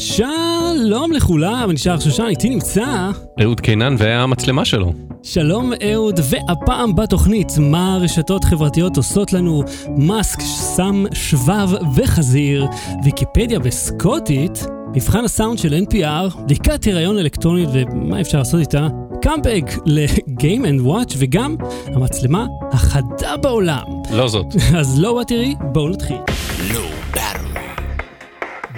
[0.00, 3.10] שלום לכולם, אני שער שושן, איתי נמצא.
[3.42, 4.92] אהוד קינן והמצלמה שלו.
[5.22, 9.62] שלום אהוד, והפעם בתוכנית, מה הרשתות חברתיות עושות לנו?
[9.96, 10.38] מאסק
[10.76, 12.66] שם שבב וחזיר,
[13.04, 18.88] ויקיפדיה בסקוטית, מבחן הסאונד של NPR, בדיקת הריון אלקטרונית ומה אפשר לעשות איתה,
[19.22, 21.56] קאמבק ל-Game & Watch וגם
[21.86, 23.82] המצלמה החדה בעולם.
[24.10, 24.46] לא זאת.
[24.78, 26.16] אז לא תראי, בואו נתחיל.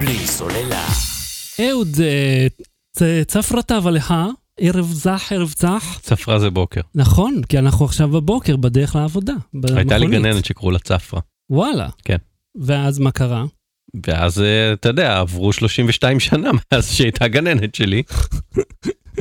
[0.00, 1.09] בלי סוללה.
[1.68, 2.46] אהוד, אה,
[2.96, 4.14] צ- צפרתיו עליך,
[4.60, 5.98] ערב זך, ערב צח.
[6.02, 6.80] צפרה זה בוקר.
[6.94, 9.32] נכון, כי אנחנו עכשיו בבוקר בדרך לעבודה.
[9.76, 10.06] הייתה לי.
[10.06, 11.20] גננת שקראו לה צפרה.
[11.50, 11.88] וואלה.
[12.04, 12.16] כן.
[12.60, 13.44] ואז מה קרה?
[14.06, 18.02] ואז אה, אתה יודע, עברו 32 שנה מאז שהייתה גננת שלי.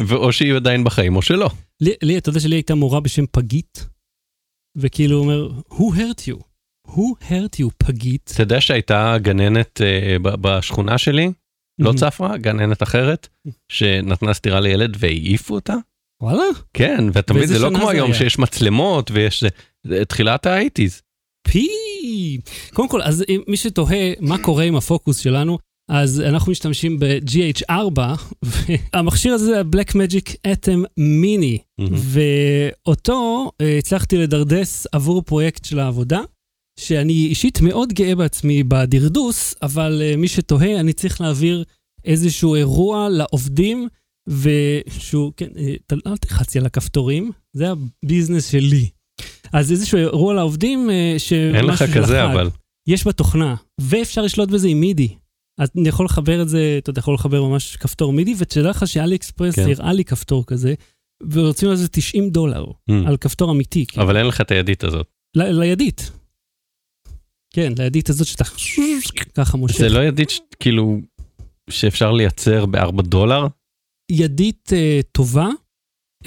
[0.08, 1.50] ואו שהיא עדיין בחיים או שלא.
[1.82, 3.88] לי, לי, אתה יודע שלי הייתה מורה בשם פגית,
[4.78, 6.40] וכאילו הוא אומר, who hurt you?
[6.88, 8.32] who hurt you, פגית?
[8.34, 9.82] אתה יודע שהייתה גננת
[10.22, 11.32] ב- בשכונה שלי,
[11.80, 11.94] לא.
[11.94, 13.28] צפרה, גננת אחרת,
[13.72, 15.76] שנתנה סטירה לילד והעיפו אותה?
[16.23, 16.44] וואלה?
[16.73, 18.14] כן, ואתה מבין, זה לא כמו היום?
[18.14, 19.44] שיש מצלמות ויש...
[19.88, 21.02] זה תחילת האייטיז.
[21.48, 21.68] פי!
[22.73, 25.58] קודם כל, אז אם- מי שתוהה מה קורה עם הפוקוס שלנו,
[25.92, 28.00] אז אנחנו משתמשים ב-GH4,
[28.94, 36.20] והמכשיר הזה זה ה-Black Magic Atom Mini, ואותו אה, הצלחתי לדרדס עבור פרויקט של העבודה,
[36.80, 41.64] שאני אישית מאוד גאה בעצמי בדרדוס, אבל אה, מי שתוהה, אני צריך להעביר
[42.10, 43.88] איזשהו אירוע לעובדים,
[44.30, 47.66] ושהוא, כן, אה, ת- אל תלחצי על הכפתורים, זה
[48.04, 48.90] הביזנס שלי.
[49.54, 51.16] אז איזשהו אירוע לעובדים, אה,
[51.56, 52.34] אין לך שמשהו כזה החג.
[52.34, 52.50] אבל.
[52.88, 55.16] יש בתוכנה, ואפשר לשלוט בזה עם מידי.
[55.60, 59.16] אז אני יכול לחבר את זה, אתה יכול לחבר ממש כפתור מידי, ותדע לך שאלי
[59.16, 59.66] אקספרס כן.
[59.70, 60.74] הראה לי כפתור כזה,
[61.32, 62.94] ורוצים על זה 90 דולר, Mm.
[63.08, 64.04] על כפתור אמיתי, כאילו.
[64.04, 65.08] אבל אין לך את הידית הזאת.
[65.38, 66.12] ל- לידית.
[67.54, 68.44] כן, לידית הזאת שאתה
[69.36, 69.78] ככה מושך.
[69.80, 70.98] זה לא ידית ש- כאילו
[71.70, 73.48] שאפשר לייצר בארבע דולר?
[74.12, 75.48] ידית אה, טובה,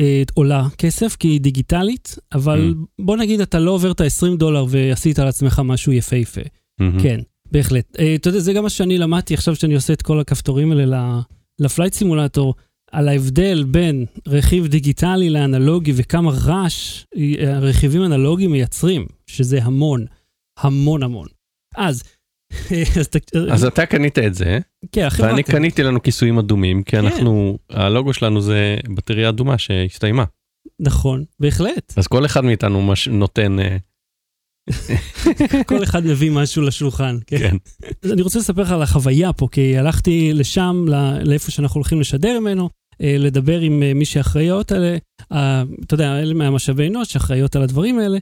[0.00, 4.64] אה, עולה כסף, כי היא דיגיטלית, אבל בוא נגיד אתה לא עובר את ה-20 דולר
[4.68, 6.40] ועשית על עצמך משהו יפהפה.
[6.80, 7.02] מהמם.
[7.02, 7.20] כן,
[7.52, 7.96] בהחלט.
[7.98, 11.20] אה, אתה יודע, זה גם מה שאני למדתי עכשיו שאני עושה את כל הכפתורים האלה
[11.60, 12.54] לפלייט סימולטור,
[12.92, 17.04] על ההבדל בין רכיב דיגיטלי לאנלוגי וכמה רעש
[17.46, 20.06] הרכיבים אנלוגיים מייצרים, שזה המון,
[20.58, 21.26] המון המון.
[21.76, 22.02] אז,
[23.00, 24.58] אז, ת- אז אתה קנית את זה,
[24.92, 25.08] כן.
[25.18, 27.04] ואני קניתי לנו כיסויים אדומים, כי כן.
[27.06, 30.24] אנחנו, הלוגו שלנו זה בטריה אדומה שהסתיימה.
[30.80, 31.92] נכון, בהחלט.
[31.96, 33.76] אז כל אחד מאיתנו מש- נותן, אה,
[35.66, 37.16] כל אחד מביא משהו לשולחן.
[37.26, 37.38] כן.
[37.38, 37.56] כן.
[38.02, 42.00] אז אני רוצה לספר לך על החוויה פה, כי הלכתי לשם, ל- לאיפה שאנחנו הולכים
[42.00, 42.70] לשדר ממנו,
[43.02, 44.84] אה, לדבר עם אה, מי שאחראיות על,
[45.32, 48.18] אה, אתה יודע, אלה מהמשאבי אנוש שאחראיות על הדברים האלה,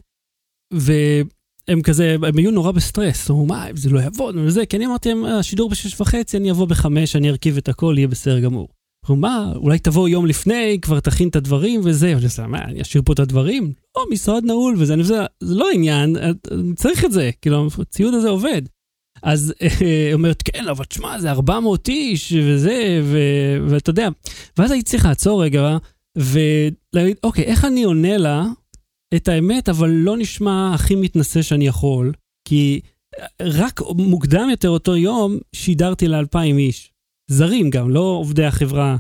[1.69, 5.09] והם כזה, הם היו נורא בסטרס, אמרו, מה, זה לא יעבוד וזה, כי אני אמרתי
[5.09, 8.69] להם, "אה, השידור בשש וחצי, אני אבוא בחמש, אני ארכיב את הכל, יהיה בסדר גמור.
[9.07, 12.83] אמרו, מה, אולי תבוא יום לפני, כבר תכין את הדברים וזה, אני עושה, מה, אני
[12.83, 13.73] אשאיר פה את הדברים?
[13.97, 16.17] לא, משרד נעול וזה, אני חושב, זה לא עניין,
[16.51, 18.63] אני צריך את זה, כאילו, הציוד הזה עובד.
[19.23, 23.01] אז היא אומרת, כן, אבל תשמע, זה 400 איש וזה,
[23.69, 24.09] ואתה יודע,
[24.59, 25.77] ואז הייתי צריך לעצור רגע,
[26.17, 28.47] ולהגיד, אוקיי, איך אני עונה לה
[29.17, 32.13] את האמת, אבל לא נשמע הכי מתנשא שאני יכול,
[32.49, 32.81] כי
[33.43, 36.93] רק מוקדם יותר אותו יום שידרתי לאלפיים איש.
[37.31, 38.97] זרים גם, לא עובדי החברה,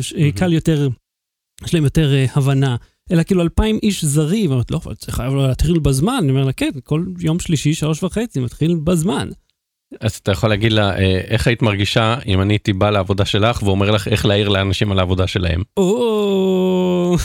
[0.00, 0.88] שקל יותר,
[1.64, 2.76] יש להם יותר אה, הבנה.
[3.12, 6.44] אלא כאילו אלפיים איש זרים, אני אומרת, לא, אבל זה חייב להתחיל בזמן, אני אומר
[6.44, 9.28] לה, כן, כל יום שלישי, שלוש וחצי, מתחיל בזמן.
[10.00, 13.62] אז אתה יכול להגיד לה, אה, איך היית מרגישה אם אני הייתי בא לעבודה שלך
[13.62, 15.62] ואומר לך איך להעיר לאנשים על העבודה שלהם?
[15.76, 17.16] או...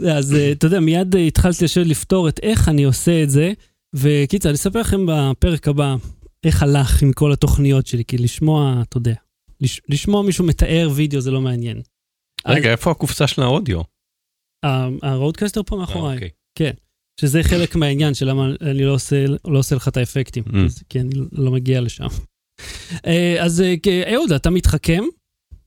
[0.00, 3.52] אז אה, אתה יודע, מיד אה, התחלתי לשבת לפתור את איך אני עושה את זה,
[3.94, 5.96] וקיצר, אני אספר לכם בפרק הבא
[6.44, 9.14] איך הלך עם כל התוכניות שלי, כי לשמוע, אתה יודע,
[9.60, 11.82] לש- לשמוע מישהו מתאר וידאו זה לא מעניין.
[12.46, 13.80] רגע, איפה הקופסה של האודיו?
[15.02, 16.72] ה-Rodecaster פה מאחוריי, אה, אוקיי.
[17.20, 20.82] שזה חלק מהעניין של למה אני לא עושה, לא עושה לך את האפקטים, Mm.
[20.88, 22.06] כי אני לא מגיע לשם.
[23.40, 25.02] אז אה, אהוד, אתה מתחכם?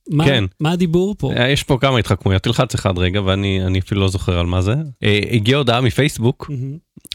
[0.10, 0.44] מה- כן.
[0.60, 1.34] מה הדיבור פה?
[1.38, 4.62] אה, יש פה כמה התחכמויות, תלחץ אחד רגע ואני אני אפילו לא זוכר על מה
[4.62, 4.74] זה.
[5.04, 6.52] אה, הגיעה הודעה מפייסבוק.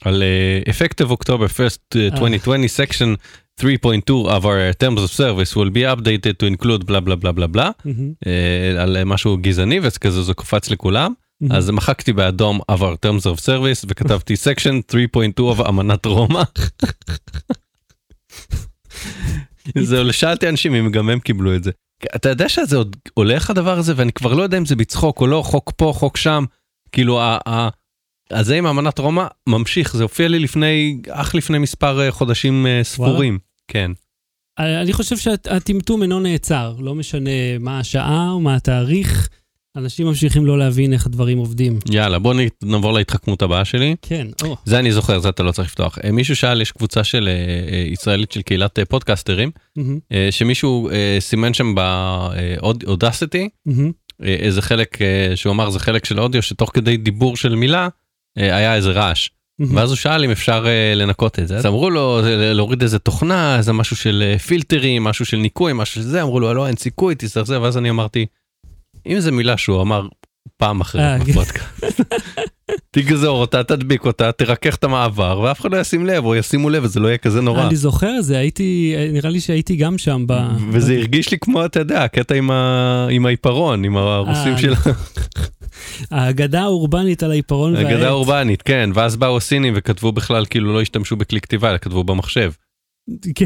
[0.04, 3.16] על אה, effective October 1st uh, 2020 section
[3.60, 3.66] 3.2
[4.30, 7.70] of our terms of service will be updated to include בלה בלה בלה בלה בלה
[8.78, 11.52] על משהו גזעני וכזה זה קופץ לכולם מהמם.
[11.54, 16.42] אז מחקתי באדום of our terms of service וכתבתי section 3.2 of אמנת רומא.
[19.78, 21.70] זהו, שאלתי אנשים אם גם הם קיבלו את זה.
[22.16, 25.26] אתה יודע שזה עוד הולך הדבר הזה ואני כבר לא יודע אם זה בצחוק או
[25.26, 26.44] לא, חוק פה, חוק שם.
[26.92, 27.68] כאילו, ה- ה-
[28.30, 32.80] הזה עם אמנת רומא ממשיך, זה הופיע לי לפני, אך לפני מספר אה, חודשים אה,
[32.84, 33.38] ספורים.
[33.68, 33.90] כן.
[34.58, 39.28] אני חושב שהטמטום אינו נעצר, לא משנה מה השעה או מה התאריך,
[39.76, 41.78] אנשים ממשיכים לא להבין איך הדברים עובדים.
[41.90, 43.96] יאללה, בוא נעבור להתחכמות הבאה שלי.
[44.02, 45.98] כן, או, זה אני זוכר, זה אתה לא צריך לפתוח.
[46.04, 49.50] אה, מישהו שאל, יש קבוצה של אה, אה, ישראלית של קהילת פודקסטרים,
[50.30, 50.90] שמישהו
[51.20, 53.48] סימן שם באודסיטי,
[54.22, 54.98] איזה חלק
[55.34, 57.88] שהוא אמר זה חלק של אודיו שתוך כדי דיבור של מילה
[58.36, 59.28] היה איזה רעש.
[59.74, 60.66] ואז הוא שאל אם אפשר
[60.96, 61.56] לנקות את זה.
[61.56, 62.20] אז אמרו לו
[62.54, 66.54] להוריד איזה תוכנה, איזה משהו של פילטרים, משהו של ניקוי, משהו של זה, אמרו לו
[66.54, 68.26] לא אין סיכוי, זה, ואז אני אמרתי,
[69.06, 70.08] אם זה מילה שהוא אמר
[70.56, 71.32] פעם אחרי אה, כן.
[71.32, 72.00] בפודקאסט,
[72.90, 76.84] תגזור אותה, תדביק אותה, תרכך את המעבר, ואף אחד לא ישים לב, או ישימו לב
[76.84, 77.66] וזה לא יהיה כזה נורא.
[77.66, 80.32] אני זוכר את זה, הייתי, נראה לי שהייתי גם שם ב...
[80.72, 84.74] וזה הרגיש לי כמו, אתה יודע, הקטע עם ה- עם העיפרון, עם הרוסים אה, של
[86.10, 87.86] האגדה האורבנית על העיפרון והעט.
[87.86, 92.04] האגדה האורבנית, כן, ואז באו הסינים וכתבו בכלל, כאילו לא השתמשו בכלי כתיבה, אלא כתבו
[92.04, 92.52] במחשב.
[93.34, 93.44] כן,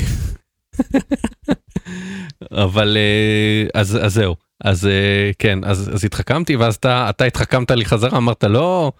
[2.52, 7.70] אבל אה, אז, אז זהו אז אה, כן אז, אז התחכמתי ואז אתה אתה התחכמת
[7.70, 8.92] לי חזרה אמרת לא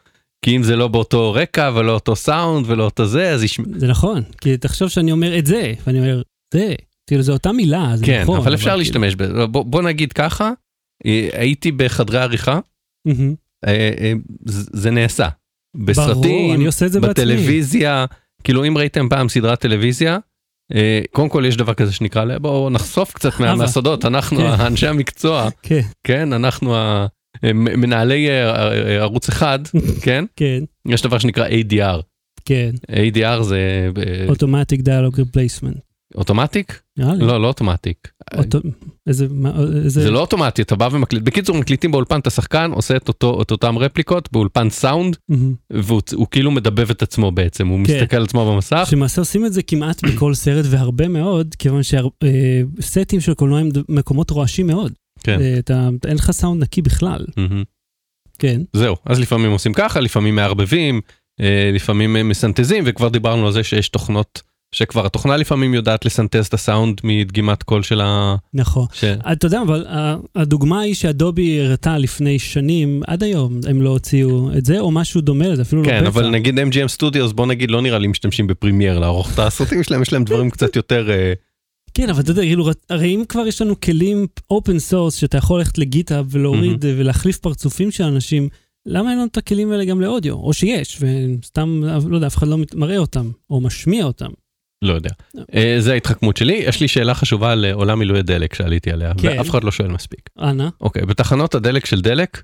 [0.45, 3.87] כי אם זה לא באותו רקע ולא אותו סאונד ולא אותו זה אז ישמע זה
[3.87, 6.23] נכון, כי תחשוב שאני אומר את זה, ואני אומר,
[6.55, 6.75] זה,
[7.07, 8.39] כאילו זו אותה מילה, זה כן נכון.
[8.39, 10.53] אבל אפשר כאילו- להשתמש בזה בוא, בוא נגיד ככה
[11.07, 12.61] אה, הייתי בחדרי עריכה
[13.07, 13.35] מהמם.
[13.67, 14.13] אה,
[14.45, 15.29] זה זה נעשה
[15.77, 17.25] ברור, בסרטים אני עושה את זה בעצמי.
[17.25, 18.07] בטלוויזיה
[18.45, 20.19] כאילו אם ראיתם פעם סדרת טלוויזיה.
[20.75, 24.05] אה, קודם כל יש דבר כזה שנקרא בואו נחשוף קצת אבל- מהסודות.
[24.05, 24.61] אנחנו כן.
[24.67, 25.49] אנשי המקצוע.
[25.63, 26.75] כן, כן אנחנו
[27.55, 29.59] מנהלי אה, אה, ערוץ אחד
[30.05, 30.25] כן?
[30.37, 32.03] כן, יש דבר שנקרא ADR
[32.45, 35.77] כן, ADR זה אה, automatic dialogue replacement.
[36.15, 36.81] automatic.
[36.97, 38.09] לא לא automatic
[39.07, 39.27] איזה,
[39.85, 40.03] איזה...
[40.03, 43.51] זה לא אוטומטי אתה בא ומקליט בקיצור מקליטים באולפן את השחקן עושה את אותו את
[43.51, 45.17] אותם רפליקות באולפן סאונד.
[45.73, 47.95] והוא הוא כאילו מדבב את עצמו בעצם הוא כן.
[47.95, 53.21] מסתכל על עצמו במסך שלמעשה עושים את זה כמעט בכל סרט והרבה מאוד, כיוון שסטים
[53.21, 54.93] של קולנוע הם מקומות רועשים מאוד.
[55.21, 55.41] כן.
[55.41, 57.25] אה, אתה, אין לך סאונד נקי בכלל.
[58.39, 61.01] כן, זהו אז לפעמים עושים ככה לפעמים מערבבים
[61.41, 64.43] אה, לפעמים אה, מסנטזים וכבר דיברנו על זה שיש תוכנות
[64.75, 68.37] שכבר התוכנה לפעמים יודעת לסנטז את הסאונד מדגימת קול של ה...
[68.55, 68.87] נכון.
[68.93, 69.05] ש...
[69.05, 74.51] אתה יודע, אבל ה- הדוגמה היא שאדובי הראתה לפני שנים, עד היום הם לא הוציאו
[74.59, 76.09] את זה, או משהו דומה לזה, אפילו לא כן בטא.
[76.09, 80.03] אבל נגיד MGM Studios בוא נגיד לא נראה לי משתמשים בפרימייר לערוך את הסרטים שלהם
[80.03, 81.33] יש להם דברים קצת יותר אה,
[81.95, 85.59] כן, אבל אתה יודע, כאילו, הרי אם כבר יש לנו כלים open source, שאתה יכול
[85.59, 88.49] ללכת לגיטהאב ולהוריד אה, ולהחליף פרצופים של אנשים,
[88.87, 90.35] למה אין לנו את הכלים האלה גם לאודיו?
[90.35, 94.31] או שיש, וסתם, לא יודע, אף אחד לא מראה אותם, או משמיע אותם.
[94.85, 95.11] לא יודע.
[95.55, 99.35] אה, זה ההתחכמות שלי יש לי שאלה חשובה על עולם מילוי הדלק שעליתי עליה כן.
[99.39, 100.21] ואף אחד לא שואל מספיק.
[100.41, 100.69] אנא.
[100.81, 102.43] אוקיי בתחנות הדלק של דלק.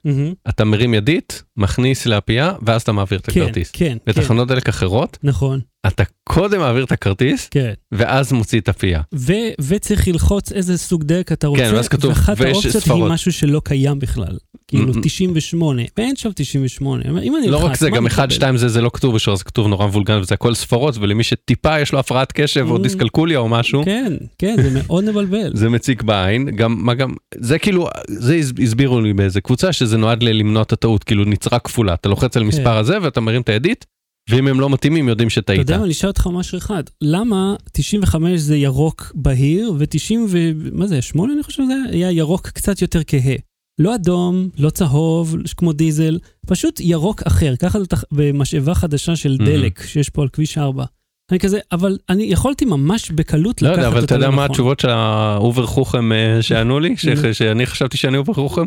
[0.49, 3.71] אתה מרים ידית מכניס לאפייה ואז אתה מעביר את כן, הכרטיס.
[3.71, 7.73] כן, כן, בתחנות דלק אחרות נכון, אתה קודם מעביר את הכרטיס כן.
[7.93, 9.01] ואז מוציא את הפייה.
[9.15, 13.05] ו- וצריך ללחוץ איזה סוג דלק אתה רוצה, כן, ואז כתוב, ואחת האופציות היא.
[13.05, 14.39] משהו שלא קיים בכלל.
[14.71, 15.01] כאילו Mm-mm.
[15.03, 17.03] 98, ואין שם 98.
[17.23, 18.35] אם אני לא רק זה גם אני 1 אקבל?
[18.35, 21.81] 2 זה זה לא כתוב בשור זה כתוב נורא מבולגן וזה הכל ספרות ולמי שטיפה
[21.81, 22.83] יש לו הפרעת קשב או Mm.
[22.83, 25.51] דיסקלקוליה או משהו כן, כן, זה מאוד מבלבל.
[25.61, 29.97] זה מציק בעין גם מה גם זה כאילו זה הס- הסבירו לי באיזה קבוצה שזה
[29.99, 33.49] נועד למנוע את הטעות כאילו נצרה כפולה אתה לוחץ על מספר הזה ואתה מרים את
[33.49, 33.87] הידית
[34.31, 35.59] ואם הם לא מתאימים יודעים אתה שטעית.
[35.59, 36.83] יודע מה, אני אשאל אותך משהו אחד.
[37.03, 40.39] למה 95 זה ירוק בהיר, ו-90 ו...
[40.73, 41.75] מה זה, 8 אני חושב שזה?
[41.93, 43.35] היה ירוק קצת יותר כהה.
[43.81, 47.55] לא אדום, לא צהוב, כמו דיזל, פשוט ירוק אחר.
[47.57, 49.45] ככה זה תח- במשאבה חדשה של Mhm.
[49.45, 50.85] דלק שיש פה על כביש 4.
[51.33, 54.33] אני כזה, אבל אני יכולתי ממש בקלות לא לקחת יודע אותה אבל אתה יודע מה
[54.33, 54.51] לנכון.
[54.51, 56.95] התשובות של ה-over חוכם אה, שענו לי.
[57.33, 58.63] שאני חשבתי שאני over חוכם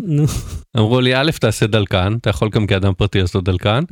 [0.77, 3.84] אמרו לי א' תעשה דלקן אתה יכול גם כאדם פרטי לעשות דלקן.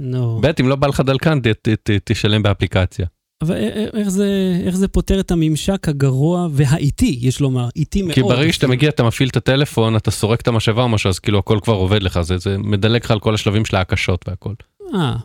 [0.41, 3.05] ב' אם לא בא לך דלקן ת- ת- ת- תשלם באפליקציה.
[3.41, 3.55] אבל
[3.93, 8.13] איך זה, איך זה פותר את הממשק הגרוע והאיטי, יש לומר, איטי מאוד.
[8.13, 8.67] כי ברגע שאתה.
[8.67, 11.74] מגיע אתה מפעיל את הטלפון אתה סורק את המשאבה או משהו אז כאילו הכל כבר
[11.74, 14.53] עובד לך זה זה מדלג לך על כל השלבים של ההקשות והכל.
[14.95, 15.15] אה,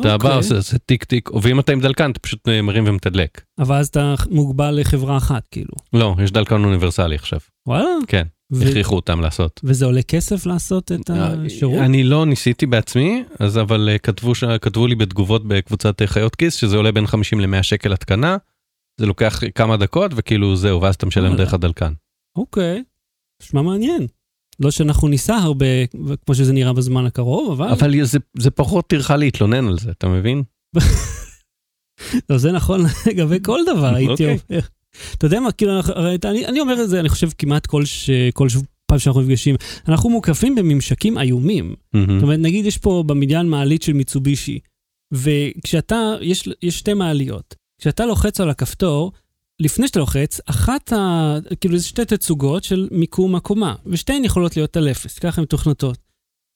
[0.00, 0.36] אתה בא אוקיי.
[0.36, 3.40] עושה עושה טיק טיק ואם אתה עם דלקן אתה פשוט אה, מרים ומתדלק.
[3.58, 5.72] אבל אז אתה מוגבל לחברה אחת, כאילו.
[5.92, 7.88] לא יש דלקן אוניברסלי עכשיו וואלה?
[8.06, 9.60] כן ו- הכריחו אותם לעשות.
[9.64, 11.78] וזה עולה כסף לעשות את השירות?
[11.78, 16.36] אני לא ניסיתי בעצמי אז אבל אה, כתבו ש- כתבו לי בתגובות בקבוצת אה, חיות
[16.36, 18.36] כיס שזה עולה בין 50 ל-100 שקל התקנה.
[19.00, 21.36] זה לוקח כמה דקות וכאילו זהו ואז אתה משלם.
[21.36, 21.92] דרך הדלקן.
[22.36, 22.82] אוקיי,
[23.42, 24.06] נשמע מעניין.
[24.60, 25.66] לא שאנחנו ניסע הרבה,
[26.26, 27.72] כמו שזה נראה בזמן הקרוב, אבל...
[27.72, 30.42] אבל זה, זה פחות טרחה להתלונן על זה אתה מבין?
[32.30, 34.36] לא, זה נכון לגבי כל דבר, הייתי אוקיי.
[34.50, 34.60] אומר.
[35.14, 35.72] אתה יודע מה, כאילו,
[36.24, 39.56] אני אני אומר את זה, אני חושב כמעט כל ש- כל ש- פעם שאנחנו נפגשים,
[39.88, 41.74] אנחנו מוקפים בממשקים איומים.
[42.16, 44.58] זאת אומרת, נגיד יש פה במדיין מעלית של מיצובישי,
[45.12, 47.54] וכשאתה, יש, יש שתי מעליות.
[47.80, 49.12] כשאתה לוחץ על הכפתור,
[49.60, 51.36] לפני שאתה לוחץ, אחת ה...
[51.60, 55.98] כאילו זה שתי תצוגות של מיקום הקומה, ושתיהן יכולות להיות על אפס, ככה הן מתוכנתות.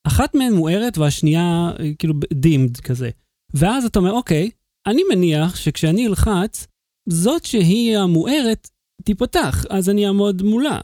[0.07, 3.11] אחת מהן מוארת והשנייה אה, כאילו דימד כזה.
[3.55, 4.51] ואז אתה אומר, אוקיי,
[4.87, 6.67] אני מניח שכשאני אלחץ,
[7.11, 8.69] זאת שהיא המוארת
[9.05, 10.81] תיפתח, אז אני אעמוד מולה.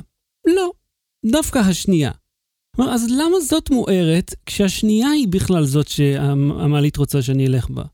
[0.46, 0.70] לא,
[1.26, 2.10] דווקא השנייה.
[2.76, 7.84] כלומר, אז למה זאת מוארת כשהשנייה היא בכלל זאת שהמעלית רוצה שאני אלך בה?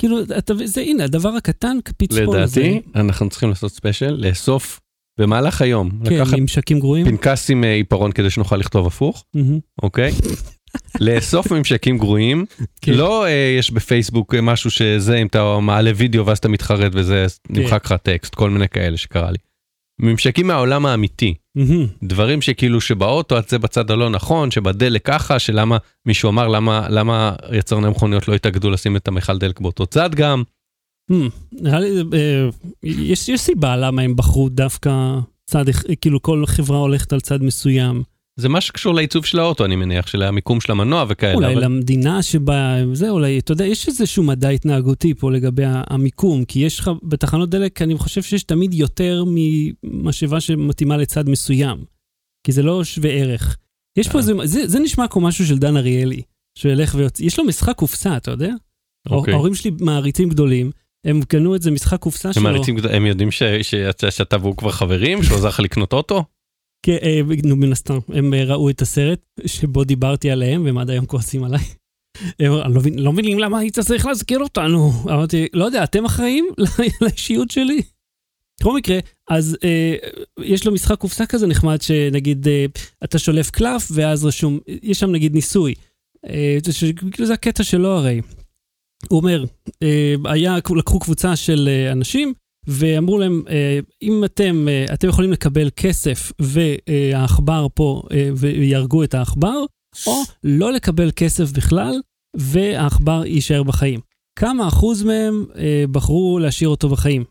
[0.00, 2.60] כאילו, אתה, זה הנה, הדבר הקטן, הפיצפון הזה.
[2.60, 4.80] לדעתי, אנחנו צריכים לעשות ספיישל, לאסוף
[5.20, 7.06] במהלך היום, כן, ממשקים גרועים.
[7.06, 9.24] פנקס עם אה, עיפרון כדי שנוכל לכתוב הפוך.
[9.82, 10.12] אוקיי?
[11.00, 12.46] לאסוף ממשקים גרועים,
[12.80, 12.92] כן.
[12.92, 17.26] לא אה, יש בפייסבוק אה, משהו שזה אם אתה מעלה וידאו ואז אתה מתחרט וזה
[17.48, 17.60] כן.
[17.60, 19.38] נמחק לך טקסט, כל מיני כאלה שקרה לי.
[20.00, 21.86] ממשקים מהעולם האמיתי, מהמם.
[22.02, 27.32] דברים שכאילו שבאוטו את זה בצד הלא נכון, שבדלק ככה, שלמה מישהו אמר למה למה
[27.52, 30.42] יצרני מכוניות לא התאגדו לשים את המכל דלק באותו צד גם.
[31.12, 31.14] Hmm,
[31.52, 32.48] נראה לי, אה,
[32.82, 34.90] יש, יש סיבה למה הם בחרו דווקא
[35.46, 35.64] צד,
[36.00, 38.02] כאילו כל חברה הולכת על צד מסוים.
[38.40, 41.34] זה מה שקשור לעיצוב של האוטו אני מניח, של המיקום של המנוע וכאלה.
[41.34, 46.44] אולי אבל- למדינה שבה, זה אולי, אתה יודע, יש איזשהו מדע התנהגותי פה לגבי המיקום,
[46.44, 51.84] כי יש לך, בתחנות דלק, אני חושב שיש תמיד יותר ממשאבה שמתאימה לצד מסוים,
[52.46, 53.56] כי זה לא שווה ערך.
[53.98, 54.18] יש פה אה.
[54.18, 56.22] איזה, זה, זה נשמע כמו משהו של דן אריאלי,
[56.58, 58.52] שילך ויוצא, יש לו משחק קופסה, אתה יודע?
[59.10, 59.34] אוקיי.
[59.34, 60.70] ההורים שלי מעריצים גדולים,
[61.06, 62.42] הם קנו איזה משחק קופסה הם שלו.
[62.42, 66.24] מעריצים גדול- הם יודעים ש- שאתה שאתה והוא כבר חברים, שהוא עזר לך לקנות אוטו?
[66.82, 67.20] כן, אה,
[67.56, 71.60] מן הסתם, הם אה, ראו את הסרט שבו דיברתי עליהם, והם עד היום כועסים עליי.
[72.40, 74.90] הם אמרו, "אני לא לא מבינים למה היית צריך להזכיר אותנו.
[75.04, 76.46] אמרתי, לא יודע, אתם אחראים
[77.02, 77.82] לאישיות שלי?
[78.60, 78.98] בכל מקרה,
[79.30, 79.94] אז אה,
[80.40, 82.66] יש לו משחק קופסה כזה נחמד, שנגיד אה,
[83.04, 85.74] אתה שולף קלף, ואז רשום, יש שם נגיד ניסוי.
[86.26, 88.20] אה, ש- כאילו זה הקטע שלו הרי.
[89.08, 89.44] הוא אומר,
[89.82, 92.34] אה, היה, לקחו קבוצה של אה, אנשים,
[92.68, 99.14] ואמרו להם, אה, אם אתם, אה, אתם יכולים לקבל כסף והעכבר פה, אה, ויהרגו את
[99.14, 99.64] העכבר,
[100.06, 102.00] או לא לקבל כסף בכלל,
[102.36, 104.00] והעכבר יישאר בחיים.
[104.38, 105.44] כמה אחוז מהם
[105.90, 107.24] בחרו להשאיר אותו בחיים?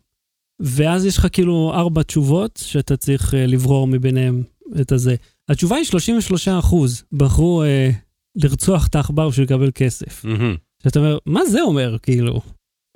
[0.61, 4.43] ואז יש לך כאילו ארבע תשובות שאתה צריך לברור מביניהם
[4.81, 5.15] את הזה.
[5.49, 7.89] התשובה היא 33 אחוז בחרו אה,
[8.35, 10.25] לרצוח את העכבר בשביל לקבל כסף.
[10.25, 10.55] מהמם.
[10.83, 12.41] שאתה אומר, מה זה אומר, כאילו?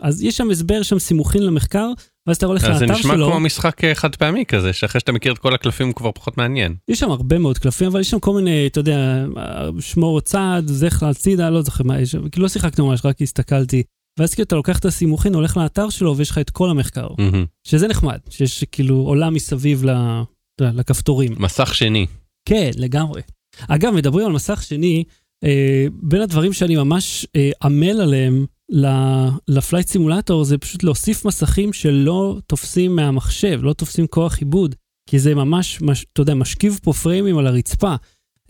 [0.01, 1.87] אז יש שם הסבר, שם סימוכין למחקר,
[2.27, 4.99] ואז אתה הולך אז זה לאתר נשמע שלו, כמו משחק אה, חד פעמי כזה, שאחרי
[4.99, 6.75] שאתה מכיר את כל הקלפים הוא כבר פחות מעניין.
[6.87, 9.25] יש שם הרבה מאוד קלפים, אבל יש שם כל מיני, אתה יודע,
[9.79, 13.83] שמור צעד, זכר הצידה, לא זוכר מה יש, כאילו לא שיחקנו ממש, רק הסתכלתי.
[14.19, 17.45] ואז כאילו אתה לוקח את הסימוכין, הולך לאתר שלו, ויש לך את כל המחקר, מהמם.
[17.67, 20.21] שזה נחמד, שיש כאילו עולם מסביב ל-
[20.61, 21.35] לכפתורים.
[21.39, 22.05] מסך שני.
[22.45, 23.21] כן, לגמרי.
[23.67, 25.03] אגב, מדברים על מסך שני,
[25.43, 28.45] אה, בין הדברים שאני ממש אה, עמל עליהם
[29.47, 34.75] לפלייט סימולטור, זה פשוט להוסיף מסכים שלא תופסים מהמחשב, לא תופסים כוח עיבוד,
[35.09, 37.95] כי זה ממש, מש, אתה יודע, משכיב פה פריימים על הרצפה.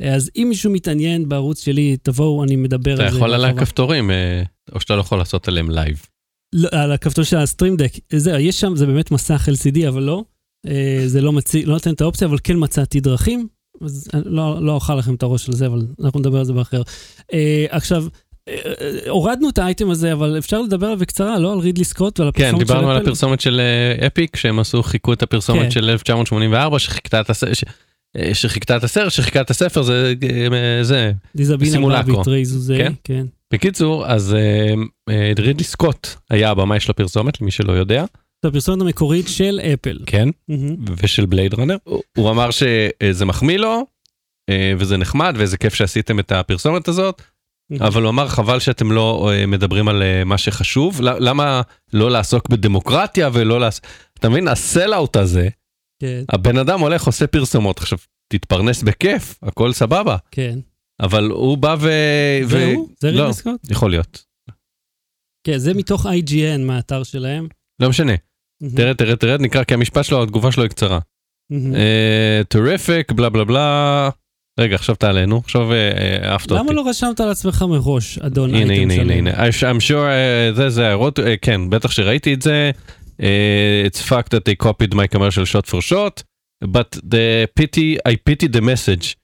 [0.02, 3.18] אה, אז אם מישהו מתעניין בערוץ שלי, תבואו, אני מדבר אתה על זה.
[3.18, 3.46] יכול על.
[3.46, 6.06] הכפתורים, אה, או שאתה לא יכול לעשות עליהם לייב.
[6.54, 10.24] לא, על הכפתור של ה-Stream Deck, זה, יש שם, זה באמת מסך LCD, אבל לא.
[10.68, 13.48] אה, זה לא, מציא, לא נותן את האופציה, אבל כן מצאתי דרכים.
[13.82, 16.54] אז אני לא, לא אוכל לכם את הראש על זה, אבל אנחנו נדבר על זה
[16.54, 16.82] באחר.
[17.34, 18.31] אה, עכשיו, אה, אה,
[19.10, 22.44] הורדנו את האייטם הזה, אבל אפשר לדבר עליו בקצרה, לא על רידלי סקוט ועל כן,
[22.44, 23.04] הפרסומת של דיברנו על אפל?
[23.06, 23.60] הפרסומת של
[24.00, 25.72] אה, אפיק, שהם עשו, חיכו את הפרסומת כן.
[25.72, 27.52] של 1984, שחיכתה את הסרט,
[28.34, 30.14] שחיכתה את הסרט, שחיכתה את הספר, זה,
[30.54, 31.12] אה, זה.
[32.44, 32.94] זה, כן?
[33.04, 33.26] כן.
[33.54, 34.74] בקיצור, אז אה,
[35.10, 38.06] אה, רידלי סקוט היה הבמאי של הפרסומת, למי שלא יודע,
[38.44, 39.98] זה הפרסומת המקורית של אפל.
[40.06, 40.30] כן.
[41.04, 41.76] ושל בלייד ראנר.
[41.84, 43.86] הוא- אמר שזה מחמיא לו,
[44.50, 47.22] אה, וזה נחמד, ואיזה כיף שעשיתם את הפרסומת הזאת,
[47.80, 51.62] אבל הוא אמר חבל שאתם לא אה, מדברים על אה, מה שחשוב, למה
[51.94, 53.86] לא לעסוק בדמוקרטיה ולא לעשות,
[54.20, 55.50] אתה מבין, ה-sell-out הזה,
[56.02, 57.98] כן, הבן אדם הולך עושה פרסומות, עכשיו
[58.34, 60.60] תתפרנס בכיף, הכל סבבה, כן.
[61.02, 61.90] אבל הוא בא ו...
[62.44, 62.76] זה ו-?
[63.00, 63.72] זה לא, רידלי סקוט?
[63.72, 64.26] יכול להיות,
[65.48, 67.48] כן, זה מתוך IGN מהאתר שלהם.
[67.80, 68.14] לא משנה.
[68.76, 71.00] תרד תרד תרד נקרא כי המשפט שלו התגובה שלו היא קצרה.
[71.50, 71.74] מהמם.
[72.50, 74.10] terrific בלה בלה בלה.
[74.60, 76.64] רגע עכשיו תעלה נו עכשיו אה, אה, אהבת אותי.
[76.64, 79.28] למה לא רשמת על עצמך מראש, אדון הנה אייטם הנה הנה שלם?
[79.28, 82.72] הנה I'm sure אה, זה זה הערות אה, כן בטח שראיתי את זה.
[83.22, 86.24] אה, It's a fact that they copied my commercial shot for shot
[86.66, 89.21] but the pity, a pity the message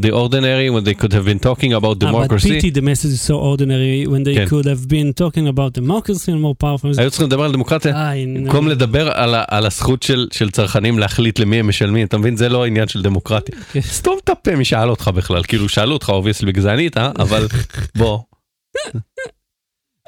[0.00, 2.48] so ordinary when they could have been talking about about democracy.
[2.48, 4.46] pity the message is so ordinary when they כן.
[4.48, 6.98] could have been talking about democracy and more powerful.
[7.00, 8.14] היו צריכים לדבר על דמוקרטיה.
[8.26, 8.40] נו.
[8.44, 12.36] במקום לדבר על, ה- על הזכות של, של צרכנים להחליט למי הם משלמים, אתה מבין?
[12.36, 13.56] זה לא העניין של דמוקרטיה.
[13.72, 13.80] כן.
[13.80, 17.46] סתום את הפה מי שאל אותך בכלל, כאילו שאלו אותך obviously בגלל זה ענית, אבל
[17.98, 18.18] בוא.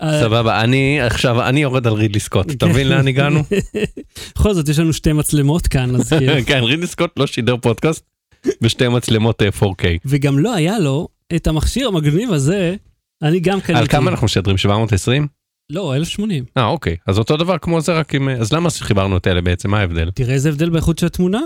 [0.02, 3.42] אה, סבבה, אני עכשיו, אני יורד על רידלי סקוט, אתה מבין לאן הגענו?
[4.36, 6.32] בכל זאת, יש לנו שתי מצלמות כאן, אז כאילו...
[6.46, 8.04] כן, רידלי סקוט לא שידר פודקאסט
[8.60, 9.84] בשתי מצלמות אה, 4K.
[10.04, 12.76] וגם לא היה לו את המכשיר המגניב הזה,
[13.22, 13.80] אני גם קניתי.
[13.80, 14.56] על כמה אנחנו משדרים?
[14.56, 15.26] 720?
[15.72, 16.44] לא, 1080.
[16.56, 16.96] אה, אוקיי.
[17.06, 18.28] אז אותו דבר כמו זה, רק עם...
[18.28, 19.70] אז למה חיברנו את אלה בעצם?
[19.70, 20.10] מה ההבדל?
[20.14, 21.40] תראה איזה הבדל באיכות של התמונה.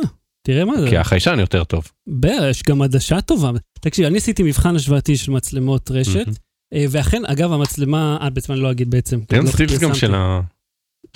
[0.46, 0.88] תראה מה זה.
[0.88, 1.84] כי החיישן יותר טוב.
[2.06, 3.50] בר, יש גם עדשה טובה.
[3.80, 6.26] תקשיב, אני עשיתי מבחן השוואתי של מצלמות רשת.
[6.74, 9.20] אה, ואכן, אגב, המצלמה, אה, בעצם אני לא אגיד בעצם.
[9.28, 9.94] כי אין לא סטילס גם.
[9.94, 10.40] של ה...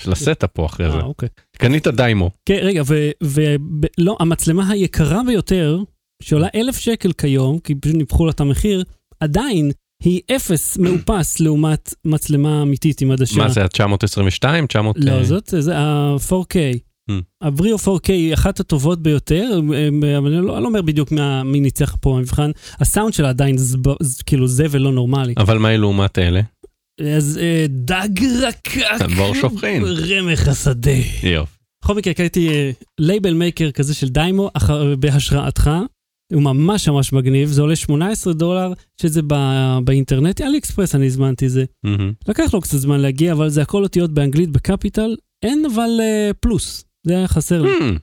[0.00, 0.96] של ה-setup פה אחרי זה.
[0.96, 1.28] אה, אוקיי.
[1.56, 2.30] קנית דיימו.
[2.48, 2.82] כן, רגע,
[3.22, 5.78] ולא, המצלמה היקרה ביותר,
[6.22, 8.84] שעולה אלף שקל כיום, כי פשוט ניפחו לה את המחיר,
[9.20, 9.70] עדיין
[10.02, 13.38] היא אפס מאופס לעומת מצלמה אמיתית עם עדשה.
[13.38, 14.66] מה זה, ה-922?
[14.68, 14.96] 900...
[14.98, 16.78] לא, אה, זאת, זה ה-4K.
[17.10, 17.14] Hmm.
[17.42, 19.60] ה-Brio 4K היא אחת הטובות ביותר,
[20.18, 22.50] אבל אני לא, אני לא אומר בדיוק מה- מי ניצח פה במבחן.
[22.80, 23.78] הסאונד שלה עדיין זב,
[24.26, 25.34] כאילו זבל לא נורמלי.
[25.36, 26.40] אבל מה היא לעומת אלה?
[27.16, 28.80] אז אה, דג רקק,
[29.16, 29.82] בור שופכין.
[29.84, 30.90] רמך השדה.
[31.22, 31.56] יופי.
[31.84, 35.70] בכל מקרה, קראתי label maker כזה של דיימו אחר, בהשראתך.
[36.32, 38.72] הוא ממש ממש מגניב, זה עולה 18 דולר,
[39.02, 41.64] שזה בא, באינטרנט, אלי אקספרס אני הזמנתי זה.
[41.84, 42.12] מהמם.
[42.28, 46.84] לקח לו קצת זמן להגיע, אבל זה הכל אותיות באנגלית ב-capital, אין אבל אה, פלוס,
[47.06, 47.98] זה היה חסר לי, Hmm,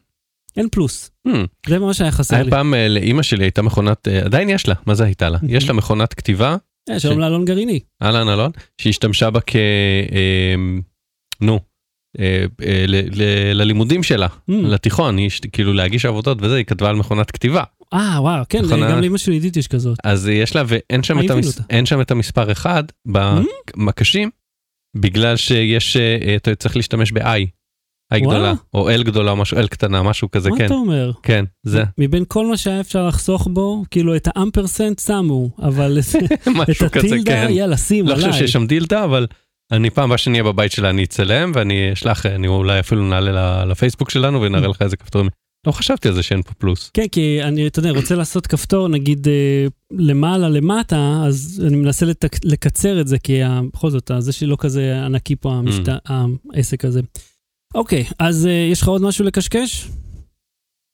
[0.58, 1.32] אין פלוס, hmm.
[1.70, 2.52] זה ממש היה חסר היה לי.
[2.52, 5.38] פעם אה, לאימא שלי הייתה מכונת, אה, עדיין יש לה, מה זה הייתה לה?
[5.48, 6.56] יש לה מכונת כתיבה, אה,
[6.98, 7.80] שלום לאלון גרעיני.
[8.02, 9.56] אהלן אלון, שהשתמשה בה כ...
[9.56, 10.56] אה,
[11.42, 11.60] נו,
[12.20, 12.86] אה, אה,
[13.54, 14.54] ללימודים שלה, Hmm.
[14.54, 17.64] לתיכון, היא ש- כאילו להגיש עבודות וזה, היא כתבה על מכונת כתיבה.
[17.94, 19.98] אה, וואו, כן, גם לאמא שלי עידית יש כזאת.
[20.04, 21.62] אז יש לה, ואין שם, אה, את, המס...
[21.70, 24.30] אין שם את המספר אחד במקשים,
[24.98, 27.48] בגלל שיש, אה, אתה צריך להשתמש ב-I,
[28.16, 28.54] I גדולה.
[28.74, 31.12] או L גדולה, משהו, L קטנה, משהו כזה, מה כן, אתה אומר?
[31.24, 36.00] כן, זה, מבין כל מה שהיה אפשר לחסוך בו, כאילו את האמפרסנט שמו, אבל
[36.72, 37.48] את הטילדה, כן.
[37.50, 38.26] יאללה, שים לא עליי.
[38.32, 39.28] חושב שיש שם דילדה, אבל
[39.72, 43.66] אני פעם הבאה שאני אהיה בבית שלה אני אצלם ואני אשלח, אני אולי אפילו נעלה
[43.66, 45.30] לפייסבוק שלנו ונראה לך איזה כפתורים.
[45.68, 46.92] לא חשבתי על זה שאין פה פלוס.
[46.94, 52.06] כן, כי אני, אתה יודע, רוצה לעשות כפתור, נגיד, אה, למעלה, למטה, אז אני מנסה
[52.06, 53.42] לתק, לקצר את זה, כי
[53.74, 55.90] בכל זאת, זה שלי לא כזה ענקי פה, המשת...
[56.54, 57.02] העסק הזה.
[57.76, 59.88] אוקיי, אז אה, יש לך עוד משהו לקשקש?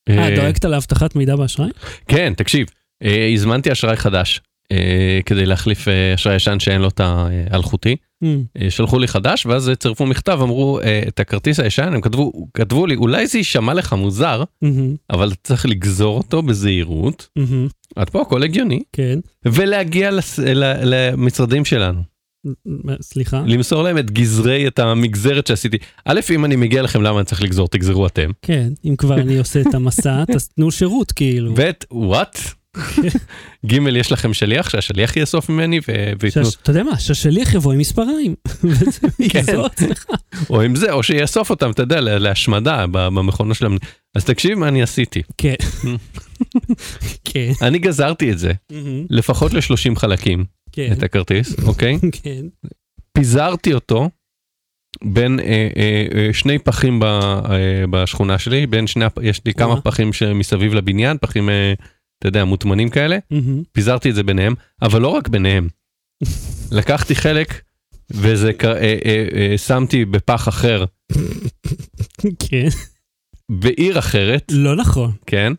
[0.09, 1.69] אה, אה, דואגת לאבטחת מידע באשראי?
[2.07, 2.67] כן, תקשיב,
[3.03, 7.95] אה, הזמנתי אשראי חדש אה, כדי להחליף אה, אשראי ישן שאין לו את האלחוטי.
[8.23, 12.47] אמ, אה, שלחו לי חדש ואז צירפו מכתב, אמרו אה, את הכרטיס הישן, הם כתבו,
[12.53, 18.09] כתבו לי, אולי זה יישמע לך מוזר, אמ, אבל צריך לגזור אותו בזהירות, אמ, עד
[18.09, 20.39] פה הכל הגיוני, כן, ולהגיע לס-
[20.83, 22.01] למשרדים שלנו.
[23.01, 23.43] סליחה.
[23.45, 25.77] למסור להם את גזרי, את המגזרת שעשיתי.
[26.05, 27.67] א', אם אני מגיע לכם, למה אני צריך לגזור?
[27.67, 28.29] תגזרו אתם.
[28.41, 31.53] כן, אם כבר אני עושה את המסע, אז תנו שירות, כאילו.
[31.55, 32.39] ב', וואט?
[33.65, 37.79] ג', יש לכם שליח, שהשליח יאסוף ממני ו- וייתנו, אתה יודע מה, שהשליח יבוא עם
[37.79, 38.35] מספריים.
[39.31, 39.43] כן.
[40.49, 43.77] או עם זה, או שיאסוף אותם, אתה יודע, לה- להשמדה במכונה שלהם.
[44.15, 45.21] אז תקשיב מה אני עשיתי.
[45.37, 45.53] כן.
[47.23, 47.51] כן.
[47.61, 48.51] אני גזרתי את זה,
[49.09, 50.91] לפחות ל-30 חלקים, כן.
[50.91, 51.99] את הכרטיס, אוקיי?
[52.23, 52.45] כן.
[53.13, 54.09] פיזרתי אותו
[55.03, 59.81] בין אה, אה, אה, שני פחים ב, אה, בשכונה שלי, בין שני, יש לי כמה.
[59.81, 61.73] פחים שמסביב לבניין, פחים, אה,
[62.19, 63.17] אתה יודע, מוטמנים כאלה.
[63.71, 65.67] פיזרתי את זה ביניהם, אבל לא רק ביניהם.
[66.77, 67.61] לקחתי חלק
[68.11, 68.73] וזה אה,
[69.05, 70.85] אה, אה, שמתי בפח אחר
[72.39, 72.67] כן.
[73.51, 75.11] בעיר אחרת, לא נכון.
[75.25, 75.53] כן?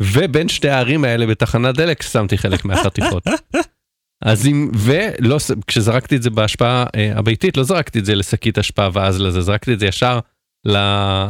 [0.00, 3.24] ובין שתי הערים האלה בתחנת דלק שמתי חלק מהחתיכות.
[4.24, 8.88] אז אם, ולא, כשזרקתי את זה בהשפעה אה, הביתית, לא זרקתי את זה לשקית אשפה
[8.92, 10.18] ואז לזה, זרקתי את זה ישר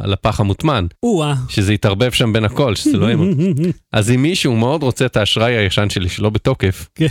[0.04, 1.34] לפח המוטמן, או-אה.
[1.48, 3.16] שזה יתערבב שם בין הכל, שזה לא יהיה...
[3.92, 7.06] אז אם מישהו מאוד רוצה את האשראי הישן שלי שלא בתוקף, כן.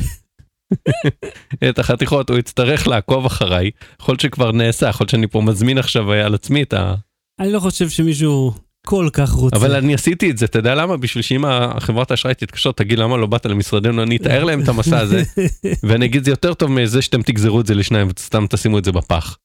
[1.69, 3.71] את החתיכות, הוא יצטרך לעקוב אחריי.
[4.01, 6.95] יכול שכבר נעשה, יכול שאני פה מזמין עכשיו על עצמי את ה...
[7.39, 8.53] אני לא חושב שמישהו
[8.87, 9.55] כל כך רוצה.
[9.55, 10.97] אבל אני עשיתי את זה, אתה יודע למה?
[10.97, 14.99] בשביל שאם החברת האשראי תתקשר, תגיד למה לא באת למשרדנו, אני אתאר להם את המסע
[14.99, 15.23] הזה,
[15.87, 18.91] ואני אגיד זה יותר טוב מזה שאתם תגזרו את זה לשניים וסתם תשימו את זה
[18.91, 19.37] בפח.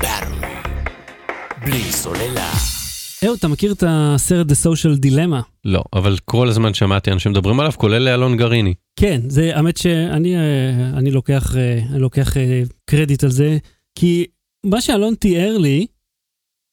[0.00, 0.78] Battery.
[1.64, 2.50] בלי סוללה.
[3.24, 5.42] אהוד, אתה מכיר את הסרט The Social Dilemma?
[5.64, 8.74] לא, אבל כל הזמן שמעתי אנשים מדברים עליו, כולל אלון גריני.
[9.00, 13.58] כן, זה האמת שאני אה, אני לוקח, אה, אני לוקח אה, קרדיט על זה,
[13.98, 14.26] כי
[14.66, 15.86] מה שאלון תיאר לי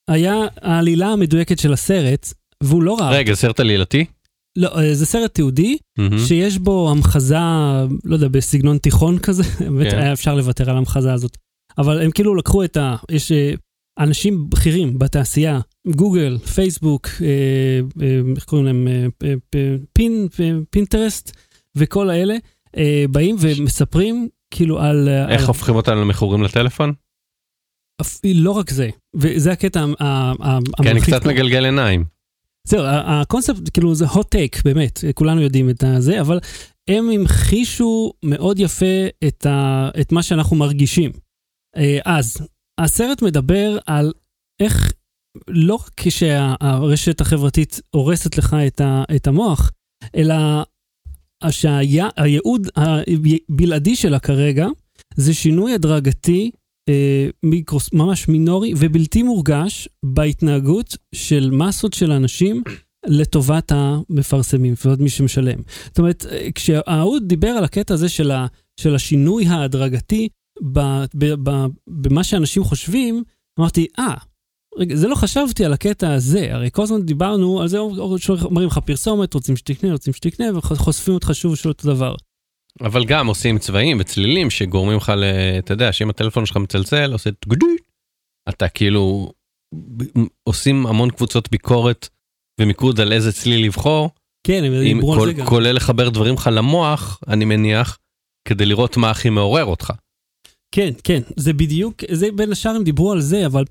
[0.07, 3.11] היה העלילה המדויקת של הסרט, והוא לא ראה.
[3.11, 4.05] רגע, סרט עלילתי?
[4.55, 6.19] לא, אה, זה סרט תיעודי, מהמם.
[6.19, 7.37] שיש בו המחזה,
[8.03, 9.97] לא יודע, בסגנון תיכון כזה, באמת כן.
[9.97, 11.37] היה אפשר לוותר על המחזה הזאת.
[11.77, 12.95] אבל הם כאילו לקחו את ה...
[13.11, 13.53] יש אה,
[13.99, 17.27] אנשים בכירים בתעשייה, גוגל, פייסבוק, אה,
[18.01, 18.87] אה, איך קוראים להם?
[18.87, 20.27] אה, אה, פין,
[20.69, 21.37] פינטרסט,
[21.75, 22.35] וכל האלה,
[23.09, 25.09] באים ומספרים כאילו על...
[25.29, 26.93] איך על, הופכים אותנו למכורים לטלפון?
[28.23, 31.25] לא רק זה, וזה הקטע ה- ה- ה- כי אני המלחיץ קצת.
[31.25, 32.05] מגלגל עיניים.
[32.67, 36.39] זהו, הקונספט, כאילו זה hot take, באמת, כולנו יודעים את זה, אבל
[36.89, 41.11] הם המחישו מאוד יפה את, ה, את מה שאנחנו מרגישים.
[41.75, 42.37] אה, אז,
[42.79, 44.13] הסרט מדבר על
[44.61, 44.93] איך,
[45.47, 49.71] לא רק כשהרשת החברתית הורסת לך את, ה, את המוח,
[50.15, 50.35] אלא
[51.49, 54.67] שהייעוד הבלעדי שלה כרגע
[55.15, 56.51] זה שינוי הדרגתי
[56.89, 62.63] אה, מיקרוס, ממש מינורי ובלתי מורגש בהתנהגות של מסות של אנשים
[63.05, 65.59] לטובת המפרסמים, לטובת מי שמשלם.
[65.85, 68.47] זאת אומרת, אה, כשהאהוד דיבר על הקטע הזה של, ה,
[68.79, 70.29] של השינוי ההדרגתי
[70.73, 70.79] ב,
[71.15, 73.23] ב, ב, במה שאנשים חושבים,
[73.59, 74.15] אמרתי, אה,
[74.77, 77.77] רגע, זה לא חשבתי על הקטע הזה, הרי כל הזמן דיברנו על זה,
[78.41, 82.15] אומרים לך פרסומת, רוצים שתקנה, רוצים שתקנה, וחושפים אותך שוב ושוב אותו דבר.
[82.81, 85.23] אבל גם עושים צבעים וצלילים שגורמים לך ל...
[85.59, 87.75] אתה יודע, שאם הטלפון שלך מצלצל, עושה טגדי,
[88.49, 89.31] אתה כאילו...
[90.43, 92.09] עושים המון קבוצות ביקורת
[92.61, 94.09] ומיקוד על איזה צליל לבחור,
[94.47, 95.45] כן, הם דיברו על זה גם.
[95.45, 97.97] כולל לחבר דברים לך למוח, אני מניח,
[98.47, 99.93] כדי לראות מה הכי מעורר אותך.
[100.71, 103.63] כן, כן, זה בדיוק, זה בין השאר הם דיברו על זה, אבל...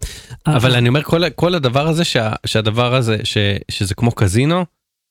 [0.46, 3.36] אבל אני אומר, כל, כל הדבר הזה, שה, שהדבר הזה, ש,
[3.70, 4.64] שזה כמו קזינו,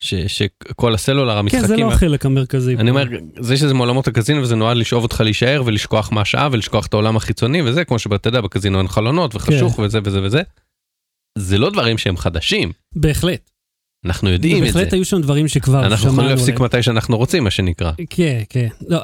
[0.04, 1.68] ש, שכל הסלולר, כן, המשחקים...
[1.68, 2.76] זה לא החלק המרכזי.
[2.76, 3.04] אני אומר,
[3.40, 7.62] זה שזה מעולמות הקזינו וזה נועד לשאוב אותך להישאר ולשכוח מהשעה ולשכוח את העולם החיצוני
[7.62, 9.82] וזה, כמו שאתה יודע, בקזינו אין חלונות וחשוך כן.
[9.82, 10.42] וזה וזה וזה.
[11.38, 13.50] זה לא דברים שהם חדשים, בהחלט.
[14.06, 14.80] אנחנו יודעים את זה.
[14.80, 16.64] בהחלט היו שם דברים שכבר שמענו אנחנו יכולים להפסיק עליהם.
[16.64, 17.92] מתי שאנחנו רוצים, מה שנקרא.
[18.10, 18.68] כן, כן.
[18.88, 19.00] לא,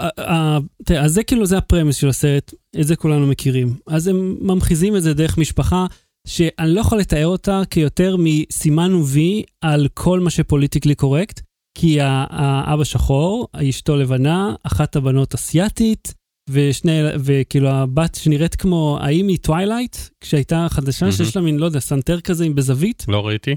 [1.00, 3.76] אז זה כאילו, זה ה premise של הסרט, את זה כולנו מכירים.
[3.88, 5.86] אז הם ממחיזים את זה דרך משפחה,
[6.28, 11.42] שאני לא יכול לתאר אותה כיותר מסימן וי על כל מה שפוליטיקלי קורקט,
[11.78, 16.14] כי האבא שחור, אשתו לבנה, אחת הבנות אסייתית,
[16.50, 21.18] ושני, וכאילו הבת שנראית כמו האם מטווילייט, כשהייתה חדשה, מהמם.
[21.18, 23.56] שיש לה מין, לא יודע, סנטר כזה עם בזווית, לא ראיתי?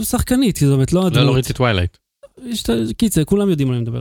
[0.00, 1.26] השחקנית, זאת אומרת, לא לא, הדמות.
[1.26, 1.96] לא ראיתי טווילייט.
[2.96, 4.00] קיצר, כולם יודעים על מה אני מדבר.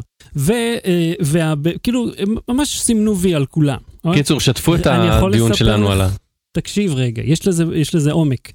[1.22, 3.80] וכאילו, הם ממש סימנו וי על כולם.
[4.04, 4.22] אוקיי?
[4.22, 6.10] קיצור, שתפו את הדיון שלנו על ה...
[6.56, 8.52] תקשיב רגע, יש לזה, יש לזה עומק.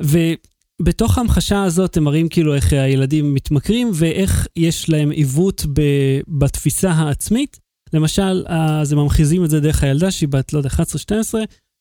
[0.00, 5.80] ובתוך ההמחשה הזאת הם מראים כאילו איך הילדים מתמכרים ואיך יש להם עיוות ב,
[6.28, 7.58] בתפיסה העצמית.
[7.92, 11.12] למשל, אז הם ממחיזים את זה דרך הילדה שהיא בת, לא יודע, 11-12,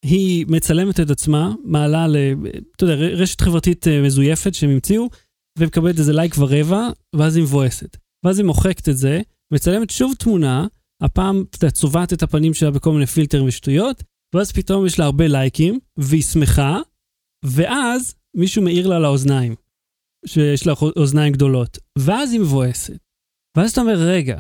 [0.06, 2.16] היא מצלמת את עצמה, מעלה ל...
[2.76, 5.10] אתה יודע, רשת חברתית אה, מזויפת שהם המציאו,
[5.60, 7.98] ומקבלת איזה לייק ורבע, ואז היא מבואסת.
[8.26, 9.22] ואז היא מוחקת את זה,
[9.54, 10.68] מצלמת שוב תמונה,
[11.02, 15.06] הפעם, אתה יודע, צובעת את הפנים שלה בכל מיני פילטרים ושטויות, ואז פתאום יש לה
[15.06, 16.80] הרבה לייקים, והיא שמחה,
[17.46, 19.56] ואז מישהו מעיר לה לאוזניים,
[20.26, 22.98] שיש לה אוזניים גדולות, ואז היא מבואסת.
[23.58, 24.40] ואז אתה אומר, רגע,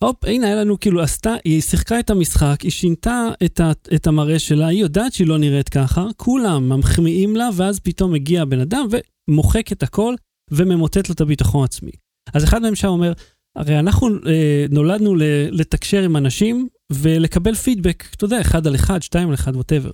[0.00, 4.06] הופ, הנה, היה לנו, כאילו, עשתה, היא שיחקה את המשחק, היא שינתה את, ה, את
[4.06, 8.60] המראה שלה, היא יודעת שהיא לא נראית ככה, כולם מחמיאים לה, ואז פתאום מגיע הבן
[8.60, 8.86] אדם
[9.28, 10.14] ומוחק את הכל,
[10.50, 11.90] וממוטט לו את הביטחון העצמי.
[12.34, 13.12] אז אחד מהם שם אומר,
[13.58, 19.02] הרי אנחנו אה, נולדנו ל, לתקשר עם אנשים ולקבל פידבק, אתה יודע, אחד על אחד,
[19.02, 19.90] שתיים על אחד, ווטאבר.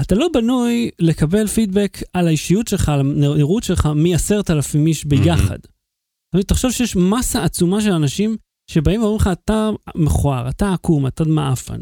[0.00, 5.58] אתה לא בנוי לקבל פידבק על האישיות שלך, על הנראות שלך, מעשרת אלפים איש ביחד.
[6.36, 6.42] Mm-hmm.
[6.42, 8.36] תחשוב שיש מסה עצומה של אנשים
[8.70, 11.80] שבאים ואומרים לך, אתה מכוער, אתה עקום, אתה מעפן.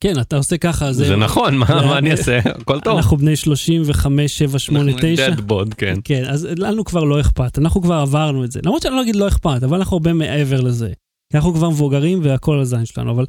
[0.00, 2.38] כן, אתה עושה ככה, זה נכון, מה מה אני אעשה?
[2.44, 2.96] הכל טוב.
[2.96, 5.26] אנחנו בני 35, 7, 8, 9.
[5.26, 5.94] אנחנו bod, כן.
[6.04, 8.60] כן, אז לנו כבר לא אכפת, אנחנו כבר עברנו את זה.
[8.64, 10.92] למרות שאני לא אגיד לא אכפת, אבל אנחנו הרבה מעבר לזה.
[11.34, 13.24] אנחנו כבר מבוגרים והכל על הזין שלנו, אבל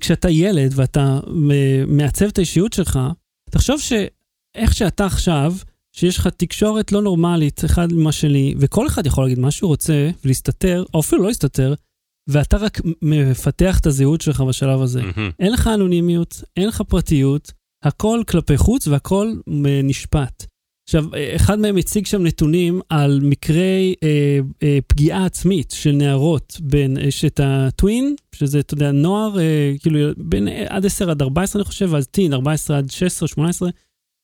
[0.00, 1.20] כשאתה ילד ואתה
[1.86, 2.98] מעצב את האישיות שלך,
[3.50, 5.54] תחשוב שאיך שאתה עכשיו,
[5.92, 10.10] שיש לך תקשורת לא נורמלית אחד עם השני, וכל אחד יכול להגיד מה שהוא רוצה
[10.24, 11.74] ולהסתתר, או אפילו לא להסתתר,
[12.28, 15.02] ואתה רק מפתח את הזהות שלך בשלב הזה.
[15.02, 15.30] מהמם.
[15.40, 17.52] אין לך אנונימיות, אין לך פרטיות,
[17.84, 19.32] הכל כלפי חוץ והכל
[19.84, 20.46] נשפט.
[20.88, 21.04] עכשיו,
[21.36, 27.24] אחד מהם הציג שם נתונים על מקרי אה, אה, פגיעה עצמית של נערות בין, יש
[27.24, 31.94] את הטווין, שזה, אתה יודע, נוער, אה, כאילו, בין עד 10 עד 14, אני חושב,
[31.94, 33.70] אז טין, 14 עד 16, 18,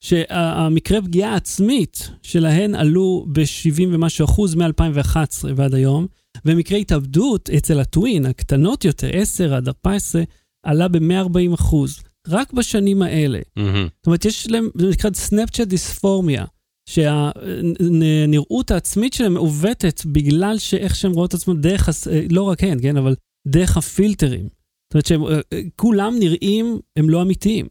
[0.01, 6.07] שהמקרי פגיעה עצמית שלהן עלו ב-70 ומשהו אחוז מ-2011 ועד היום,
[6.45, 10.23] ומקרי התאבדות אצל הטווין, הקטנות יותר, 10 עד 14,
[10.67, 12.01] עלה ב-140 אחוז.
[12.29, 13.39] רק בשנים האלה.
[13.57, 13.89] מהמם.
[13.97, 16.45] זאת אומרת, יש להם, זה נקרא סנאפצ'אט דיספורמיה,
[16.89, 22.83] שהנראות העצמית שלהם מעוותת בגלל שאיך שהם רואות את עצמם דרך, הס- לא רק הן,
[22.83, 23.15] כן, אבל
[23.49, 24.43] דרך הפילטרים.
[24.43, 25.41] זאת אומרת שהם אה,
[25.77, 27.67] כולם נראים, הם לא אמיתיים.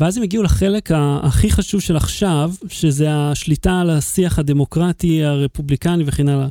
[0.00, 0.90] ואז הם הגיעו לחלק
[1.22, 6.48] הכי חשוב של עכשיו, שזה השליטה על השיח הדמוקרטי, הרפובליקני וכן הלאה.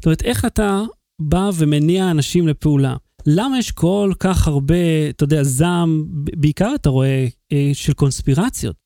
[0.00, 0.82] זאת אומרת, איך אתה
[1.20, 2.96] בא ומניע אנשים לפעולה?
[3.26, 8.76] למה יש כל כך הרבה, אתה יודע, זעם, בעיקר אתה רואה, אה, של קונספירציות.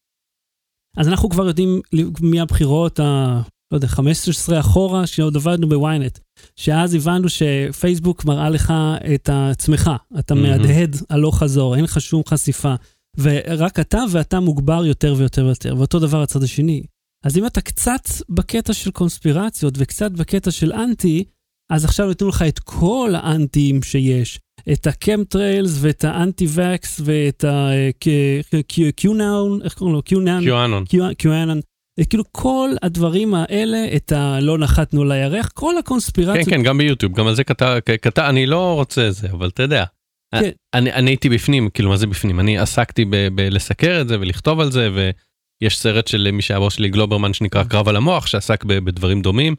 [0.97, 1.81] אז אנחנו כבר יודעים
[2.21, 3.41] מהבחירות ה...
[3.73, 6.19] לא יודע, 15 אחורה, שעוד עבדנו בוויינט,
[6.57, 8.73] שאז הבנו שפייסבוק מראה לך
[9.15, 10.49] את עצמך, אתה מהמם.
[10.49, 12.75] מהדהד הלוך חזור, אין לך שום חשיפה,
[13.19, 16.83] ורק אתה ואתה מוגבר יותר ויותר ויותר, ואותו דבר הצד השני.
[17.25, 21.25] אז אם אתה קצת בקטע של קונספירציות וקצת בקטע של אנטי,
[21.73, 24.41] אז עכשיו ייתנו לך את כל האנטיים שיש.
[24.73, 30.03] את הקמטריילס ואת האנטי-וקס ואת ה-Q-Noun, איך קוראים לו?
[30.09, 30.45] Q-Noun?
[30.45, 30.85] קיואנון.
[31.23, 31.61] QAnon.
[32.09, 36.49] כאילו כל הדברים האלה, את הלא נחתנו על הירח, כל כן, הקונספירציות.
[36.49, 37.79] כן, גם ביוטיוב, גם על זה כתב,
[38.19, 39.85] אני לא רוצה זה, אבל אתה יודע.
[40.35, 40.51] כן.
[40.75, 42.41] אני, אני הייתי בפנים, כאילו מה זה בפנים?
[42.41, 45.11] אני עסקתי בלסקר את זה ולכתוב על זה,
[45.65, 49.55] ויש סרט של מי שהיה בוס שלי גלוברמן שנקרא קרב על המוח, שעסק בדברים דומים.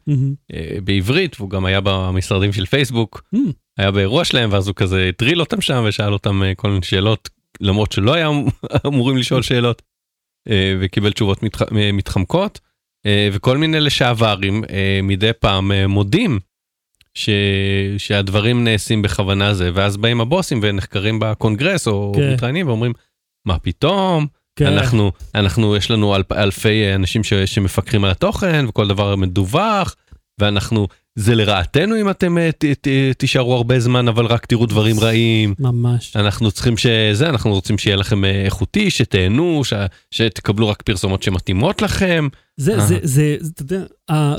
[0.53, 3.37] אה, בעברית, והוא גם היה במשרדים של פייסבוק, Mm.
[3.77, 7.29] היה באירוע שלהם, ואז הוא כזה הטריל אותם שם ושאל אותם אה, כל מיני שאלות,
[7.61, 8.45] למרות שלא היה אמ-
[8.87, 9.81] אמורים לשאול שאלות,
[10.49, 12.59] אה, וקיבל תשובות מתח- אה, מתחמקות,
[13.05, 16.39] אה, וכל מיני לשעברים אה, מדי פעם אה, מודים.
[17.17, 17.29] ש...
[17.97, 22.33] שהדברים נעשים בכוונה זה ואז באים הבוסים ונחקרים בקונגרס או כן.
[22.33, 22.93] מתראיינים ואומרים
[23.45, 24.65] מה פתאום כן.
[24.65, 29.95] אנחנו אנחנו יש לנו אלפ, אלפי אנשים ש, שמפקחים על התוכן וכל דבר מדווח
[30.39, 32.87] ואנחנו זה לרעתנו אם אתם אה, ת, ת,
[33.17, 36.15] תישארו הרבה זמן אבל רק תראו דברים רעים ממש.
[36.15, 39.73] אנחנו צריכים שזה אנחנו רוצים שיהיה לכם אה, איכותי שתהנו ש,
[40.11, 42.27] שתקבלו רק פרסומות שמתאימות לכם.
[42.57, 42.79] זה, אה.
[42.79, 43.83] זה, זה, זה, אתה יודע,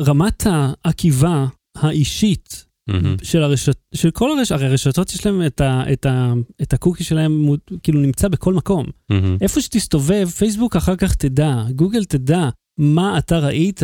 [0.07, 3.17] רמת העקיבה האישית מהמם.
[3.23, 7.05] של הרשת, של כל הרשת, הרי הרשתות יש להם את, ה, את, ה, את הקוקי
[7.05, 7.49] שלהם,
[7.83, 8.87] כאילו נמצא בכל מקום.
[9.11, 9.37] מהמם.
[9.41, 13.83] איפה שתסתובב, פייסבוק אחר כך תדע, גוגל תדע מה אתה ראית,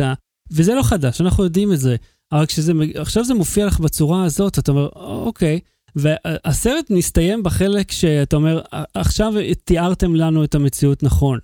[0.51, 1.95] וזה לא חדש, אנחנו יודעים את זה.
[2.31, 5.59] אבל כשזה, מג- עכשיו זה מופיע לך בצורה הזאת, אתה אומר, אוקיי.
[5.95, 8.61] והסרט מסתיים בחלק שאתה אומר,
[8.93, 11.39] עכשיו תיארתם לנו את המציאות נכון.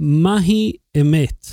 [0.00, 1.46] מהי אמת?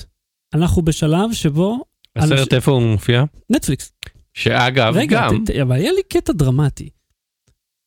[0.54, 1.84] אנחנו בשלב שבו...
[2.16, 3.24] הסרט איפה הוא מופיע?
[3.50, 3.92] נטפליקס.
[4.38, 6.90] שאגב רגע, גם ת- אבל היה לי קטע דרמטי.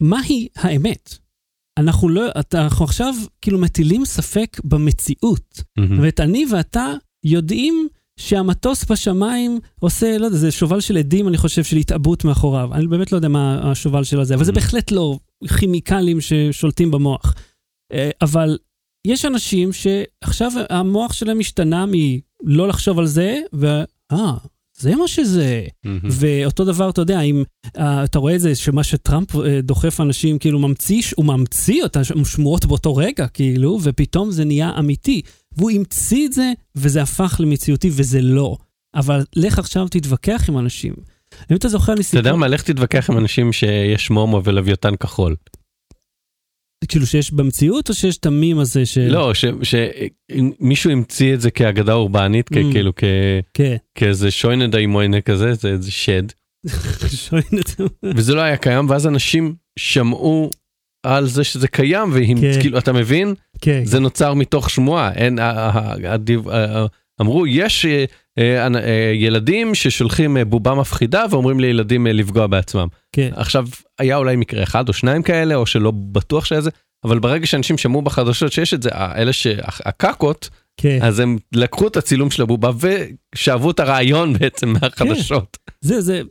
[0.02, 1.14] מהי האמת?
[1.78, 2.22] אנחנו לא,
[2.54, 5.62] אנחנו עכשיו כאילו מטילים ספק במציאות.
[5.78, 5.98] מהמם.
[6.02, 6.86] ואת אני ואתה
[7.24, 7.88] יודעים
[8.20, 12.74] שהמטוס בשמיים עושה, לא יודע, זה שובל של עדים, אני חושב, של התאבות מאחוריו.
[12.74, 14.54] אני באמת לא יודע מה השובל של הזה, אבל זה Mm.
[14.54, 15.18] בהחלט לא
[15.58, 17.34] כימיקלים ששולטים במוח.
[17.92, 18.58] אה, אבל
[19.06, 23.66] יש אנשים שעכשיו המוח שלהם השתנה מלא לחשוב על זה, ו...
[24.12, 24.34] אה,
[24.78, 25.62] זה מה שזה.
[25.84, 26.00] מהמם.
[26.10, 30.38] ואותו דבר, אתה יודע, אם uh, אתה רואה את זה, שמה שטראמפ uh, דוחף אנשים,
[30.38, 35.22] כאילו ממציא, הוא ממציא אותה שמועות באותו רגע, כאילו, ופתאום זה נהיה אמיתי.
[35.56, 38.56] והוא המציא את זה, וזה הפך למציאותי, וזה לא.
[38.94, 40.94] אבל לך עכשיו תתווכח עם אנשים.
[41.50, 44.96] אם אתה זוכר לי אתה יודע סיפור, מה, לך תתווכח עם אנשים שיש מומו ולוויתן
[44.96, 45.36] כחול.
[46.88, 48.98] כאילו שיש במציאות, או שיש את המים הזה ש...
[48.98, 52.54] לא, שמישהו המציא את זה כאגדה אורבנית, Mm.
[52.72, 52.92] כאילו
[53.54, 53.76] כן.
[53.94, 56.22] כאיזה שוינד אימוינה כזה, זה איזה שד.
[58.14, 60.50] וזה לא היה קיים, ואז אנשים שמעו
[61.06, 62.78] על זה שזה קיים, והם, כן.
[62.78, 63.34] אתה מבין?
[63.60, 63.82] כן.
[63.84, 65.38] זה נוצר מתוך שמועה, אין,
[67.20, 68.04] אמרו, יש אה,
[68.38, 72.88] אה, אה, ילדים ששולחים בובה מפחידה ואומרים לילדים לפגוע בעצמם.
[73.12, 73.30] כן.
[73.34, 73.66] עכשיו,
[73.98, 76.70] היה אולי מקרה אחד או שניים כאלה, או שלא בטוח שהיה זה,
[77.04, 80.98] אבל ברגע שאנשים שמעו בחדשות שיש את זה, האלה שהקקות, כן.
[81.02, 82.70] אז הם לקחו את הצילום של הבובה
[83.34, 85.56] ושאבו את הרעיון בעצם מהחדשות.
[85.80, 86.22] זה, זה,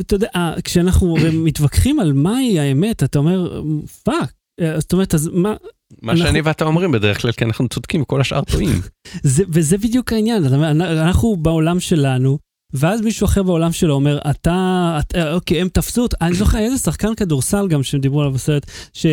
[0.00, 0.28] אתה יודע,
[0.64, 3.62] כשאנחנו מתווכחים על מהי האמת, אתה אומר,
[4.02, 4.32] fuck.
[4.78, 5.54] זאת אומרת, אז מה,
[6.02, 8.80] מה אנחנו- שאני ואתה אומרים בדרך כלל, כי אנחנו צודקים וכל השאר טועים.
[9.22, 10.44] זה, וזה בדיוק העניין,
[10.80, 12.38] אנחנו בעולם שלנו,
[12.74, 16.78] ואז מישהו אחר בעולם שלו אומר, אתה, אתה אוקיי, הם תפסו אותך, אני זוכר איזה
[16.78, 19.06] שחקן כדורסל גם שהם דיברו עליו בסרט, ש,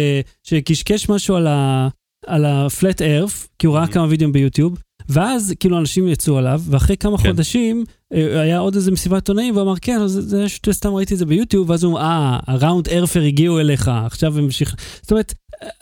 [0.43, 1.87] שקשקש משהו על ה...
[2.27, 3.91] על ה-flat earth, כי הוא ראה Mhm.
[3.91, 4.77] כמה וידאוים ביוטיוב,
[5.09, 7.29] ואז כאילו אנשים יצאו עליו, ואחרי כמה כן.
[7.29, 11.19] חודשים אה, היה עוד איזה מסיבת עונאים, והוא אמר, כן, זה, זה סתם ראיתי את
[11.19, 14.75] זה ביוטיוב, ואז הוא אמר, אה, הראונד ארפר הגיעו אליך, עכשיו הם המשיך...
[15.01, 15.33] זאת אומרת,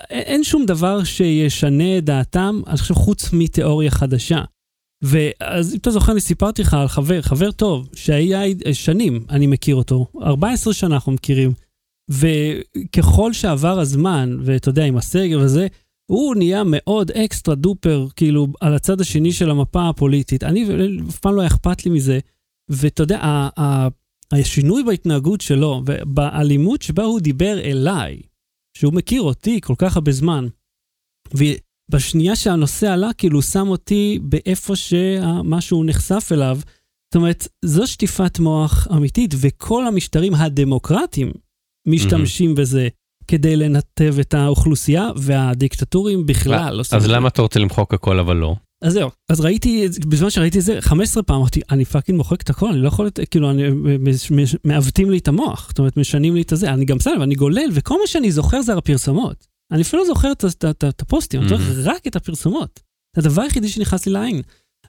[0.09, 4.41] אין שום דבר שישנה את דעתם, אני חושב, חוץ מתיאוריה חדשה.
[5.01, 8.41] ואז אם אתה זוכר, אני סיפרתי לך על חבר, חבר טוב, שהיה
[8.73, 11.53] שנים, אני מכיר אותו, 14 שנה אנחנו מכירים,
[12.09, 15.67] וככל שעבר הזמן, ואתה יודע, עם הסגר וזה,
[16.11, 20.43] הוא נהיה מאוד אקסטרה דופר, כאילו, על הצד השני של המפה הפוליטית.
[20.43, 20.65] אני,
[21.09, 22.19] אף פעם לא היה אכפת לי מזה.
[22.69, 23.87] ואתה יודע, ה- ה-
[24.31, 28.19] השינוי בהתנהגות שלו, ובאלימות שבה הוא דיבר אליי,
[28.77, 30.47] שהוא מכיר אותי כל כך הרבה זמן,
[31.33, 36.59] ובשנייה שהנושא עלה, כאילו, הוא שם אותי באיפה שמה שהוא נחשף אליו.
[37.05, 41.31] זאת אומרת, זו שטיפת מוח אמיתית, וכל המשטרים הדמוקרטיים
[41.87, 42.87] משתמשים בזה
[43.27, 47.15] כדי לנתב את האוכלוסייה, והדיקטטורים בכלל עושים אז את זה.
[47.15, 48.55] למה אתה רוצה למחוק הכל אבל לא?
[48.85, 52.49] אז זהו, אז ראיתי, בזמן שראיתי את זה, 15 פעם אמרתי, אני fucking מוחק את
[52.49, 53.63] הכל, אני לא יכול, כאילו, אני,
[54.63, 57.69] מעוותים לי את המוח, זאת אומרת, משנים לי את הזה, אני גם בסדר, אני גולל,
[57.73, 59.47] וכל מה שאני זוכר זה הפרסומות.
[59.71, 62.79] אני אפילו לא זוכר את, הפוסטים, אני זוכר רק את הפרסומות.
[63.15, 64.41] זה הדבר היחידי שנכנס לי לעין.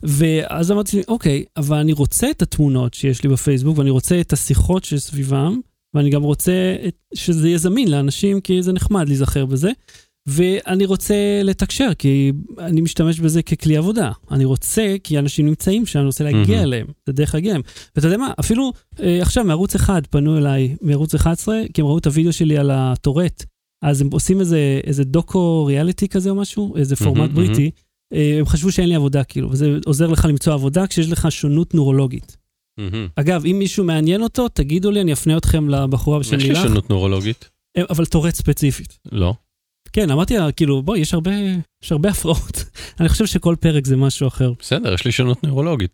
[0.02, 4.32] ואז אמרתי לי, אוקיי, אבל אני רוצה את התמונות שיש לי בפייסבוק, ואני רוצה את
[4.32, 5.61] השיחות שסביבם,
[5.94, 6.76] ואני גם רוצה
[7.14, 9.70] שזה יהיה זמין לאנשים, כי זה נחמד להיזכר בזה.
[10.26, 14.10] ואני רוצה לתקשר, כי אני משתמש בזה ככלי עבודה.
[14.30, 16.62] אני רוצה, כי אנשים נמצאים שם, אני רוצה להגיע מהמם.
[16.62, 17.62] אליהם, זה דרך להגיע אליהם.
[17.96, 21.98] ואתה יודע מה, אפילו אה, עכשיו מערוץ אחד פנו אליי, מערוץ 11, כי הם ראו
[21.98, 23.44] את הוידאו שלי על הטורט,
[23.82, 27.70] אז הם עושים איזה, איזה דוקו ריאליטי כזה או משהו, איזה פורמט מהמם, בריטי.
[28.12, 31.74] אה, הם חשבו שאין לי עבודה, כאילו, וזה עוזר לך למצוא עבודה כשיש לך שונות
[31.74, 32.36] נורולוגית.
[32.78, 33.08] מהמם.
[33.16, 36.62] אגב, אם מישהו מעניין אותו, תגידו לי, אני אפנה אתכם לבחורה בשם יש לי לילך,
[36.62, 37.50] שונות נורולוגית?
[37.76, 38.98] אה, אבל טורט ספציפית.
[39.12, 39.34] לא.
[39.96, 41.30] כן, אמרתי לה, כאילו, בואי, יש הרבה,
[41.82, 42.64] יש הרבה הפרעות.
[43.00, 44.52] אני חושב שכל פרק זה משהו אחר.
[44.59, 45.90] בסדר, יש לי שונות נוירולוגית,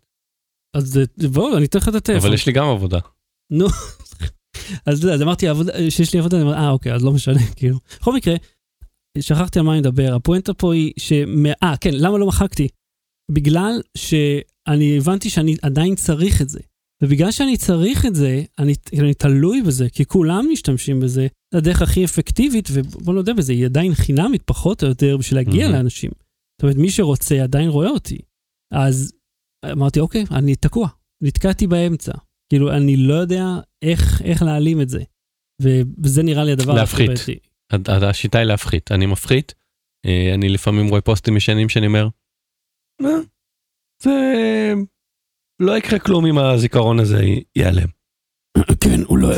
[0.75, 2.25] אז אה, בואו, אני אתן לך את הטלפון.
[2.25, 2.99] אבל יש לי גם עבודה.
[3.51, 3.65] נו.
[4.85, 5.45] אז אז אמרתי
[5.89, 7.77] שיש לי עבודה, אני אומר, אה, אוקיי, אז לא משנה, כאילו.
[7.99, 8.35] בכל מקרה,
[9.19, 10.15] שכחתי על מה אני מדבר.
[10.15, 11.13] הפואנטה פה היא ש...
[11.63, 12.67] אה, כן, למה לא מחקתי?
[13.31, 16.59] בגלל שאני הבנתי שאני עדיין צריך את זה.
[17.03, 21.27] ובגלל שאני צריך את זה, אני, אני תלוי בזה, כי כולם משתמשים בזה.
[21.53, 25.65] זה הדרך הכי אפקטיבית, ובוא נודה בזה, היא עדיין חינמית פחות או יותר בשביל להגיע
[25.65, 25.75] מהמם.
[25.75, 26.11] לאנשים.
[26.55, 28.17] זאת אומרת, מי שרוצה עדיין רואה אותי.
[28.73, 29.13] אז
[29.71, 30.87] אמרתי, אוקיי, אני תקוע,
[31.23, 32.11] נתקעתי באמצע.
[32.49, 33.43] כאילו, אני לא יודע
[33.81, 35.03] איך, איך להעלים את זה.
[36.03, 37.07] וזה נראה לי הדבר להפחית.
[37.07, 37.39] בעייתי.
[37.71, 39.53] הד- הד- השיטה היא להפחית, אני מפחית,
[40.05, 42.07] אה, אני לפעמים רואה פוסטים ישנים שאני אומר,
[43.01, 43.09] "מה?
[44.03, 44.11] זה
[45.61, 47.21] לא יקרה כלום אם הזיכרון הזה
[47.55, 47.87] ייעלם.
[48.79, 49.29] כן, הוא לא,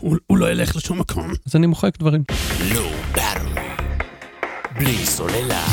[0.00, 1.32] הוא, לא ילך לשום מקום.
[1.46, 2.22] אז אני מוחק דברים.
[3.14, 3.60] Battery.
[4.78, 5.64] בלי סוללה.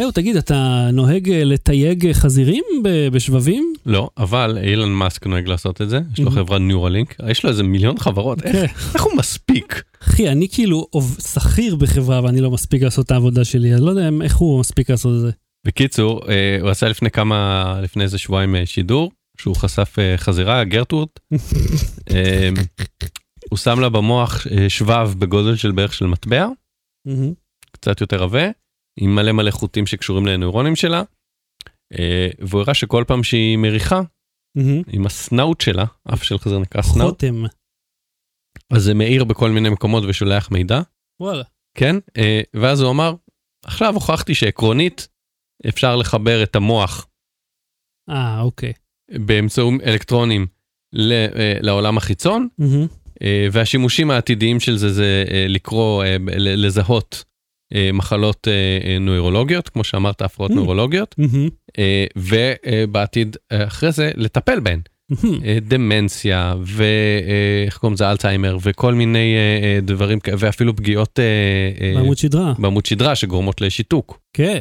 [0.00, 3.72] אהו, תגיד, אתה נוהג אה, לתייג אה, חזירים ב- בשבבים?
[3.86, 6.36] לא, אבל אילון מאסק נוהג לעשות את זה, יש לו מהמם.
[6.36, 8.98] חברה ניורלינק, יש לו איזה מיליון חברות, איך- כן.
[8.98, 9.82] הוא מספיק?
[10.02, 10.86] אחי, אני כאילו
[11.34, 14.90] שכיר בחברה ואני לא מספיק לעשות את העבודה שלי, אז לא יודע איך הוא מספיק
[14.90, 15.30] לעשות את זה.
[15.66, 20.64] בקיצור, אה, הוא עשה לפני כמה, לפני איזה שבועיים אה, שידור, שהוא חשף אה, חזירה,
[20.64, 21.20] גרטורט.
[22.10, 22.48] אה,
[23.50, 26.46] הוא שם לה במוח אה, שבב בגודל של בערך של מטבע.
[27.72, 28.44] קצת יותר עבה,
[29.00, 31.02] עם מלא מלא חוטים שקשורים לנוירונים שלה,
[32.38, 34.00] והוא הראה שכל פעם שהיא מריחה.
[34.86, 37.42] עם הסנאוט שלה, אף של חזיר נקרא סנאוט, חותם.
[38.70, 40.80] אז זה מאיר בכל מיני מקומות ושולח מידע,
[41.20, 41.44] וואלה.
[41.78, 41.96] כן?
[42.54, 43.14] ואז הוא אמר,
[43.64, 45.08] עכשיו הוכחתי שעקרונית
[45.68, 47.06] אפשר לחבר את המוח
[48.10, 48.72] אה, אוקיי.
[49.10, 50.46] באמצעות אלקטרונים
[50.98, 51.26] אה,
[51.60, 52.48] לעולם החיצון.
[53.22, 56.04] אה, והשימושים העתידיים של זה זה אה, לקרוא,
[56.36, 57.24] לזהות
[57.92, 58.48] מחלות
[59.00, 60.54] נוירולוגיות, כמו שאמרת, הפרעות Mm.
[60.54, 61.14] נוירולוגיות.
[61.78, 64.80] אה, ובעתיד אחרי זה לטפל בהן.
[65.68, 69.34] דמנציה ואיך קוראים לזה אלצהיימר וכל מיני
[69.82, 71.18] דברים ואפילו פגיעות
[71.94, 72.52] בעמוד שדרה.
[72.58, 74.20] בעמוד שדרה שגורמות לשיתוק.
[74.32, 74.58] כן.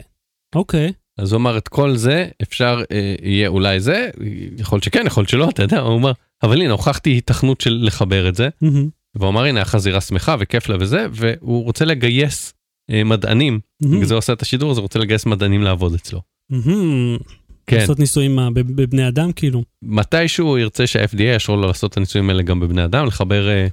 [0.56, 0.92] אוקיי.
[1.20, 4.10] אז הוא אמר את כל זה אפשר אה, יהיה אולי זה
[4.58, 6.12] יכול שכן יכול שלא אתה יודע הוא אמר
[6.44, 8.90] אבל הנה הוכחתי היתכנות של לחבר את זה מהמם.
[9.16, 12.54] והוא אמר הנה החזירה שמחה וכיף לה וזה והוא רוצה לגייס
[12.92, 13.60] אה, מדענים.
[13.82, 16.22] בגלל זה עושה את השידור הזה רוצה לגייס מדענים לעבוד אצלו.
[16.50, 17.18] מהמם.
[17.68, 19.64] כן לעשות ניסויים מה, בב- בבני אדם, כאילו.
[19.84, 23.68] מתישהו הוא ירצה שה-FDA יאשרו לו לעשות את הניסויים האלה גם בבני אדם לחבר אה,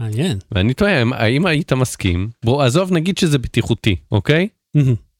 [0.00, 0.38] מעניין.
[0.52, 4.48] ואני תוהה האם- היית מסכים בוא עזוב נגיד שזה בטיחותי אוקיי.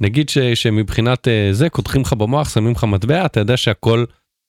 [0.01, 4.05] נגיד ש, שמבחינת אה, זה קודחים לך במוח שמים לך מטבע אתה יודע שהכל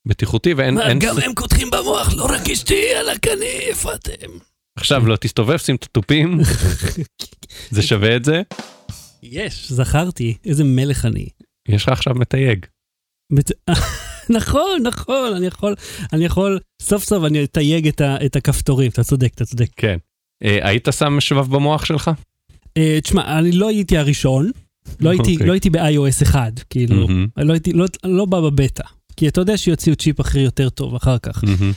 [0.07, 4.31] בטיחותי ואין אין, גם הם קודחים במוח, לא רק אשתי על הקנה, איפה אתם?
[4.77, 6.39] עכשיו לא תסתובב שים את התופים.
[7.71, 8.41] זה שווה את זה?
[9.23, 11.25] יש, זכרתי, איזה מלך אני.
[11.67, 12.65] יש לך עכשיו מתייג.
[13.33, 13.51] בת-
[14.37, 15.75] נכון, נכון, אני יכול,
[16.13, 19.67] אני יכול, סוף סוף אני אתייג את, ה, את הכפתורים, אתה צודק, אתה צודק.
[19.75, 19.97] כן.
[20.43, 22.11] אה, היית שם שבב במוח שלך?
[22.77, 24.51] אה, תשמע, אני לא הייתי הראשון,
[25.00, 25.48] לא הייתי, אוקיי.
[25.48, 28.84] לא הייתי ב-iOS 1, כאילו, מהמם, לא הייתי, לא, לא בא בבטא,
[29.17, 31.44] כי אתה יודע שיוציאו צ'יפ אחר יותר טוב אחר כך.
[31.44, 31.71] מהמם.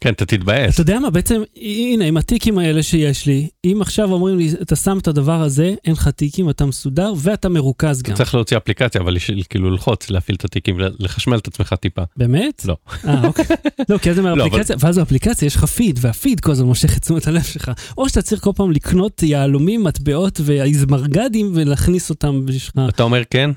[0.00, 4.12] כן אתה תתבאס אתה יודע מה, בעצם, הנה, עם הטיקים האלה שיש לי, אם עכשיו
[4.12, 8.14] אומרים לי, אתה שם את הדבר הזה, אין לך טיקים, אתה מסודר, ואתה מרוכז גם.
[8.14, 9.16] אתה צריך להוציא אפליקציה אבל
[9.50, 12.64] כאילו ללחוץ להפעיל את התיקים ולחשמל את עצמך טיפה באמת?
[12.64, 12.76] לא.
[13.04, 13.44] אה, אוקיי.
[13.88, 16.96] לא, כי אז זה לא, מהאפליקציה, ואז באפליקציה יש לך פיד, והפיד כל הזמן מושך
[16.96, 17.70] את תשומת הלב שלך.
[17.98, 22.88] או שאתה צריך כל פעם לקנות יהלומים, מטבעות והאיזמרגדים ולהכניס אותם בשבילך.
[22.88, 23.50] אתה אומר כן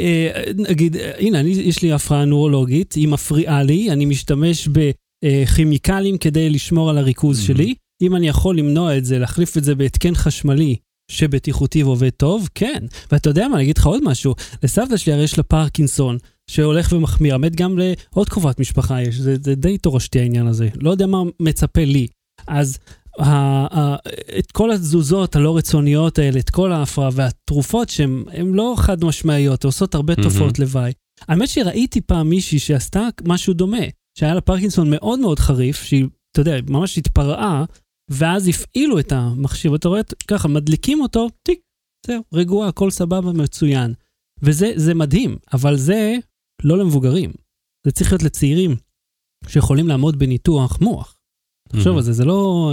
[0.00, 4.68] אה, נגיד, אה, הנה, יש לי הפרעה נורולוגית, היא מפריעה לי, אני משתמש
[5.24, 7.46] בכימיקלים כדי לשמור על הריכוז Mhm.
[7.46, 10.76] שלי, אם אני יכול למנוע את זה, להחליף את זה בהתקן חשמלי
[11.10, 12.84] שבטיחותי ועובד טוב, כן.
[13.12, 16.18] ואתה יודע מה, אני אגיד לך עוד משהו, לסבתא שלי הרי יש לה פרקינסון,
[16.50, 20.68] שהולך ומחמיר, האמת גם לעוד קרובת משפחה יש, זה, זה די תורשתי העניין הזה.
[20.80, 22.06] לא יודע מה מצפה לי.
[22.48, 22.78] אז
[23.18, 23.28] ה,
[23.78, 23.96] ה,
[24.38, 29.94] את כל התזוזות הלא רצוניות האלה, את כל ההפרעה והתרופות שהן לא חד משמעיות, עושות
[29.94, 30.28] הרבה מהמם.
[30.30, 30.92] תופעות לוואי.
[31.28, 33.82] האמת שראיתי פעם מישהי שעשתה משהו דומה,
[34.18, 37.64] שהיה לה פרקינסון מאוד מאוד חריף, שהיא, אתה יודע, ממש התפרעה,
[38.10, 41.60] ואז הפעילו את המכשיר, ואתה רואה, ככה, מדליקים אותו, טיק,
[42.06, 43.94] זהו, רגוע, הכל סבבה, מצוין.
[44.42, 46.16] וזה זה מדהים, אבל זה
[46.64, 47.32] לא למבוגרים.
[47.86, 48.76] זה צריך להיות לצעירים
[49.48, 51.18] שיכולים לעמוד בניתוח מוח.
[51.68, 52.72] תחשוב על זה, זה לא,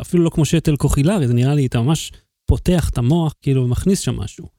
[0.00, 2.12] אפילו לא כמו שתל קוחילרי, זה נראה לי, אתה ממש
[2.50, 4.57] פותח את המוח, כאילו, ומכניס שם משהו.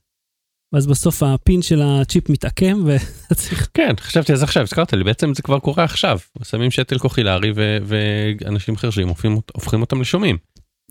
[0.74, 3.70] ואז בסוף הפין של הצ'יפ מתעקם, ואתה צריך...
[3.74, 6.20] כן, חשבתי על זה עכשיו, הזכרת לי, בעצם זה כבר קורה עכשיו.
[6.44, 7.52] שמים שתל קוחילרי
[7.86, 10.38] ואנשים חרשים הופכים, הופכים אותם לשומעים.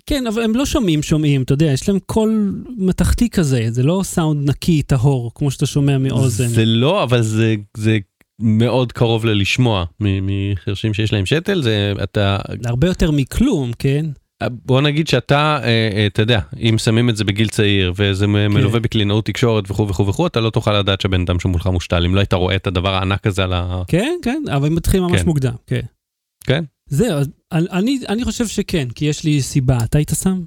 [0.07, 4.01] כן, אבל הם לא שומעים שומעים, אתה יודע, יש להם קול מתכתי כזה, זה לא
[4.05, 6.47] סאונד נקי, טהור, כמו שאתה שומע מאוזן.
[6.47, 7.99] זה לא, אבל זה, זה
[8.41, 14.07] מאוד קרוב ללשמוע מחרשים שיש להם שתל, זה אתה, זה הרבה יותר מכלום, כן?
[14.43, 18.55] בוא נגיד שאתה, אה, אה, אתה יודע, אם שמים את זה בגיל צעיר וזה מ-
[18.55, 22.15] מלווה בקלינאות תקשורת וכו' וכו' וכו', אתה לא תוכל לדעת שהבן אדם שמולך מושתל, אם
[22.15, 23.83] לא היית רואה את הדבר הענק הזה על ה...
[23.89, 25.27] כן, כן, אבל הם מתחילים ממש כן.
[25.27, 25.81] מוקדם, כן.
[26.45, 26.65] כן.
[26.89, 27.21] זהו,
[27.53, 29.79] אני, אני חושב שכן, כי יש לי סיבה.
[29.85, 30.43] אתה היית שם?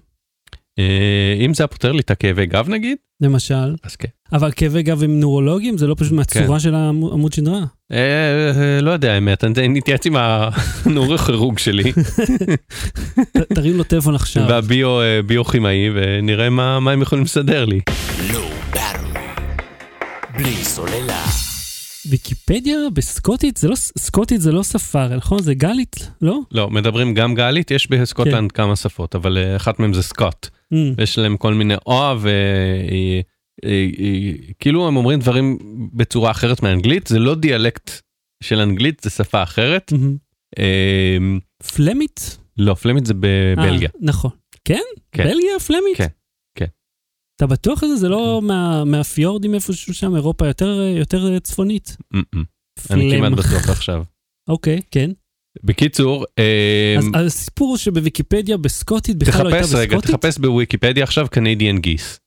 [0.79, 3.75] אה, אם זה היה פותר לי את הכאבי גב נגיד, למשל.
[3.83, 4.07] אז כן.
[4.33, 5.77] אבל כאבי גב הם נורולוגיים?
[5.77, 7.65] זה לא פשוט מהצורה של העמוד שדרה?
[7.93, 7.97] אה,
[8.61, 14.45] אה, לא יודע האמת, אני נתייעץ עם הנוירוכירורג שלי ת- תרים לו טלפון עכשיו.
[14.49, 17.79] והביוכימאי ונראה מה הם יכולים לסדר לי.
[20.37, 21.25] בלי סוללה.
[22.09, 23.57] ויקיפדיה בסקוטית?
[23.57, 25.41] זה לא, סקוטית זה לא שפה, נכון?
[25.41, 26.39] זה גלית, לא?
[26.51, 30.47] לא, מדברים גם גלית, יש בסקוטלנד כמה שפות, אבל אה, אחת מהן זה סקוט.
[30.73, 32.15] Mm, ויש להם כל מיני או
[33.65, 35.57] וכאילו הם אומרים דברים
[35.93, 37.91] בצורה אחרת מאנגלית, זה לא דיאלקט
[38.43, 39.93] של אנגלית, זה שפה אחרת.
[40.59, 41.17] אה,
[41.75, 42.37] פלמית?
[42.57, 43.89] לא, פלמית זה בבלגיה.
[43.89, 44.31] אה, נכון.
[44.65, 44.79] כן?
[45.11, 45.23] כן.
[45.23, 45.97] בלגיה פלמית?
[45.97, 46.07] כן,
[46.57, 46.65] כן.
[47.35, 47.95] אתה בטוח שזה?
[47.95, 50.47] זה לא מה- מהפיורדים איפשהו שם, אירופה
[50.97, 51.97] יותר, צפונית?
[52.91, 53.11] אני.
[53.17, 54.03] כמעט בטוח עכשיו.
[54.49, 55.11] אוקיי, כן.
[55.63, 60.11] בקיצור, אה, אז הסיפור שבוויקיפדיה בסקוטית בכלל לא הייתה תחפש רגע, בסקוטית?
[60.21, 62.19] תחפש בוויקיפדיה עכשיו קנדיאן גיס.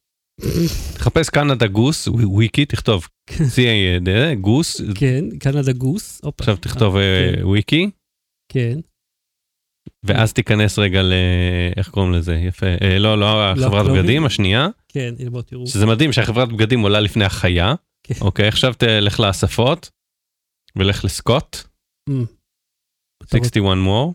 [0.94, 6.20] תחפש קנדה גוס, וויקי, תכתוב C-A-D, גוס, כן, קנדה גוס.
[6.38, 7.44] עכשיו תכתוב אה, כן.
[7.44, 7.90] וויקי,
[8.52, 8.78] כן.
[10.02, 11.12] ואז תיכנס רגע ל...
[11.76, 12.34] איך קוראים לזה?
[12.34, 12.66] יפה.
[12.82, 13.26] אה, לא, לא,
[13.56, 14.02] חברת קלובים?
[14.02, 14.68] בגדים, השנייה.
[14.88, 15.66] כן, בואו תראו.
[15.66, 17.74] שזה מדהים שהחברת בגדים עולה לפני החיה.
[18.06, 18.14] כן.
[18.20, 19.90] אוקיי, עכשיו תלך לאספות,
[20.76, 21.56] ולך לסקוט,
[22.08, 22.24] אמ.
[23.22, 24.12] אתה רוצה- 61 more.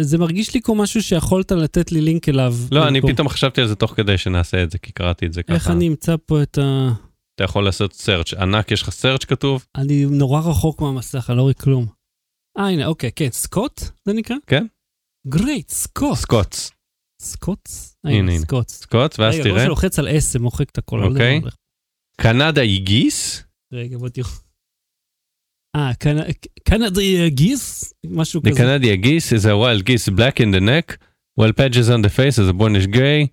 [0.00, 2.54] זה מרגיש לי כמו משהו שיכולת לתת לי לינק אליו.
[2.72, 3.00] לא, אני.
[3.00, 5.54] פתאום חשבתי על זה תוך כדי שנעשה את זה, כי קראתי את זה ככה.
[5.54, 6.92] איך אני אמצא פה את ה...
[7.34, 9.66] אתה יכול לעשות search ענק, יש לך search כתוב?
[9.76, 11.86] אני נורא רחוק מהמסך, אני לא רואה כלום.
[12.58, 14.36] אה, הנה, אוקיי, כן, סקוט זה נקרא?
[14.46, 14.66] כן.
[15.26, 16.16] גרייט, סקוט.
[16.16, 16.70] סקוטס.
[17.22, 17.96] סקוטס?
[18.04, 18.40] הנה, הנה, הנה.
[18.40, 18.68] סקוט.
[18.68, 20.96] סקוט, ואז רגע, כמו תראה, שלוחץ על S, זה מוחק את הכל.
[20.96, 21.40] לא אוקיי.
[22.20, 24.28] קנדה היא גיס, רגע, בוא תראו.
[25.75, 26.31] אה, קנ-
[26.63, 27.93] קנדי גיס?
[28.09, 28.63] משהו The כזה.
[28.63, 30.97] Canadian geese is a wild geese black in the neck,
[31.39, 33.27] well patches on the face is a Bornish gray,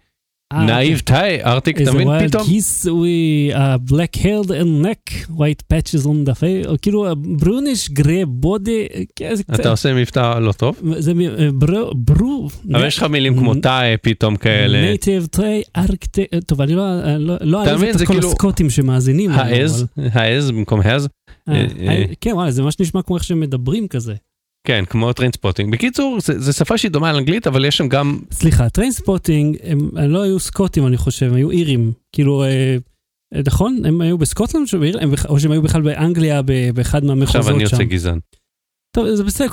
[0.54, 2.44] אה, naive tie, ארטיק, אתה מבין פתאום?
[2.48, 6.68] geese we uh, black haired and neck white patches on the face.
[6.68, 7.08] או כאילו
[8.00, 11.50] gray body כן, זה קצת- אתה עושה מבטא לא טוב, זה אה,
[11.96, 16.86] ברו אבל יש לך מילים כמו tie פתאום כאלה, נייטיב טרי ארקטי טוב אני לא
[17.04, 21.08] אני לא- לא אעז מבין, את כל כאילו- הסקוטים שמאזינים העז, העז במקום הז,
[21.50, 24.14] אה, אה, כן וואלה זה ממש נשמע כמו איך שהם מדברים כזה
[24.68, 25.74] כן, כמו טריינספוטינג.
[25.74, 30.22] בקיצור, זה שפה שהיא דומה לאנגלית, אבל יש שם גם, סליחה טריינספוטינג הם הם לא
[30.22, 32.78] היו סקוטים אני חושב הם היו אירים כאילו אה,
[33.36, 34.68] אה, נכון הם היו בסקוטלנד
[35.00, 36.42] הם או שהם היו בכלל באנגליה
[36.74, 37.76] באחד מהמחוזות עכשיו אני שם.
[37.76, 38.20] יוצא גזען.
[38.96, 39.48] טוב, זה בסדר,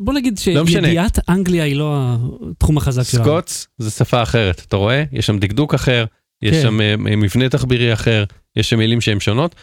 [0.00, 0.66] בוא נגיד לא.
[0.66, 2.16] שידיעת אנגליה היא לא
[2.50, 3.24] התחום החזק שלנו.
[3.24, 5.04] Scots זה שפה אחרת, אתה רואה?
[5.12, 6.04] יש שם דקדוק אחר,
[6.42, 6.62] יש כן.
[6.62, 8.24] שם אה, מבנה תחבירי אחר,
[8.56, 9.60] יש שם מילים שהן שונות, אה,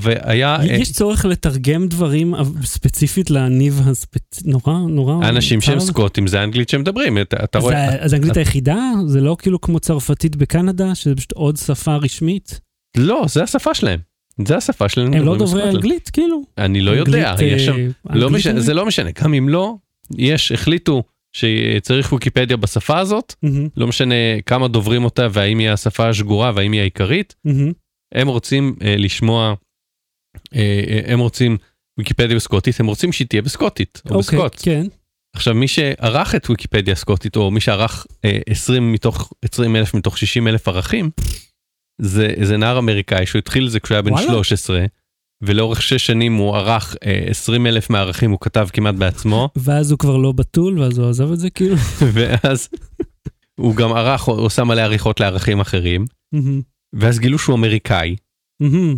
[0.00, 0.56] והיה...
[0.56, 5.28] אה, יש צורך לתרגם דברים ספציפית לניב הספציפי, נורא, נורא...
[5.28, 5.80] אנשים שהם.
[5.80, 8.78] סקוטים זה האנגלית שהם מדברים, אתה רואה, אז האנגלית היחידה?
[9.06, 12.60] זה לא כאילו כמו צרפתית בקנדה, שזה פשוט עוד שפה רשמית?
[12.96, 13.98] לא, זה השפה שלהם.
[14.46, 15.14] זה השפה שלהם.
[15.14, 15.70] הם לא דוברי.
[15.70, 16.42] אנגלית, כאילו?
[16.58, 17.76] אני לא יודע, יש שם,
[18.10, 19.74] אה, לא זה לא משנה, גם אם לא,
[20.18, 21.02] יש, החליטו
[21.32, 24.14] שצריך ויקיפדיה בשפה הזאת, מהמם, לא משנה
[24.46, 27.72] כמה דוברים אותה והאם היא השפה השגורה והאם היא העיקרית, מהמם.
[28.14, 29.54] הם רוצים אה, לשמוע, אה, אה,
[31.06, 31.56] הם רוצים
[31.98, 34.60] ויקיפדיה בסקוטית, הם רוצים שהיא תהיה בסקוטית, או אוקיי, בסקוט.
[34.62, 34.86] כן.
[35.36, 40.18] עכשיו מי שערך את ויקיפדיה סקוטית או מי שערך אה, 20 מתוך 20 אלף מתוך
[40.18, 41.10] 60 אלף ערכים
[42.00, 44.26] זה זה נער אמריקאי שהוא התחיל זה כשהוא היה בן וואלה.
[44.26, 44.86] 13
[45.42, 49.98] ולאורך 6 שנים הוא ערך אה, 20 אלף מערכים הוא כתב כמעט בעצמו ואז הוא
[49.98, 51.76] כבר לא בתול, ואז הוא עזב את זה כאילו.
[52.14, 52.68] ואז
[53.60, 56.60] הוא גם ערך הוא שם מלא עריכות לערכים אחרים מהמם,
[56.92, 58.16] ואז גילו שהוא אמריקאי
[58.62, 58.96] מהמם.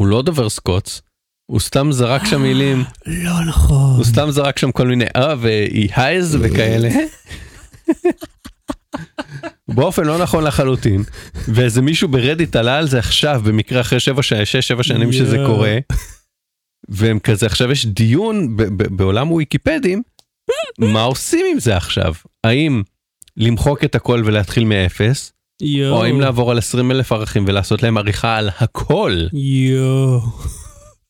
[0.00, 1.02] הוא לא דובר Scots.
[1.50, 3.96] הוא סתם זרק שם מילים, לא נכון.
[3.96, 6.88] הוא סתם זרק שם כל מיני אה ואי haes וכאלה.
[9.68, 11.02] באופן לא נכון לחלוטין
[11.48, 13.98] ואיזה מישהו ברדיט עלה על זה עכשיו במקרה אחרי
[14.78, 15.54] 6-7 שנים שזה יואו.
[15.54, 15.78] קורה.
[16.88, 18.56] והם כזה עכשיו יש דיון
[18.96, 20.02] בעולם וויקיפדים
[20.78, 22.14] מה עושים עם זה עכשיו
[22.44, 22.82] האם
[23.36, 25.32] למחוק את הכל ולהתחיל מאפס
[25.62, 25.96] יואו.
[25.96, 29.18] או האם לעבור על 20 אלף ערכים ולעשות להם עריכה על הכל.
[29.32, 30.20] יואו.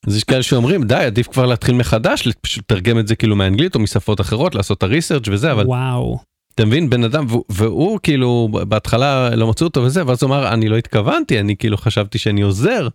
[0.07, 3.75] אז יש כאלה שאומרים די עדיף כבר להתחיל מחדש פשוט לתרגם את זה כאילו מאנגלית
[3.75, 6.19] או משפות אחרות לעשות את הריסרצ' וזה אבל וואו.
[6.55, 10.49] אתה מבין בן אדם והוא, והוא כאילו בהתחלה לא מצאו אותו וזה ואז הוא אמר
[10.49, 12.89] אני לא התכוונתי אני כאילו חשבתי שאני עוזר.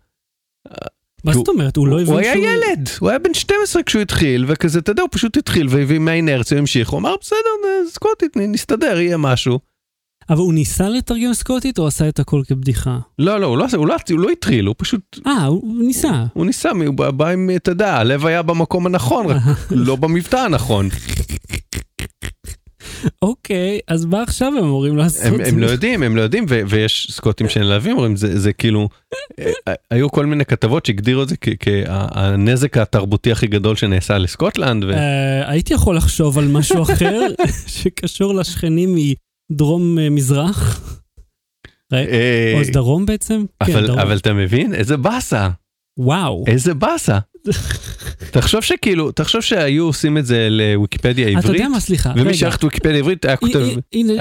[1.24, 1.78] מה זאת אומרת?
[1.78, 2.46] הוא לא הבין הוא היה שהוא...
[2.46, 6.58] ילד הוא היה בן 12 כשהוא התחיל וכזה אתה יודע הוא פשוט התחיל והביא מהאינרציה
[6.58, 7.38] המשיך הוא אמר בסדר
[7.90, 9.60] סקוטית נסתדר יהיה משהו.
[10.30, 12.98] אבל הוא ניסה לתרגם סקוטית או עשה את הכל כבדיחה?
[13.20, 15.84] לא לא הוא לא עשה- הוא לא הוא לא הטריל הוא פשוט אה, הוא הוא
[15.88, 16.24] ניסה.
[16.34, 20.36] הוא ניסה הוא בא- בא עם אתה יודע הלב היה במקום הנכון רק לא במבטא
[20.38, 20.90] הנכון.
[23.22, 25.22] אוקיי, אז מה עכשיו הם אמורים לעשות?
[25.26, 28.90] הם, הם לא יודעים הם לא יודעים ו- ויש סקוטים שנלהבים אומרים זה זה כאילו
[29.40, 34.92] אה, היו כל מיני כתבות שהגדירו את זה כהנזק התרבותי הכי גדול שנעשה לסקוטלנד ו-
[34.94, 37.22] אה, הייתי יכול לחשוב על משהו אחר
[37.68, 38.96] שקשור לשכנים
[39.52, 40.82] מדרום אה, מזרח.
[41.94, 43.46] אה, אז דרום בעצם?
[43.64, 45.50] כן, אבל אתה מבין איזה באסה
[45.98, 46.44] וואו.
[46.48, 47.20] איזה באסה.
[48.32, 52.34] תחשוב שכאילו תחשוב שהיו עושים את זה לוויקיפדיה אתה עברית יודע מה, סליחה, ומי רגע.
[52.34, 53.38] שערך את ויקיפדיה עברית היה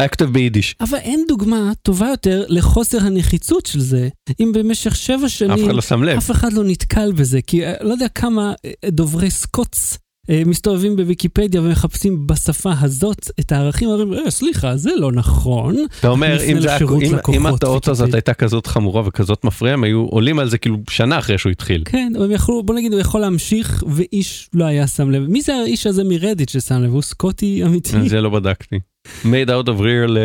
[0.08, 4.08] כותב ביידיש אבל אין דוגמה טובה יותר לחוסר הנחיצות של זה.
[4.40, 6.16] אם במשך שבע אף שנים אחד לא שם לב.
[6.16, 9.98] אף אחד לא נתקל בזה, כי אה, לא יודע כמה אה, דוברי סקוטס אה,
[10.46, 15.76] מסתובבים בוויקיפדיה ומחפשים בשפה הזאת את הערכים, אומרים, אה, סליחה, זה לא נכון.
[16.00, 18.14] אתה אומר אם זה אם- אם הטעות הזאת.
[18.14, 21.82] הייתה כזאת חמורה וכזאת מפריעה הם היו עולים על זה כאילו שנה אחרי שהוא התחיל.
[21.84, 25.22] כן, הם יכלו, בוא נגיד, הוא יכול להמשיך ואיש לא היה שם לב.
[25.28, 26.92] מי זה האיש הזה מרדיט ששם לב?
[26.92, 28.08] הוא סקוטי אמיתי?
[28.08, 28.76] זה לא בדקתי.
[29.24, 30.16] made out of real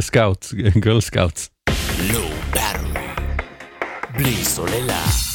[0.00, 1.50] scouts, girl scouts.
[4.18, 5.27] בלי סוללה.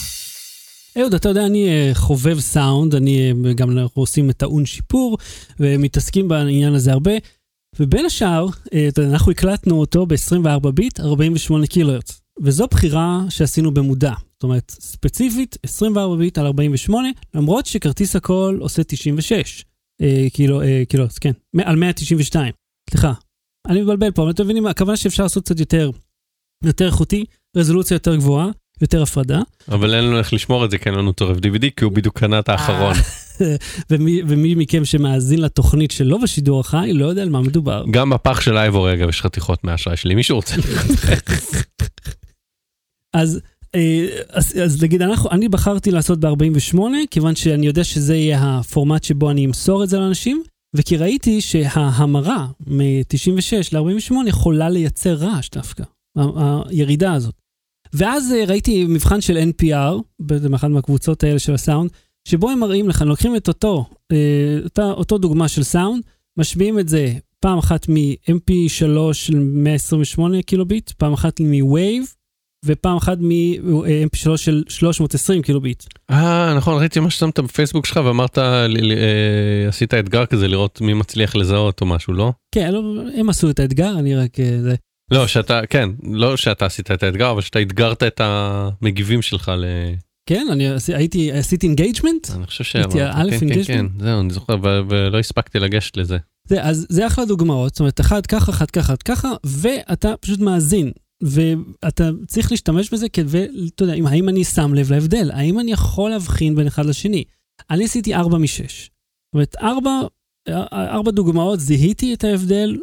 [0.97, 5.17] אהוד, אתה יודע, אני אה, חובב סאונד, אני אה, גם אנחנו עושים את טעון שיפור,
[5.59, 7.11] ומתעסקים בעניין הזה הרבה.
[7.79, 12.21] ובין השאר, אה, אנחנו הקלטנו אותו ב-24 ביט, 48 קילהרץ.
[12.41, 14.13] וזו בחירה שעשינו במודע.
[14.33, 19.65] זאת אומרת, ספציפית, 24 ביט על 48, למרות שכרטיס הקול עושה 96.
[20.01, 21.31] אה, קילו, אה, קילו, כן,
[21.63, 22.53] על 192.
[22.89, 23.13] סליחה,
[23.67, 25.91] אני מבלבל פה, אבל אתם מבינים, הכוונה שאפשר לעשות קצת יותר,
[26.65, 27.25] יותר איכותי,
[27.57, 28.49] רזולוציה יותר גבוהה,
[28.81, 29.41] יותר הפרדה.
[29.67, 32.19] אבל אין לנו איך לשמור את זה כי אין לנו צורף DVD כי הוא בדיוק
[32.19, 32.93] קנה את האחרון.
[33.89, 37.85] ומי, ומי מכם שמאזין לתוכנית שלא בשידור החי, לא יודע על מה מדובר.
[37.91, 40.55] גם בפח של אייבורי אגב יש חתיכות מהאשראי שלי מישהו רוצה
[43.13, 43.39] אז,
[43.75, 46.77] אה, אז, אז נגיד, אנחנו, אני בחרתי לעשות ב-48,
[47.11, 50.43] כיוון שאני יודע שזה יהיה הפורמט שבו אני אמסור את זה לאנשים,
[50.75, 55.83] וכי ראיתי שההמרה מ-96 ל-48 יכולה לייצר רעש דווקא,
[56.69, 57.42] הירידה הזאת.
[57.93, 61.89] ואז אה, ראיתי מבחן של NPR, באחת מהקבוצות האלה של הסאונד,
[62.27, 66.03] שבו הם מראים לך, לוקחים את אותו, אה, אותה, אותו דוגמה של סאונד,
[66.37, 72.07] משמיעים את זה פעם אחת מ-MP3 של 128 קילו ביט, פעם אחת מ-Wave,
[72.65, 75.83] ופעם אחת מ-MP3 של 320 קילו ביט.
[76.09, 78.65] אה נכון ראיתי מה ששמת בפייסבוק שלך ואמרת אה,
[79.67, 82.31] עשית אתגר כזה לראות מי מצליח לזהות או משהו לא?
[82.51, 84.39] כן, לא, הם עשו את האתגר, אני רק...
[84.39, 84.75] אה, זה.
[85.13, 89.65] לא שאתה כן לא שאתה עשית את האתגר אבל שאתה אתגרת את המגיבים שלך ל...
[90.29, 92.29] כן, אני הייתי, עשיתי engagement.
[92.35, 92.93] אני חושב שאמרת
[93.29, 93.63] כן כן?
[93.63, 94.55] כן זהו אני זוכר
[94.89, 96.17] ולא הספקתי לגשת לזה.
[96.47, 100.39] זה, אז זה אחלה דוגמאות, זאת אומרת, אחד ככה, אחד ככה, אחד ככה, ואתה פשוט
[100.39, 100.91] מאזין.
[101.23, 105.31] ואתה צריך להשתמש בזה, ואתה יודע, אם- האם אני שם לב להבדל?
[105.33, 107.23] האם אני יכול להבחין בין אחד לשני?
[107.71, 108.47] אני עשיתי 4 מ-6.
[108.67, 108.89] זאת
[109.35, 109.91] אומרת, 4,
[110.73, 112.77] 4 דוגמאות, זיהיתי את ההבדל,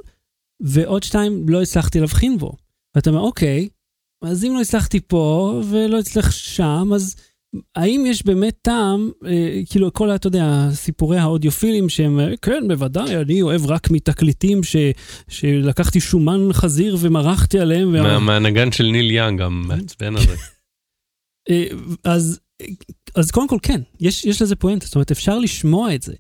[0.61, 2.52] ועוד שתיים לא הצלחתי להבחין בו.
[2.94, 3.68] ואתה אומר, אוקיי,
[4.24, 7.16] אז אם לא הצלחתי פה ולא הצלח שם, אז
[7.76, 13.16] האם יש באמת טעם, אה, כאילו כל, אתה יודע, סיפורי האודיופילים שהם, אה, כן, בוודאי,
[13.16, 14.76] אני אוהב רק מתקליטים ש,
[15.28, 17.92] שלקחתי שומן חזיר ומרחתי עליהם.
[17.92, 20.34] מה- וה- מהנגן של ניל יאנג המעצבן הזה.
[21.50, 21.64] אה,
[22.04, 22.40] אז,
[23.14, 26.14] אז קודם כל כן, יש, יש לזה פואנטה, זאת אומרת, אפשר לשמוע את זה.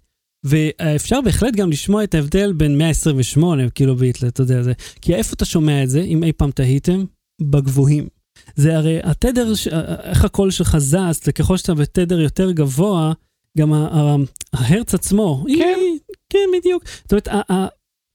[0.44, 5.32] ואפשר בהחלט גם לשמוע את ההבדל בין 128 קילו ביט, אתה יודע, זה, כי איפה
[5.34, 7.04] אתה שומע את זה, אם אי פעם תהיתם?
[7.42, 8.08] בגבוהים.
[8.56, 9.68] זה הרי התדר, ש-
[10.02, 13.12] איך הקול שלך זז, וככל שאתה בתדר יותר גבוה,
[13.58, 15.74] גם ההרץ עצמו, כן.
[15.76, 15.98] היא-
[16.32, 16.82] כן, בדיוק.
[17.02, 17.28] זאת אומרת,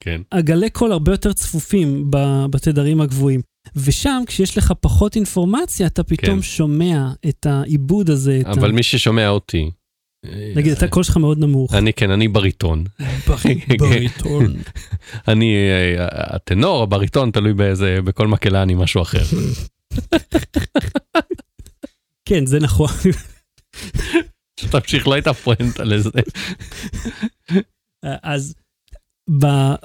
[0.04, 0.22] כן.
[0.32, 2.12] הגלי קול הרבה יותר צפופים
[2.50, 3.42] בתדרים הגבוהים.
[3.76, 6.42] ושם, כשיש לך פחות אינפורמציה, אתה פתאום כן.
[6.42, 8.42] שומע את העיבוד הזה.
[8.46, 8.74] אבל ה...
[8.74, 9.72] מי ששומע אותי,
[10.56, 11.74] נגיד, אתה הקול שלך מאוד נמוך.
[11.74, 12.84] אני כן, אני בריטון.
[13.80, 14.56] בריטון.
[15.28, 19.24] אני אה, הטנור, הבריטון, תלוי באיזה, בכל מקהלה אני משהו אחר.
[22.30, 22.90] כן, זה נכון.
[24.56, 26.10] תמשיך, לא הייתה פואנטה לזה.
[28.24, 28.56] אז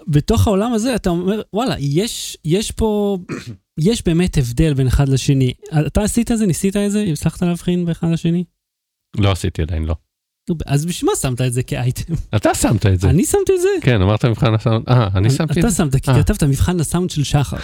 [0.08, 3.18] בתוך העולם הזה אתה אומר, וואלה, יש, יש פה,
[3.88, 5.52] יש באמת הבדל בין אחד לשני.
[5.86, 6.46] אתה עשית את זה?
[6.46, 7.04] ניסית את זה?
[7.12, 8.44] הצלחת להבחין באחד לשני?
[9.16, 9.94] לא עשיתי עדיין, לא.
[10.66, 12.14] אז בשביל מה שמת את זה כאייטם?
[12.36, 13.10] אתה שמת את זה.
[13.10, 13.68] אני שמתי את זה?
[13.80, 14.84] כן, אמרת מבחן הסאונד.
[14.88, 15.76] אה, אני שמתי את אתה זה.
[15.76, 16.22] שמת, כי אה.
[16.22, 17.56] כתבת מבחן הסאונד של שחר.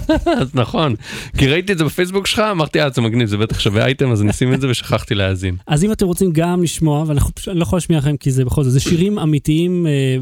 [0.54, 0.94] נכון.
[1.38, 4.22] כי ראיתי את זה בפייסבוק שלך, אמרתי, אה, זה מגניב, זה בטח שווה אייטם, אז
[4.22, 5.56] אני אשים את זה ושכחתי להאזין.
[5.66, 8.44] אז אם אתם רוצים גם לשמוע, ואנחנו פשוט, אני לא יכול להשמיע לכם כי זה
[8.44, 9.86] בכל זאת, זה שירים אמיתיים.
[9.86, 10.16] אה,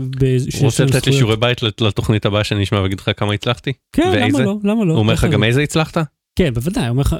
[0.59, 1.13] הוא רוצה להם לתת לי.
[1.13, 3.73] שיעורי בית לת- לתוכנית הבאה שאני אשמע ואגיד לך כמה הצלחתי?
[3.93, 4.41] כן, למה?
[4.41, 4.57] לא?
[4.65, 4.93] למה לא?
[4.93, 5.47] הוא אומר לך גם זה.
[5.47, 5.97] איזה הצלחת?
[6.39, 7.17] כן, בוודאי, הוא אומר לך,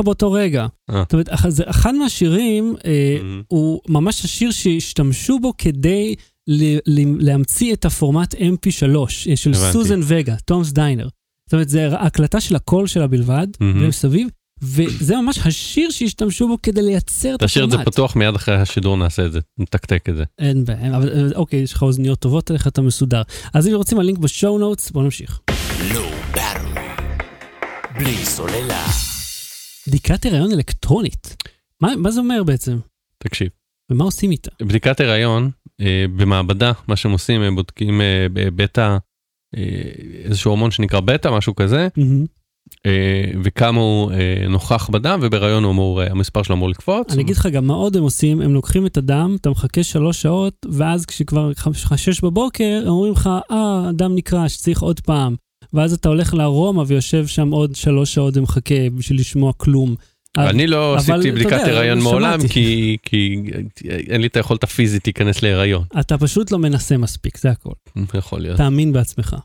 [0.00, 0.66] אה, באותו רגע.
[0.90, 1.02] אה.
[1.02, 1.28] זאת אומרת,
[1.64, 3.44] אחד מהשירים, אה, Mhm.
[3.48, 6.14] הוא ממש השיר שהשתמשו בו כדי
[6.48, 8.96] ל- ל- להמציא את הפורמט mp3
[9.30, 9.72] אה, של הבנתי.
[9.72, 11.08] סוזן וגה, תומס דיינר.
[11.46, 13.88] זאת אומרת, זה הקלטה של הקול שלה בלבד, מהמם.
[13.88, 14.28] מסביב,
[14.62, 17.92] וזה ממש השיר שהשתמשו בו כדי לייצר את תשאיר את זה הפורמט.
[17.94, 20.24] פתוח מיד אחרי השידור נעשה את זה, נתקתק את זה.
[20.38, 23.22] אין בעיה, אבל אוקיי, יש לך אוזניות טובות עליך, אתה מסודר.
[23.54, 25.40] אז אם רוצים הלינק בשואו נוטס, בואו נמשיך.
[25.50, 26.19] Battery.
[28.00, 28.86] בלי סוללה.
[29.88, 31.36] בדיקת הריון אלקטרונית.
[31.80, 32.78] מה, מה זה אומר בעצם?
[33.18, 33.48] תקשיב.
[33.90, 34.50] ומה עושים איתה?
[34.62, 38.96] בדיקת הריון אה, במעבדה, מה שהם עושים, הם בודקים אה, בבטא,
[39.56, 39.62] אה,
[40.24, 42.24] איזשהו הורמון שנקרא בטא, משהו כזה, מהמם.
[42.86, 47.12] אה, וכמה הוא אה, נוכח בדם, ובהריון הוא אמור, אה, המספר שלו אמור לקפוץ.
[47.12, 50.22] אני אגיד לך גם מה עוד הם עושים, הם לוקחים את הדם, אתה מחכה שלוש
[50.22, 55.34] שעות, ואז כשכבר לך שש בבוקר, הם אומרים לך, אה, הדם נקרש, צריך עוד פעם.
[55.72, 59.94] ואז אתה הולך לארומה ויושב שם עוד שלוש שעות ומחכה בשביל לשמוע כלום.
[60.38, 61.98] אני לא עשיתי בדיקת הריון.
[61.98, 63.36] מעולם, כי כי
[63.86, 65.84] אין לי את היכולת הפיזית להיכנס להיריון.
[66.00, 67.72] אתה פשוט לא מנסה מספיק, זה הכל.
[68.14, 68.56] יכול להיות.
[68.56, 69.36] תאמין בעצמך.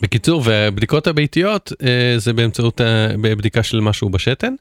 [0.00, 4.54] בקיצור, והבדיקות הביתיות אה, זה באמצעות אה, בדיקה של משהו בשתן,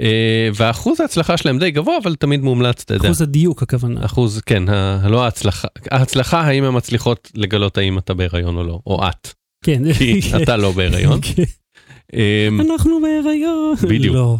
[0.00, 3.08] אה, ואחוז ההצלחה שלהם די גבוה, אבל תמיד מומלץ, אתה יודע.
[3.08, 4.04] אחוז הדיוק הכוונה.
[4.04, 8.80] אחוז, כן, ה- לא ההצלחה, ההצלחה האם הן מצליחות לגלות האם אתה בהיריון או לא,
[8.86, 9.28] או את,
[9.64, 9.92] כן.
[9.92, 11.20] כי אתה לא בהיריון.
[11.26, 11.42] כן.
[12.12, 13.74] אמ, אנחנו בהיריון.
[13.88, 14.14] בדיוק.
[14.14, 14.36] לא.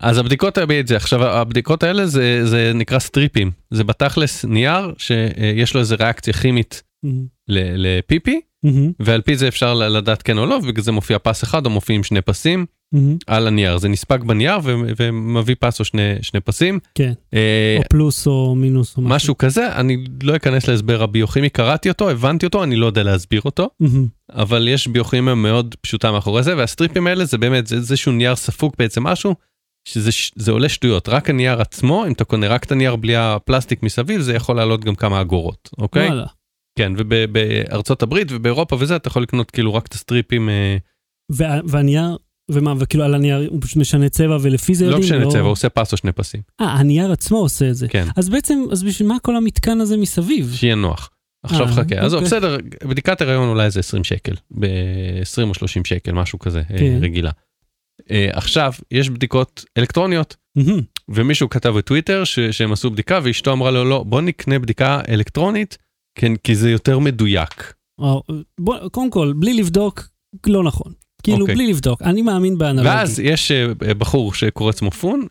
[0.00, 5.80] אז הבדיקות האלה, עכשיו הבדיקות האלה זה, זה נקרא סטריפים, זה בתכלס נייר שיש לו
[5.80, 6.82] איזה ריאקציה כימית
[7.48, 11.44] ל- לפיפי, מהמם, ועל פי זה אפשר לדעת כן או לא, ובגלל זה מופיע פס
[11.44, 12.66] אחד או מופיעים שני פסים.
[13.26, 16.78] על הנייר, זה נספג בנייר ו- ומביא פס או שני, שני פסים.
[16.94, 17.12] כן.
[17.34, 19.38] אה, או פלוס או מינוס או משהו.
[19.38, 23.70] כזה, אני לא אכנס להסבר הביוכימי, קראתי אותו, הבנתי אותו, אני לא יודע להסביר אותו.
[24.32, 28.72] אבל יש ביוכימיה מאוד פשוטה מאחורי זה, והסטריפים האלה זה באמת, זה איזשהו נייר ספוג
[28.78, 29.34] בעצם משהו,
[29.88, 34.20] שזה עולה שטויות, רק הנייר עצמו, אם אתה קונה רק את הנייר בלי הפלסטיק מסביב,
[34.20, 36.08] זה יכול לעלות גם כמה אגורות, אוקיי?
[36.78, 40.76] כן, ובארצות הברית ובאירופה וזה, אתה יכול לקנות כאילו רק את הסטריפים, אה,
[41.32, 42.16] וה- והנייר,
[42.50, 45.04] ומה, וכאילו על הנייר הוא פשוט משנה צבע ולפי זה לא יודעים?
[45.14, 47.88] משנה צבע, הוא עושה פס או שני פסים, אה, הנייר עצמו עושה את זה.
[47.88, 50.52] כן, אז בעצם, אז בשביל מה כל המתקן הזה מסביב?
[50.54, 51.10] שיהיה נוח.
[51.42, 52.20] עכשיו אה, חכה, אוקיי.
[52.20, 56.98] בסדר, בדיקת הריון אולי זה 20 שקל, ב-20 או 30 שקל, משהו כזה, אה, כן.
[57.02, 57.30] רגילה.
[58.10, 60.80] אה, עכשיו, יש בדיקות אלקטרוניות, מהמם.
[61.08, 65.78] ומישהו כתב בטוויטר ש- שהם עשו בדיקה ואשתו אמרה לו לא בוא נקנה בדיקה אלקטרונית
[66.18, 67.72] כן כי זה יותר מדויק.
[67.98, 68.22] או,
[68.60, 70.08] בוא, קודם כל, בלי לבדוק,
[70.46, 70.92] לא נכון.
[71.22, 71.54] כאילו, אוקיי.
[71.54, 72.02] בלי לבדוק.
[72.02, 72.88] אני מאמין באנלוגי.
[72.88, 75.26] ואז יש אה, בחור שקורא עצמו פון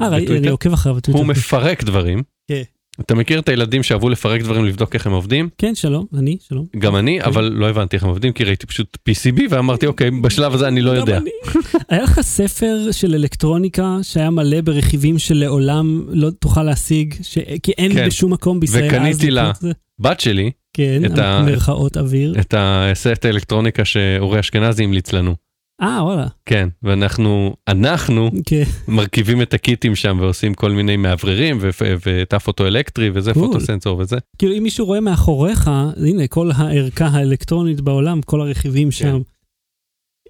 [0.00, 1.18] ראי- אני עוקב אחריו בטוויטר.
[1.20, 2.22] הוא מפרק דברים.
[2.48, 2.62] כן.
[3.00, 5.48] אתה מכיר את הילדים שאהבו לפרק דברים לבדוק איך הם עובדים?
[5.58, 6.66] כן, שלום, אני, שלום.
[6.78, 7.32] גם אני אוקיי.
[7.32, 10.80] אבל לא הבנתי איך הם עובדים כי ראיתי פשוט PCB ואמרתי אוקיי בשלב הזה אני
[10.80, 11.18] לא יודע.
[11.88, 17.38] היה לך ספר של אלקטרוניקה שהיה מלא ברכיבים שלעולם לא תוכל להשיג, ש...
[17.62, 18.06] כי אין כן.
[18.06, 19.52] בשום מקום בישראל וקניתי לה?
[19.98, 22.34] בת שלי כן, את ה- מרכאות אוויר.
[22.40, 25.34] את הסט האלקטרוניקה שאורי אשכנזי המליץ לנו.
[25.82, 26.26] אה, וואלה.
[26.46, 28.62] כן ואנחנו אנחנו כן.
[28.88, 31.58] מרכיבים את הקיטים שם ועושים כל מיני מאווררים
[32.06, 33.34] ותא פוטואלקטרי וזה Cool.
[33.34, 34.16] פוטוסנסור וזה.
[34.38, 35.70] כאילו אם מישהו רואה מאחוריך,
[36.06, 39.18] הנה כל הערכה האלקטרונית בעולם, כל הרכיבים שם.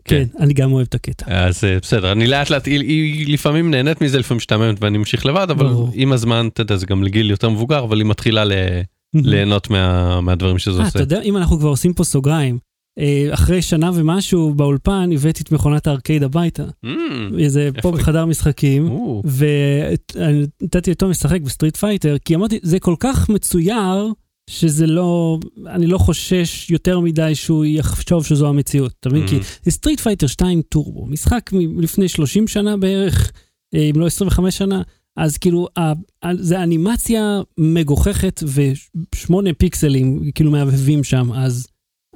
[0.04, 0.38] כן, כן.
[0.42, 1.26] אני גם אוהב את הקטע.
[1.44, 5.26] אז אה, בסדר אני לאט לאט היא, היא לפעמים נהנית מזה לפעמים משתעממת ואני ממשיך
[5.26, 5.90] לבד אבל ברור.
[5.94, 8.52] עם הזמן אתה יודע זה גם לגיל יותר מבוגר אבל היא מתחילה ל-
[9.14, 10.98] ליהנות מה- מהדברים שזה אה, עושה.
[10.98, 12.58] אתה יודע, אם אנחנו כבר עושים פה סוגריים,
[12.98, 16.64] אה, אחרי שנה ומשהו באולפן הבאתי את מכונת הארקייד הביתה.
[16.86, 16.88] Mm,
[17.46, 17.90] זה פה?
[17.92, 18.88] בחדר משחקים.
[20.60, 24.08] ונתתי אותו משחק בסטריט פייטר, כי אמרתי, זה כל כך מצויר,
[24.50, 29.24] שזה לא, אני לא חושש יותר מדי שהוא יחשוב שזו המציאות, אתה מבין?
[29.24, 29.28] Mm.
[29.30, 33.32] כי זה סטריט פייטר 2 טורבו, משחק מלפני 30 שנה בערך,
[33.74, 34.82] אה, אם לא 25 שנה,
[35.16, 35.68] אז כאילו,
[36.38, 38.42] זה אנימציה מגוחכת
[39.14, 41.66] ושמונה פיקסלים כאילו מהבהבים שם, אז...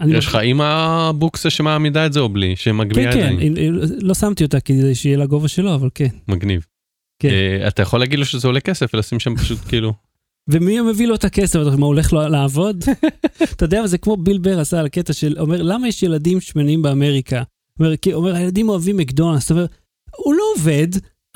[0.08, 2.56] יש לך עם הבוקסה שמעמידה את זה או בלי?
[2.56, 3.46] שמגביה כן, את זה?
[3.46, 6.08] כן, אה, אה, לא שמתי אותה כדי שיהיה לה גובה שלו, אבל כן.
[6.28, 6.66] מגניב.
[7.18, 7.28] כן.
[7.28, 9.92] אה, אתה יכול להגיד לו שזה עולה כסף ולשים שם פשוט כאילו...
[10.48, 11.58] ומי מביא לו את הכסף?
[11.58, 12.84] מה, הוא הולך לו לעבוד?
[13.52, 16.82] אתה יודע, זה כמו ביל בר עשה על הקטע של, אומר, למה יש ילדים שמנים
[16.82, 17.42] באמריקה?
[18.12, 19.50] אומר, הילדים אוהבים מקדונלדס.
[20.16, 20.88] הוא לא עובד,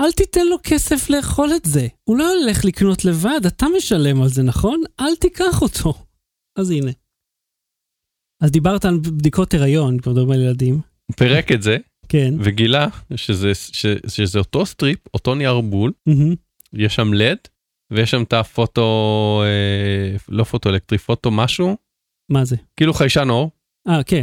[0.03, 1.87] אל תיתן לו כסף לאכול את זה.
[2.05, 4.83] הוא לא הולך לקנות לבד, אתה משלם על זה, נכון?
[5.01, 5.95] אל תיקח אותו.
[6.59, 6.91] אז הנה.
[8.43, 10.81] אז דיברת על בדיקות הריון, כבר מדברים על ילדים.
[11.17, 11.77] פירק את זה
[12.09, 12.35] כן.
[12.39, 16.35] וגילה שזה, ש, שזה אותו strip, אותו נייר בול, מהמם.
[16.73, 17.39] יש שם לד
[17.91, 21.77] ויש שם את הפוטו, אה, לא פוטו אלקטרי, פוטו משהו,
[22.31, 22.57] מה זה?
[22.77, 23.51] כאילו חיישן אור,
[23.89, 24.23] אה, כן.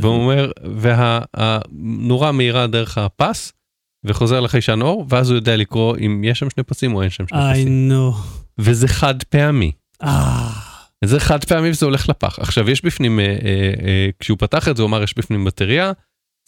[0.00, 3.52] והוא אומר, והנורה מהירה דרך הפס,
[4.04, 7.26] וחוזר לחיישן אור, ואז הוא יודע לקרוא אם יש שם שני פסים או אין שם
[7.28, 7.88] שני איי, פסים.
[7.88, 8.12] נו.
[8.58, 9.72] וזה חד פעמי.
[10.02, 10.50] אה.
[11.04, 12.38] זה חד פעמי וזה הולך לפח.
[12.38, 13.30] עכשיו יש בפנים, אה, אה,
[13.86, 15.92] אה, כשהוא פתח את זה הוא אמר יש בפנים בטריה,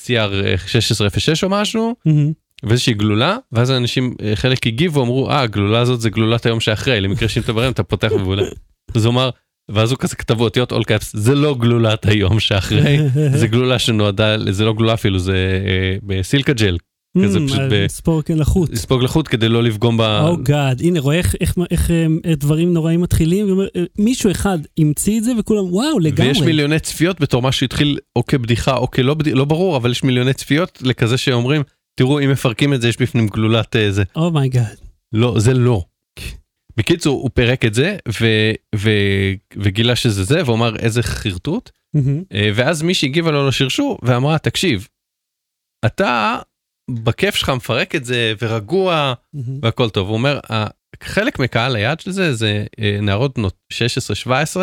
[0.03, 2.32] CR1606 או משהו, מהמם.
[2.62, 7.00] ואיזושהי גלולה, ואז האנשים, אה, חלק הגיבו ואמרו, אה, הגלולה הזאת זה גלולת היום שאחרי,
[7.00, 8.42] למקרה שאם אתה ברם אתה פותח ובולה.
[8.94, 9.30] אז הוא אמר,
[9.70, 12.98] ואז הוא כזה כתבו אותיות all caps, זה לא גלולת היום שאחרי,
[13.40, 16.76] זה גלולה שנועדה, זה לא גלולה אפילו, זה אה, ב silica gel,
[17.24, 18.70] כזה Mm, פשוט ב- לספוג כן לחות.
[18.70, 20.00] לספוג לחות כדי לא לפגום ב...
[20.00, 21.90] או God, הנה רואה איך, איך, איך,
[22.24, 26.28] איך דברים נוראים מתחילים, ואומר, אה, מישהו אחד המציא את זה וכולם וואו לגמרי.
[26.28, 30.04] ויש מיליוני צפיות בתור מה שהתחיל או כבדיחה או כלא בדיחה, לא ברור, אבל יש
[30.04, 31.62] מיליוני צפיות לכזה שאומרים,
[31.94, 34.02] תראו אם מפרקים את זה יש בפנים גלולת אה, זה.
[34.16, 34.76] oh my God.
[35.12, 35.84] לא, זה לא.
[36.76, 38.26] בקיצור, הוא פירק את זה ו,
[38.76, 38.90] ו,
[39.56, 41.70] וגילה שזה זה, והוא אמר איזה חרטוט,
[42.32, 44.88] אה, ואז מישהי הגיבה לו לשרשור ואמרה, תקשיב,
[45.86, 46.38] אתה
[46.95, 49.14] בכיף שלך מפרק את זה ורגוע
[49.62, 50.09] והכל טוב.
[50.09, 50.66] הוא אומר, "ה-
[51.03, 54.57] חלק מקהל היעד של זה זה אה, נערות בנות 16-17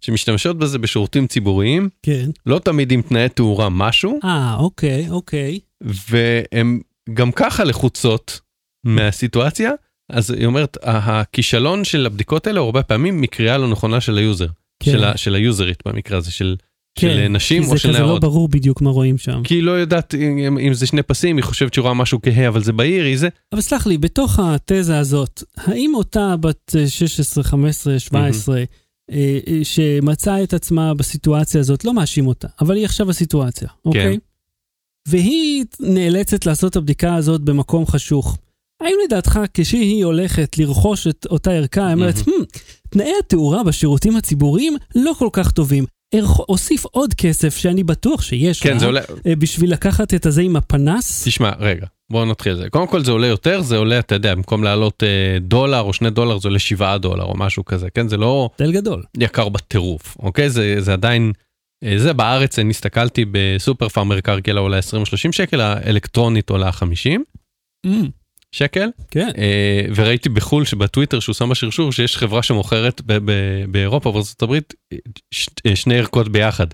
[0.00, 2.30] שמשתמשות בזה בשירותים ציבוריים, כן.
[2.46, 5.60] לא תמיד עם תנאי תאורה משהו, אה, אוקיי, אוקיי.
[5.80, 6.80] והן
[7.14, 8.40] גם ככה לחוצות
[8.86, 9.70] מהסיטואציה,
[10.12, 14.23] אז היא אומרת, הכישלון של הבדיקות האלה הוא הרבה פעמים מקריאה לא נכונה של ה
[14.23, 14.46] user,
[14.82, 14.90] כן.
[14.92, 16.56] של, ה- של היוזרית במקרה הזה, של,
[16.98, 18.20] של כן, נשים כי או של זה כזה לא נערות.
[18.20, 19.40] ברור בדיוק מה רואים שם.
[19.44, 22.48] כי היא לא יודעת אם, אם זה שני פסים, היא חושבת שהיא רואה משהו כהה,
[22.48, 23.28] אבל זה בהיר, היא זה.
[23.52, 28.64] אבל סלח לי, בתוך התזה הזאת, האם אותה בת אה, 16, 15, 17, אה,
[29.12, 34.18] אה, שמצאה את עצמה בסיטואציה הזאת, לא מאשים אותה, אבל היא עכשיו בסיטואציה, אוקיי?
[35.08, 38.38] והיא נאלצת לעשות את הבדיקה הזאת במקום חשוך.
[38.82, 42.44] האם לדעתך, כשהיא הולכת לרכוש את אותה ערכה, היא אומרת, "Hmm,
[42.88, 45.84] תנאי התאורה בשירותים הציבוריים לא כל כך טובים.
[46.48, 50.42] אוסיף עוד כסף שאני בטוח שיש כן, לה, זה עולה, אה, בשביל לקחת את הזה
[50.42, 51.24] עם הפנס.
[51.24, 52.70] תשמע, רגע, בואו נתחיל את זה.
[52.70, 56.10] קודם כל זה עולה יותר, זה עולה, אתה יודע, במקום לעלות אה, דולר או שני
[56.10, 58.08] דולר, זה עולה שבעה דולר או משהו כזה, כן?
[58.08, 59.02] זה לא הבדל גדול.
[59.20, 60.50] יקר בטירוף, אוקיי?
[60.50, 61.32] זה, זה עדיין,
[61.84, 64.82] אה, זה בארץ, אני הסתכלתי בסופר פארמר קרקלה עולה 20-30
[65.32, 67.24] שקל, האלקטרונית עולה 50
[68.52, 69.28] שקל, כן.
[69.38, 73.00] אה, וראיתי בחו"ל שבטוויטר שהוא שם בשרשור שיש חברה שמוכרת
[73.68, 74.98] באירופה ובארצות הברית אה,
[75.66, 76.66] אה, שני ערכות ביחד.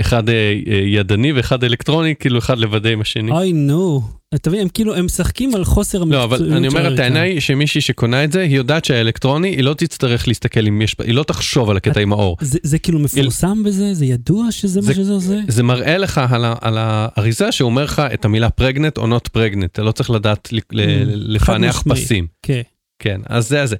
[0.00, 0.34] אחד אה,
[0.68, 3.30] אה, ידני ואחד אלקטרוני, כאילו אחד לוודא עם השני.
[3.30, 4.02] אוי נו,
[4.34, 7.20] אתה מבין, הם כאילו, הם משחקים על חוסר לא, המקצועיות אבל אני אומר, הטענה.
[7.20, 11.14] היא שמישהי שקונה את זה, היא יודעת שהאלקטרוני, היא לא תצטרך להסתכל אם יש, היא
[11.14, 12.36] לא תחשוב על הקטע עם האור.
[12.40, 13.94] זה, כאילו מפורסם בזה?
[13.94, 15.38] זה ידוע שזה זה- מה שזה עושה?
[15.48, 16.20] זה מראה לך
[16.60, 20.52] על, האריזה שאומר לך את המילה פרגנט או נוט פרגנט, אתה לא צריך לדעת Mm,
[21.14, 21.82] לפענח.
[21.88, 22.26] פסים.
[22.42, 22.60] כן.
[22.98, 23.76] כן, אז זה זה.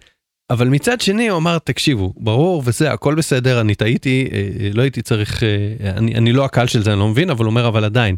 [0.50, 4.82] אבל מצד שני הוא אמר, תקשיבו, ברור וזה, הכל בסדר, אני טעיתי, אה, אה, לא
[4.82, 7.84] הייתי צריך, אה, אני, אני לא הקהל של זה, אני לא מבין, אבל אומר, אבל
[7.84, 8.16] עדיין,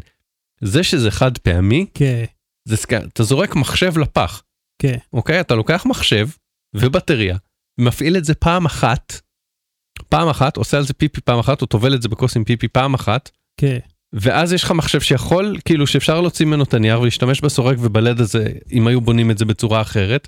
[0.61, 2.23] זה שזה חד פעמי, כן,
[2.65, 2.75] זה,
[3.13, 4.43] אתה זורק מחשב לפח.
[4.81, 4.97] כן.
[5.13, 5.39] אוקיי?
[5.39, 6.27] אתה לוקח מחשב
[6.75, 7.37] ובטריה,
[7.79, 9.21] מפעיל את זה פעם אחת,
[10.09, 12.67] פעם אחת, עושה על זה פיפי פעם אחת, או טובל את זה בכוס עם פיפי
[12.67, 13.79] פעם אחת, כן.
[14.13, 18.47] ואז יש לך מחשב שיכול, כאילו שאפשר להוציא ממנו את הנייר ולהשתמש בסורק ובלד הזה,
[18.71, 20.27] אם היו בונים את זה בצורה אחרת,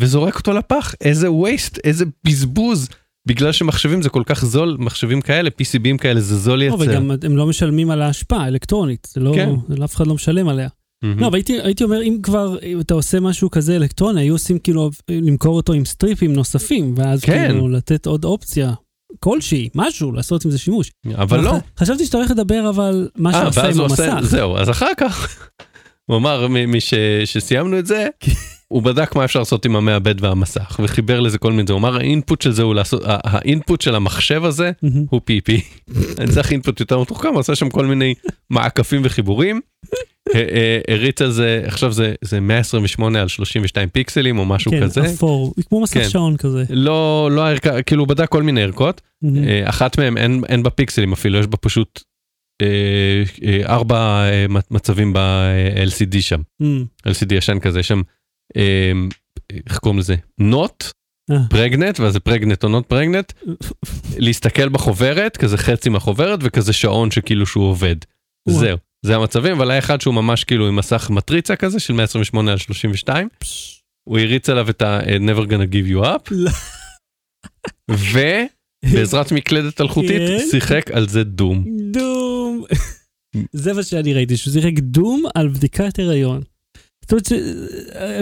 [0.00, 0.94] וזורק אותו לפח.
[1.00, 2.88] איזה וייסט, איזה בזבוז.
[3.28, 6.76] בגלל שמחשבים זה כל כך זול, מחשבים כאלה, PCBים כאלה, זה זול לא, לייצר.
[6.92, 9.50] וגם הם לא משלמים על ההשפעה האלקטרונית, זה לא, כן.
[9.68, 10.68] לא- אף אחד לא משלם עליה.
[11.02, 11.18] מהמם.
[11.20, 14.58] לא, אבל הייתי, הייתי אומר, אם כבר אם אתה עושה משהו כזה אלקטרוני, היו עושים
[14.58, 17.46] כאילו למכור אותו עם סטריפים נוספים, ואז כן.
[17.46, 18.72] כאילו לתת עוד אופציה
[19.20, 20.90] כלשהי, משהו, לעשות עם זה שימוש.
[21.14, 21.52] אבל לא.
[21.78, 24.14] חשבתי שאתה הולך לדבר אבל מה אה, שעושה עם המסך.
[24.22, 25.38] זהו, אז אחר כך,
[26.10, 26.94] הוא אמר, מ- מש-
[27.24, 28.06] שסיימנו את זה,
[28.68, 32.42] הוא בדק מה אפשר לעשות עם המעבד והמסך, וחיבר לזה כל מיני, הוא אמר, האינפוט
[32.42, 34.70] של זה הוא לעשות, האינפוט של המחשב הזה.
[35.10, 35.60] הוא פיפי.
[36.18, 38.14] אני צריך אינפוט יותר מתוחכם, הוא עשה שם כל מיני
[38.50, 39.60] מעקפים וחיבורים.
[40.88, 45.06] הריץ על זה, עכשיו זה, זה 128 על 32 פיקסלים או משהו כן, כזה.
[45.06, 46.08] אפור, כמו מסך כן.
[46.08, 46.64] שעון כזה.
[46.70, 49.00] לא, לא הערכה, כאילו הוא בדק כל מיני ערכות.
[49.24, 52.00] אה, אחת מהן אין, אין בה פיקסלים אפילו, יש בה פשוט
[52.62, 52.66] אה,
[53.44, 56.40] אה, ארבע מצ- מצבים ב-LCD שם.
[57.08, 58.02] LCD ישן כזה, יש שם,
[59.66, 60.16] איך קוראים לזה?
[60.38, 60.84] נוט,
[61.30, 61.36] אה.
[61.50, 63.32] פרגנט, ואז זה פרגנט או נוט פרגנט,
[64.18, 67.96] להסתכל בחוברת, כזה חצי מהחוברת, וכזה שעון שכאילו שהוא עובד.
[68.48, 72.52] זהו, זה המצבים, אבל היה אחד שהוא ממש כאילו עם מסך מטריצה כזה של 128
[72.52, 73.82] על 32, פש.
[74.08, 76.50] הוא הריץ עליו את ה-never gonna give you up, לא.
[77.90, 80.38] ובעזרת מקלדת אלחוטית כן.
[80.50, 81.64] שיחק על זה דום.
[81.90, 82.64] דום.
[83.52, 86.42] זה מה שאני ראיתי, שהוא שיחק דום על בדיקת הריון.
[87.08, 87.26] זאת אומרת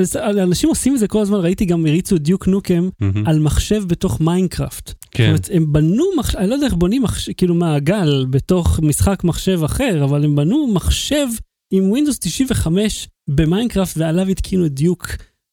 [0.06, 2.88] שאנשים עושים את זה כל הזמן, ראיתי גם הריצו דיוק נוקם.
[3.26, 4.88] על מחשב בתוך מיינקראפט.
[4.88, 8.80] זאת כן, אומרת, הם בנו מחשב, אני לא יודע איך בונים מחשב, כאילו מעגל בתוך
[8.82, 11.26] משחק מחשב אחר, אבל הם בנו מחשב
[11.70, 15.06] עם Windows 95 במיינקראפט ועליו התקינו את דיוק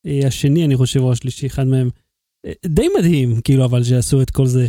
[0.06, 1.90] אה, השני, אני חושב, או השלישי, אחד מהם.
[2.46, 4.68] אה, די מדהים, כאילו, אבל שעשו את כל זה.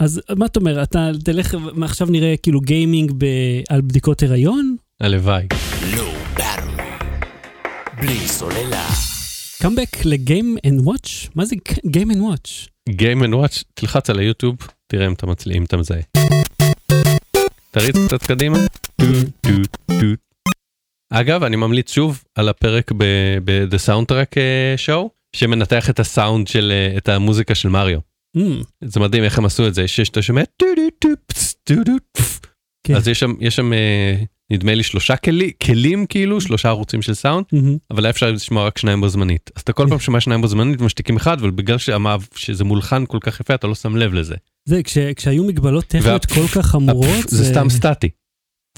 [0.00, 3.26] אז מה אתה אומר, אתה תלך, עכשיו נראה כאילו gaming ב,
[3.68, 4.76] על בדיקות הריון?
[5.00, 5.46] הלוואי.
[5.48, 6.27] Battery.
[8.00, 8.88] בלי סוללה.
[9.62, 11.28] קאמבק ל Game and Watch?
[11.34, 12.66] מה זה Game and Watch?
[12.90, 16.00] Game and Watch, תלחץ על היוטיוב, תראה אם אתה מצליח, אם אתה מזהה.
[17.70, 18.58] תריץ קצת קדימה.
[21.12, 26.96] אגב, אני ממליץ שוב על הפרק ב-The Soundtrack אה, Show, שמנתח את הסאונד של, אה,
[26.96, 28.00] את המוזיקה של מריו.
[28.36, 31.54] Mm, זה מדהים איך הם עשו את זה, שיש את השומע טו דו טו פס,
[31.64, 32.40] טו דו פס.
[32.86, 32.94] כן.
[32.94, 34.14] אז יש שם, יש שם אה,
[34.52, 37.76] נדמה לי שלושה כלי, כלים כאילו, שלושה ערוצים של סאונד, מהמם.
[37.90, 39.50] אבל היה אפשר לשמוע רק שניים בו זמנית.
[39.56, 43.04] אז אתה כל פעם שומע שניים בו זמנית משתיקים אחד, אבל בגלל שהמעב, שזה מולחן
[43.06, 44.34] כל כך יפה, אתה לא שם לב לזה.
[44.64, 48.08] זה, כש, כשהיו מגבלות טכניות כל כך חמורות, הפ- זה סתם סטטי.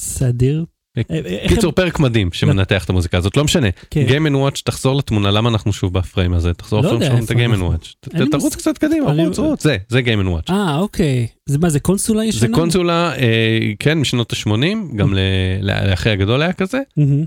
[0.01, 0.65] סדיר.
[0.99, 3.69] אה, אה, אה, קיצור, פרק מדהים שמנתח את המוזיקה הזאת, לא משנה.
[3.91, 4.07] כן.
[4.09, 6.55] Game and Watch, תחזור לתמונה, למה אנחנו שוב בפריים הזה?
[6.55, 7.61] תחזור לא את איפה ה-Game and.
[7.61, 8.11] Watch.
[8.31, 8.57] תרוץ.
[8.57, 10.53] קצת קדימה, רוץ, רוץ, זה, זה Game and Watch.
[10.53, 11.27] אה, אוקיי.
[11.47, 12.41] זה מה, זה קונסולה ישנה?
[12.41, 15.15] זה קונסולה, אה, כן, משנות ה-80, גם
[15.61, 16.81] לאחי הגדול היה כזה.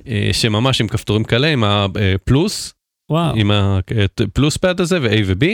[0.08, 2.74] אה, שממש עם כפתורים כאלה, עם הפלוס,
[3.12, 3.36] וואו.
[3.36, 5.46] עם הפלוס פד הזה ו-A ו-B,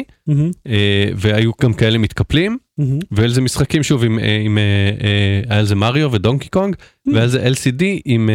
[0.68, 3.00] אה, והיו גם כאלה מתקפלים, מהמם.
[3.12, 4.64] ואלה זה משחקים שוב עם, אה, עם אה,
[5.04, 6.76] אה, היה על זה מריו ודונקי קונג,
[7.08, 8.30] והיה על זה LCD עם,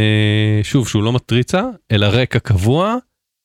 [0.62, 2.96] שוב, שהוא לא מטריצה, אלא רקע קבוע,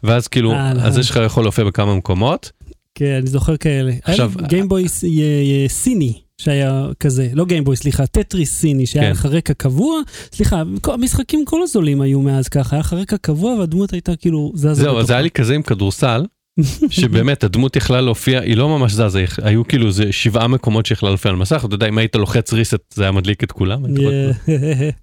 [0.04, 2.52] ואז כאילו, אה, אז יש לך יכול להופיע בכמה מקומות.
[2.96, 3.92] כן, אני זוכר כאלה.
[4.04, 4.86] עכשיו- גיימבוי
[5.68, 9.12] סיני, שהיה כזה, לא גיימבוי, סליחה, טטריס סיני, שהיה כן.
[9.12, 10.02] לך רקע קבוע.
[10.34, 14.52] סליחה, המשחקים כל הזולים היו מאז ככה, היה לך רקע קבוע והדמות הייתה כאילו.
[14.56, 15.10] זהו, אז.
[15.10, 16.26] היה לי כזה עם כדורסל,
[16.90, 21.32] שבאמת הדמות יכלה להופיע, היא לא ממש זזה, היו כאילו זה שבעה מקומות שיכלה להופיע
[21.32, 23.84] על מסך, אתה יודע, אם היית לוחץ ריסט זה היה מדליק את כולם,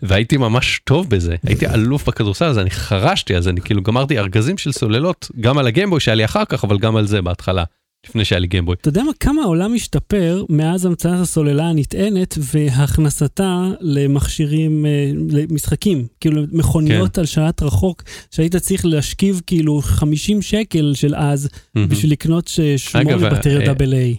[0.02, 4.58] והייתי ממש טוב בזה, הייתי אלוף בכדורסל הזה, אני חרשתי, אז אני כאילו גמרתי ארגזים
[4.58, 7.64] של סוללות, גם על הגיימבוי שהיה לי אחר כך, אבל גם על זה בהתחלה,
[8.08, 8.76] לפני שהיה לי גיימבוי.
[8.80, 16.42] אתה יודע מה, כמה העולם השתפר מאז המצאת הסוללה הנטענת והכנסתה למכשירים, אה, למשחקים, כאילו
[16.52, 17.20] מכוניות כן.
[17.20, 23.66] על שלט רחוק, שהיית צריך להשקיע כאילו 50 שקל של אז בשביל לקנות שמונה אה,
[23.66, 24.16] double A.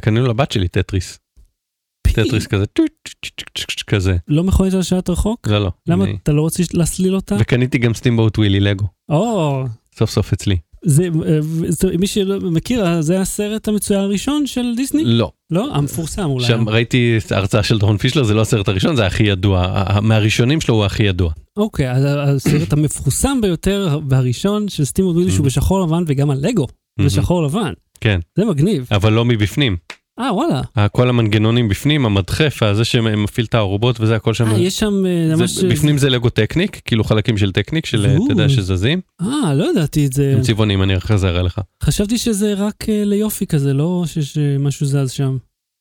[0.00, 1.18] קנינו לבת שלי טטריס,
[2.02, 2.64] טטריס כזה,
[3.86, 5.48] כזה, לא מכונית על שלט רחוק?
[5.48, 5.70] לא לא.
[5.86, 7.36] למה אתה לא רוצה להסליל אותה?
[7.40, 9.64] וקניתי גם Steamboat Willie לגו, או,
[9.98, 10.56] סוף סוף אצלי.
[10.84, 15.02] זה, אה, זה- מי שלא מכיר, זה הסרט המצויר הראשון של דיסני?
[15.04, 15.68] לא, לא?
[15.74, 16.46] המפורסם אולי.
[16.46, 20.60] שם ראיתי את ההרצאה של דורון פישלר, זה לא הסרט הראשון, זה הכי ידוע, מהראשונים
[20.60, 21.30] שלו הוא הכי ידוע.
[21.56, 22.04] אוקיי, אז
[22.36, 25.46] הסרט המפורסם ביותר והראשון של סטימול ווילי שהוא Mhm.
[25.46, 26.66] בשחור לבן וגם הלגו
[27.00, 27.72] בשחור לבן.
[28.00, 28.86] כן, זה מגניב.
[28.92, 29.76] אבל לא מבפנים.
[30.20, 30.60] אה, וואלה.
[30.76, 34.50] ה- כל המנגנונים בפנים, המדחף, הזה שמפעיל את הארובות וזה הכל שם.
[34.50, 35.50] אה, יש שם אה, ממש...
[35.50, 38.06] זה, בפנים זה לגו טקניק, כאילו חלקים של טקניק, של.
[38.24, 39.00] אתה יודע, שזזים.
[39.22, 40.32] אה, לא ידעתי את זה.
[40.36, 41.60] הם צבעונים, אני אחרי זה אראה לך.
[41.82, 45.36] חשבתי שזה רק אה, ליופי כזה, לא שיש אה, משהו זז שם.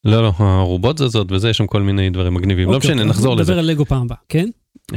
[0.06, 2.70] לא, לא, הארובות זזות וזה, יש שם כל מיני דברים מגניבים.
[2.70, 3.42] לא אוקיי, משנה, אוקיי, נחזור לזה.
[3.52, 4.50] נדבר על לגו פעם הבאה, כן?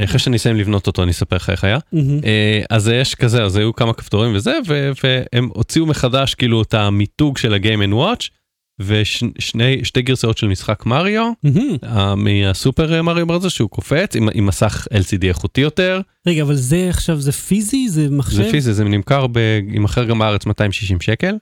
[0.03, 1.77] אחרי שאני אסיים לבנות אותו, אני אספר לך איך היה.
[2.23, 6.73] אה, אז יש כזה, אז היו כמה כפתורים וזה, ו- והם הוציאו מחדש כאילו את
[6.73, 8.29] המיתוג של ה-Game and Watch,
[8.85, 11.31] ושתי גרסאות של משחק מריו.
[11.83, 16.55] אה, מה Super Mario Brothers שהוא קופץ עם, עם מסך LCD איכותי יותר, רגע, אבל
[16.55, 17.89] זה עכשיו, זה פיזי?
[17.89, 18.35] זה מחשב?
[18.37, 21.35] זה פיזי, זה נמכר, ב- יימכר גם בארץ 260 שקל.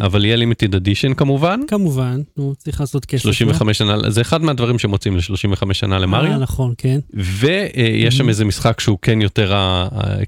[0.00, 3.22] אבל יהיה limited edition כמובן, כמובן, נו, צריך לעשות כסף.
[3.22, 6.02] 35 שנה, זה אחד מהדברים שמוציאים ל-35 שנה לא?
[6.02, 6.32] למריו.
[6.32, 6.98] אה, נכון, כן.
[7.14, 8.28] ויש שם Mhm.
[8.28, 9.52] איזה משחק שהוא כן יותר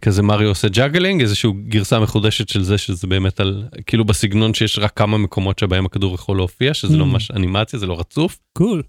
[0.02, 4.78] כזה מריו עושה juggling איזשהו גרסה מחודשת של זה שזה באמת על כאילו בסגנון שיש
[4.78, 7.06] רק כמה מקומות שבהם הכדור יכול להופיע שזה לא Mhm.
[7.06, 8.38] ממש אנימציה זה לא רצוף.
[8.52, 8.82] cool.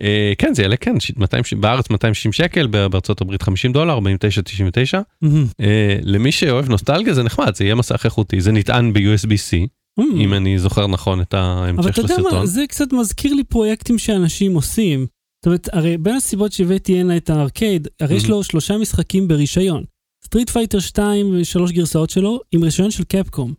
[0.00, 3.98] אה, כן זה יעלה כן ש- 200 ש- בארץ 260 שקל בארצות הברית 50 דולר
[3.98, 5.46] 49.99 מהמם.
[5.60, 9.66] אה, למי שאוהב נוסטלגיה זה נחמד זה יהיה מסך איכותי זה נטען ב-USB-C
[9.98, 10.20] מהמם.
[10.20, 12.38] אם אני זוכר נכון את אבל ההמשך אתה של יודע הסרטון.
[12.38, 15.06] מה, זה קצת מזכיר לי פרויקטים שאנשים עושים.
[15.40, 18.28] זאת אומרת, הרי בין הסיבות שהבאתי הנה את הארקייד, הרי יש Mhm.
[18.28, 19.84] לו שלושה משחקים ברישיון.
[20.24, 23.52] Street Fighter 2 ושלוש גרסאות שלו עם רישיון של קפקום.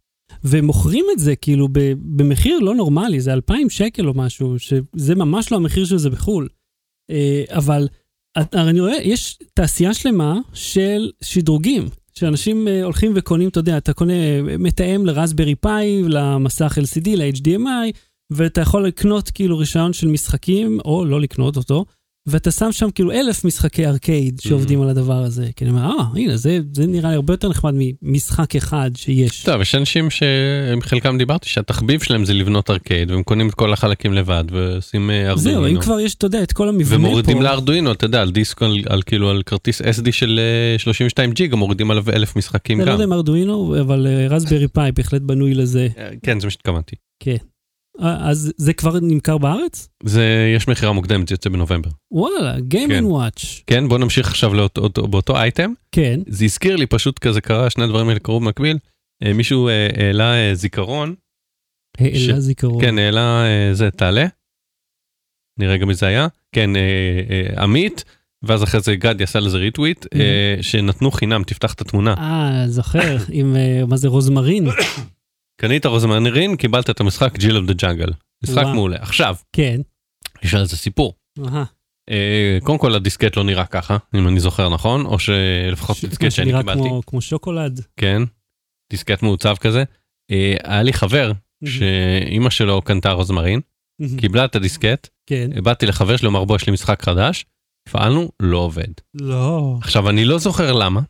[0.44, 5.58] ומוכרים את זה כאילו במחיר לא נורמלי, זה 2,000 שקל או משהו, שזה ממש לא
[5.58, 6.48] המחיר של זה בחו"ל.
[7.12, 7.88] אה, אבל
[8.54, 14.14] אני רואה, יש תעשייה שלמה של שדרוגים, שאנשים אה, הולכים וקונים, אתה יודע, אתה קונה
[14.14, 17.98] אה, מתאם לרסברי פאי, למסך LCD, ל-HDMI,
[18.32, 21.86] ואתה יכול לקנות כאילו רישיון של משחקים, או לא לקנות אותו,
[22.28, 25.47] ואתה שם שם כאילו אלף משחקי ארקייד שעובדים על הדבר הזה.
[25.55, 29.43] כי אני אומר, אה, הנה, זה, זה נראה לי הרבה יותר נחמד ממשחק אחד שיש.
[29.43, 33.74] טוב, יש אנשים שעם חלקם דיברתי שהתחביב שלהם זה לבנות ארקייד והם קונים את כל
[33.74, 35.61] החלקים לבד ועושים אה, ארדואינו.
[35.61, 36.95] זהו, אם כבר יש, אתה יודע, את כל המבנה פה.
[36.95, 40.39] ומורידים לארדואינו, אתה יודע, על דיסק, על, על כאילו על כרטיס SD של
[40.74, 42.99] אה, 32 ג'יגה, מורידים עליו אלף משחקים אני לא גם.
[42.99, 45.88] יודע אם ארדואינו, אבל רסברי פאי בהחלט בנוי לזה.
[45.97, 46.95] אה, כן, זה מה שהתכוונתי.
[47.28, 47.53] אה,
[48.00, 49.89] אז זה כבר נמכר בארץ?
[50.04, 51.89] זה, יש מכירה מוקדמת, יוצא בנובמבר.
[52.12, 53.04] וואלה, Game כן.
[53.04, 53.64] Watch.
[53.68, 55.74] כן, בוא נמשיך עכשיו לאותו, אותו, באותו אייטם.
[55.91, 56.20] כן.
[56.28, 58.78] זה הזכיר לי, פשוט כזה קרה, שני הדברים האלה קרו במקביל.
[59.24, 61.16] אה, מישהו אה, העלה אה, זיכרון,
[62.00, 62.82] העלה זיכרון.
[62.82, 64.26] כן, העלה אה, זה, תעלה.
[65.60, 66.28] נראה גם מי זה היה.
[66.52, 66.82] כן, אה,
[67.30, 68.04] אה, עמית,
[68.44, 72.14] ואז אחרי זה גדי עשה לזה ריטוויט, אה, שנתנו חינם, תפתח את התמונה.
[72.18, 74.68] אה, זוכר, עם, אה, מה זה, רוזמרין?
[75.62, 78.10] קנית רוזמרין, קיבלת את המשחק Jill of the Jungle.
[78.43, 78.74] משחק וואו.
[78.74, 78.97] מעולה.
[79.01, 79.82] עכשיו, כן.
[80.43, 81.14] יש על זה סיפור.
[81.45, 81.64] אהה.
[82.10, 86.32] אה, קודם כל הדיסקט לא נראה ככה, אם אני זוכר נכון, או שלפחות ש- דיסקט
[86.32, 86.80] שאני קיבלתי.
[86.80, 87.82] כמו- כמו שוקולד.
[87.97, 88.22] כן,
[88.91, 89.84] דיסקט מעוצב כזה.
[90.32, 91.32] אה, היה לי חבר
[91.66, 93.60] שאימא שלו קנתה רוזמרין,
[94.20, 95.64] קיבלה את הדיסקט, כן.
[95.64, 97.45] באתי לחבר שלי, אמר בוא יש לי משחק חדש,
[97.89, 98.88] הפעלנו, לא עובד.
[99.14, 99.78] לא.
[99.82, 101.01] עכשיו אני לא זוכר למה,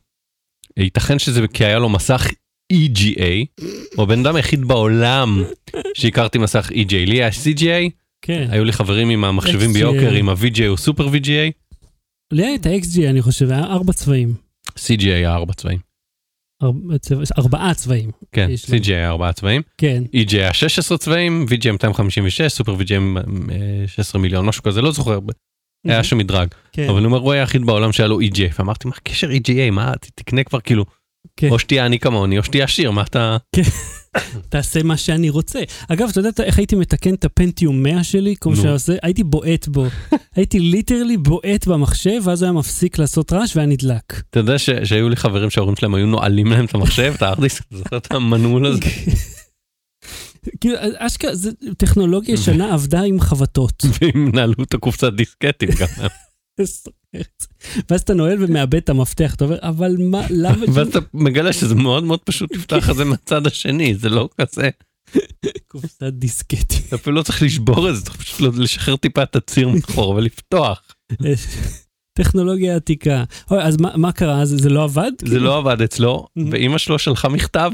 [0.78, 2.28] ייתכן שזה כי היה לו מסך
[2.74, 3.64] EGA,
[3.96, 5.44] הוא הבן אדם היחיד בעולם
[5.94, 7.90] שהכרתי מסך EGA, לי היה CGA,
[8.22, 8.48] כן.
[8.52, 9.74] היו לי חברים עם המחשבים XGA.
[9.74, 11.52] ביוקר, עם ה-VGA או סופר VGA,
[12.32, 14.34] לי היה את ה-XG, אני חושב, היה ארבע צבעים.
[14.80, 15.80] CGA היה ארבע צבעים.
[16.64, 18.12] ארבע צבע- ארבעה צבעים.
[18.32, 18.50] כן.
[18.68, 20.04] CGA היה ארבעה צבעים, כן.
[20.16, 22.94] EGA היה 16 צבעים, VGA 256, סופר VGA
[23.52, 25.20] אה, 16 מיליון, משהו כזה, לא זוכר,
[25.86, 26.48] היה שם מדרג.
[26.72, 26.90] כן.
[26.90, 29.94] אבל אני אומר, הוא היה היחיד בעולם שהיה לו EGA, ואמרתי, מה הקשר EGA, מה,
[30.16, 30.86] תקנה כבר כאילו,
[31.38, 31.50] כן.
[31.50, 33.38] או שתהיה אני כמוני, או שתהיה עשיר, מה אתה...
[34.50, 35.60] תעשה מה שאני רוצה.
[35.88, 38.36] אגב, אתה יודע איך הייתי מתקן את הפנטיום 100 שלי?
[38.42, 38.62] כמו נו.
[38.62, 39.86] שעושה, הייתי בועט בו.
[40.36, 44.22] הייתי ליטרלי בועט במחשב, ואז הוא היה מפסיק לעשות רעש והיה נדלק.
[44.30, 47.98] אתה יודע שהיו לי חברים שההורים שלהם היו נועלים להם את המחשב, את הארדיסק, זוכר
[47.98, 48.82] את המנעול הזה?
[50.62, 53.84] כאילו, אשכרה, זו טכנולוגיה ישנה עבדה עם חבטות.
[54.02, 55.88] והם נעלו את הקופסת דיסקטים גם.
[57.90, 60.66] ואז אתה נועל ומאבד את המפתח, אתה אומר, אבל מה, למה...
[60.74, 64.70] ואז אתה מגלה שזה מאוד מאוד פשוט לפתוח את זה מהצד השני, זה לא כזה,
[65.68, 66.80] קופסת דיסקטים.
[66.88, 70.82] אתה אפילו לא צריך לשבור את זה, צריך פשוט לשחרר טיפה את הציר מאחור ולפתוח.
[72.18, 73.24] טכנולוגיה עתיקה.
[73.52, 74.42] אוי, אז מה, מה קרה?
[74.42, 75.12] אז זה לא עבד?
[75.26, 77.72] זה לא עבד אצלו, ואימא שלו שלחה מכתב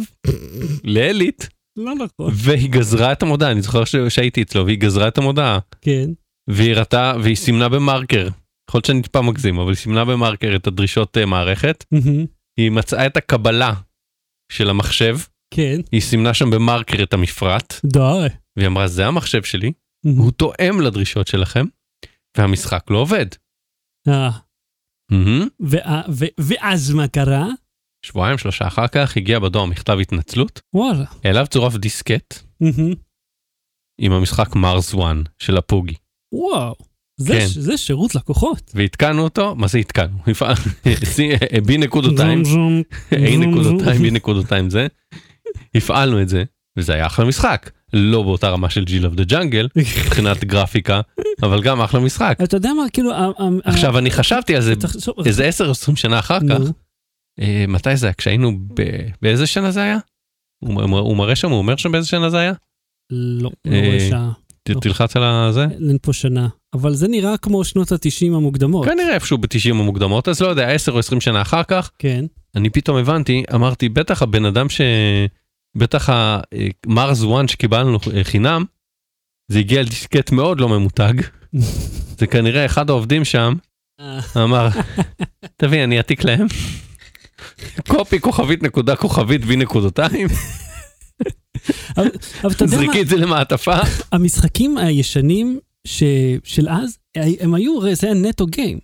[0.84, 2.34] לאלית, לא נכון.
[2.36, 6.10] והיא גזרה את המודעה, אני זוכר שהייתי אצלו, והיא גזרה את המודעה, כן.
[6.50, 8.28] והיא הראתה, והיא סימנה במרקר,
[8.70, 11.86] יכול להיות שאני טיפה מגזים, אבל היא סימנה במרקר את הדרישות אה, מערכת.
[12.58, 13.74] היא מצאה את הקבלה
[14.52, 15.18] של המחשב,
[15.54, 15.80] כן.
[15.92, 18.28] היא סימנה שם במרקר את המפרט, די.
[18.58, 19.72] והיא אמרה, זה המחשב שלי.
[20.18, 21.66] הוא תואם לדרישות שלכם,
[22.38, 23.26] והמשחק לא עובד.
[24.08, 24.30] אה,
[26.10, 27.48] ו- ואז מה קרה?
[28.06, 31.06] שבועיים שלושה אחר כך הגיע בדואר מכתב התנצלות, וואלה.
[31.26, 32.34] אליו צורף דיסקט.
[34.02, 35.02] עם המשחק מרס 1
[35.40, 35.96] של הפוגי.
[36.34, 36.89] וואו.
[37.20, 37.48] זה, כן.
[37.48, 38.72] ש- זה שירות לקוחות.
[38.76, 40.18] והתקנו אותו, מה זה התקנו?
[41.66, 42.82] B נקודותיים, זום,
[43.40, 44.06] נקודותיים.
[44.06, 44.88] B נקודותיים זה,
[45.76, 46.44] הפעלנו את זה,
[46.78, 47.70] וזה היה אחלה משחק.
[47.94, 51.02] לא באותה רמה של Jill of the Jungle, מבחינת גרפיקה,
[51.44, 52.38] אבל גם אחלה משחק.
[52.44, 53.12] אתה יודע מה, כאילו...
[53.64, 54.74] עכשיו אני חשבתי על זה
[55.26, 55.50] איזה
[55.92, 56.60] 10-20 שנה אחר כך,
[57.40, 58.14] אה, מתי זה היה?
[58.14, 59.98] כשהיינו, ב- באיזה שנה זה היה?
[60.64, 62.54] הוא מראה שם, הוא אומר שם באיזה שנה זה היה?
[63.12, 64.32] לא, לא אה, רואה שעה.
[64.76, 64.80] לא.
[64.80, 65.66] תלחץ על הזה.
[65.90, 66.48] אין פה שנה.
[66.74, 68.86] אבל זה נראה כמו שנות ה-90 המוקדמות.
[68.86, 72.26] כנראה איפשהו ב-90 המוקדמות, אז לא יודע, 10 או 20 שנה אחר כך, כן.
[72.56, 74.82] אני פתאום הבנתי, אמרתי, בטח הבן אדם ש...
[75.76, 78.66] בטח המרס 1 שקיבלנו אה, חינם,
[79.52, 81.14] זה הגיע לדיסקט מאוד לא ממותג.
[82.20, 83.54] זה כנראה אחד העובדים שם
[84.00, 84.68] אה, אמר,
[85.58, 86.48] תביא, אני אעתיק להם.
[87.92, 90.28] copy כוכבית נקודה כוכבית B נקודותיים,
[91.98, 92.10] אבל
[92.44, 93.76] אבל אתה יודע מה, זריקי את זה למעטפה.
[94.12, 96.04] המשחקים הישנים ש...
[96.44, 96.98] של אז,
[97.40, 98.80] הם היו, זה היה נטו game.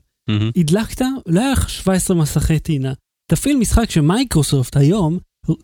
[0.57, 2.93] הדלקת, לא היה לך 17 מסכי טעינה.
[3.31, 5.17] תפעיל משחק של מייקרוסופט היום,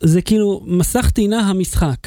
[0.04, 1.98] זה כאילו מסך טעינה המשחק.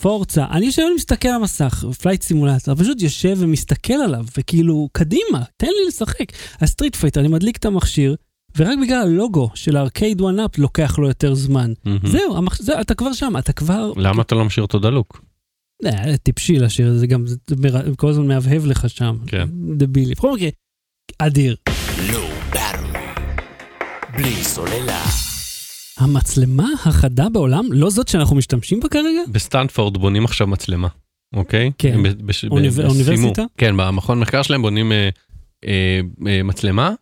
[0.00, 5.66] פורזה, אני יושב ומסתכל על המסך, Flight Simulator, פשוט יושב ומסתכל עליו, וכאילו, קדימה, תן
[5.66, 6.32] לי לשחק.
[6.60, 8.16] ה Street Fighter, אני מדליק את המכשיר,
[8.56, 11.72] ורק בגלל הלוגו של ה Arcade1Up לוקח לו יותר זמן.
[11.84, 11.98] מהמם.
[12.06, 12.62] זהו, המח...
[12.62, 13.92] זה, אתה כבר שם, אתה כבר...
[13.96, 15.20] למה אתה לא משאיר אותו דלוק?
[15.86, 17.36] אה, טיפשי להשאיר, זה גם, זה.
[17.96, 19.16] כל הזמן מהבהב לך שם.
[19.26, 19.48] כן.
[19.76, 20.14] דבילי.
[20.14, 20.48] בכל מקרה,
[21.18, 21.56] אדיר.
[22.52, 22.98] Battery.
[24.16, 25.04] בלי סוללה.
[25.98, 29.20] המצלמה החדה בעולם, לא זאת שאנחנו משתמשים בה כרגע?
[29.32, 30.88] בסטנפורד בונים עכשיו מצלמה,
[31.36, 31.70] אוקיי?
[31.78, 32.02] כן.
[32.26, 32.90] בש- ב- אוניב- סיימו.
[32.90, 33.42] אוניברסיטה?
[33.58, 35.08] כן, במכון מחקר שלהם בונים אה,
[35.66, 36.92] אה, אה, מצלמה,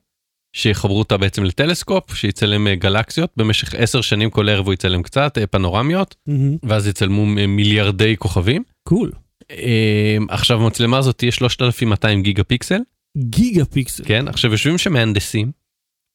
[0.57, 5.39] שיחברו אותה בעצם לטלסקופ, שיצלם אה, גלקסיות, במשך עשר שנים כל ערב הוא יצלם קצת,
[5.39, 6.57] אה, פנורמיות, מהמם.
[6.63, 8.63] ואז יצלמו מיליארדי כוכבים.
[8.89, 9.13] קול.
[9.51, 12.81] אה, עכשיו המצלמה הזאת תהיה 3200 גיגה פיקסל,
[13.19, 14.03] גיגה פיקסל.
[14.07, 14.29] כן?
[14.29, 15.53] עכשיו יושבים שם מהנדסים,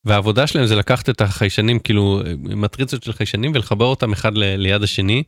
[0.05, 4.55] והעבודה שלהם זה לקחת את החיישנים, כאילו אה, מטריצות של חיישנים ולחבר אותם אחד ל-
[4.55, 5.23] ליד השני.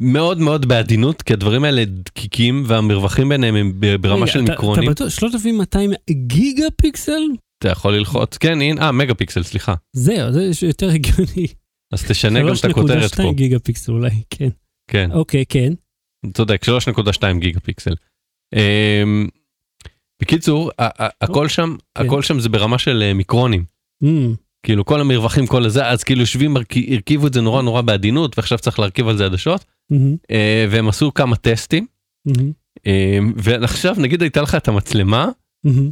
[0.00, 4.84] מאוד מאוד בעדינות, כי הדברים האלה דקיקים והמרווחים ביניהם הם ברמה רגע, של אתה- מיקרונים.
[4.84, 7.22] אתה בטוח 3200 גיגה פיקסל?
[7.64, 9.74] אתה יכול ללחוץ, כן, הנה, אה, מגה פיקסל, סליחה.
[9.92, 11.46] זהו, זה יותר הגיוני.
[11.92, 13.22] אז תשנה גם את הכותרת פה.
[13.22, 14.48] 3.2 גיגה פיקסל אולי, כן.
[14.90, 15.72] כן, אוקיי, כן.
[16.34, 17.94] צודק, 3.2 גיגה פיקסל.
[18.54, 19.28] אמ,
[20.22, 20.70] בקיצור,
[21.20, 22.06] הכל שם, כן.
[22.06, 23.64] הכל שם זה ברמה של אה, מיקרונים.
[24.04, 24.34] אמ,
[24.66, 28.38] כאילו כל המרווחים, כל הזה, אז כאילו יושבים, הרכ- הרכיבו את זה נורא נורא בעדינות,
[28.38, 31.86] ועכשיו צריך להרכיב על זה עדשות, אמ, אה, והם עשו כמה טסטים,
[32.28, 32.52] אמ,
[32.86, 35.30] אה, ועכשיו נגיד הייתה לך את המצלמה אמ.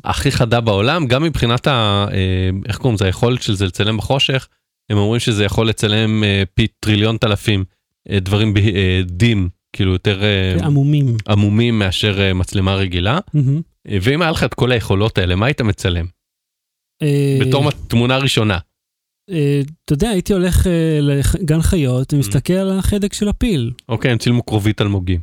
[0.04, 2.06] הכי חדה בעולם, גם מבחינת ה...
[2.12, 4.48] אה, איך קוראים לזה, היכולת של זה לצלם בחושך,
[4.90, 7.64] הם אומרים שזה יכול לצלם אה, פי טריליון תלפים
[8.10, 8.54] אה, דברים
[9.12, 11.16] בים, כאילו יותר אה, עמומים.
[11.28, 13.60] עמומים מאשר אה, מצלמה רגילה, אמ.
[13.88, 16.06] אה, ואם היה לך את כל היכולות האלה, מה היית מצלם?
[17.02, 18.58] אה, בתור תמונה ראשונה.
[19.30, 22.16] אה, אתה יודע, הייתי הולך אה, לגן חיות Mm.
[22.16, 23.72] ומסתכל על החדק של הפיל.
[23.88, 25.20] אוקיי, הם צילמו כרובית אלמוגים.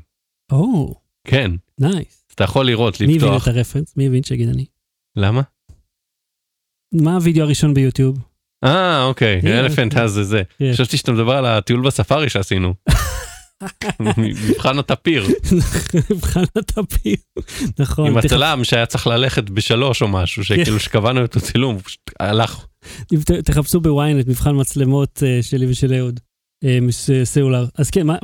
[0.52, 0.95] או,
[1.28, 2.18] כן, nice.
[2.40, 3.48] אתה יכול לראות, מי הבין לפתוח.
[3.48, 3.93] את ה reference?
[3.98, 4.66] מי הבין שיגיד אני?
[5.16, 5.42] למה?
[6.94, 8.18] מה הווידאו הראשון ביוטיוב?
[8.64, 10.02] אה, אוקיי, כן, elephant כן.
[10.02, 10.42] אז זה זה.
[10.60, 10.74] כן.
[10.74, 12.74] חשבתי שאתה מדבר על הטיול בספארי שעשינו.
[14.18, 15.26] מבחן הטפיר,
[16.12, 17.16] מבחן הטפיר.
[17.80, 18.08] נכון.
[18.08, 22.66] עם הצלם שהיה צריך ללכת בשלוש או משהו, שכאילו שקבענו את הצילום, הוא פשוט הלך.
[23.46, 26.20] תחפשו בוויינט מבחן מצלמות אה, שלי ושל אהוד.
[26.64, 27.66] אה, מס- סלולר.
[27.76, 28.18] אז כן, מה,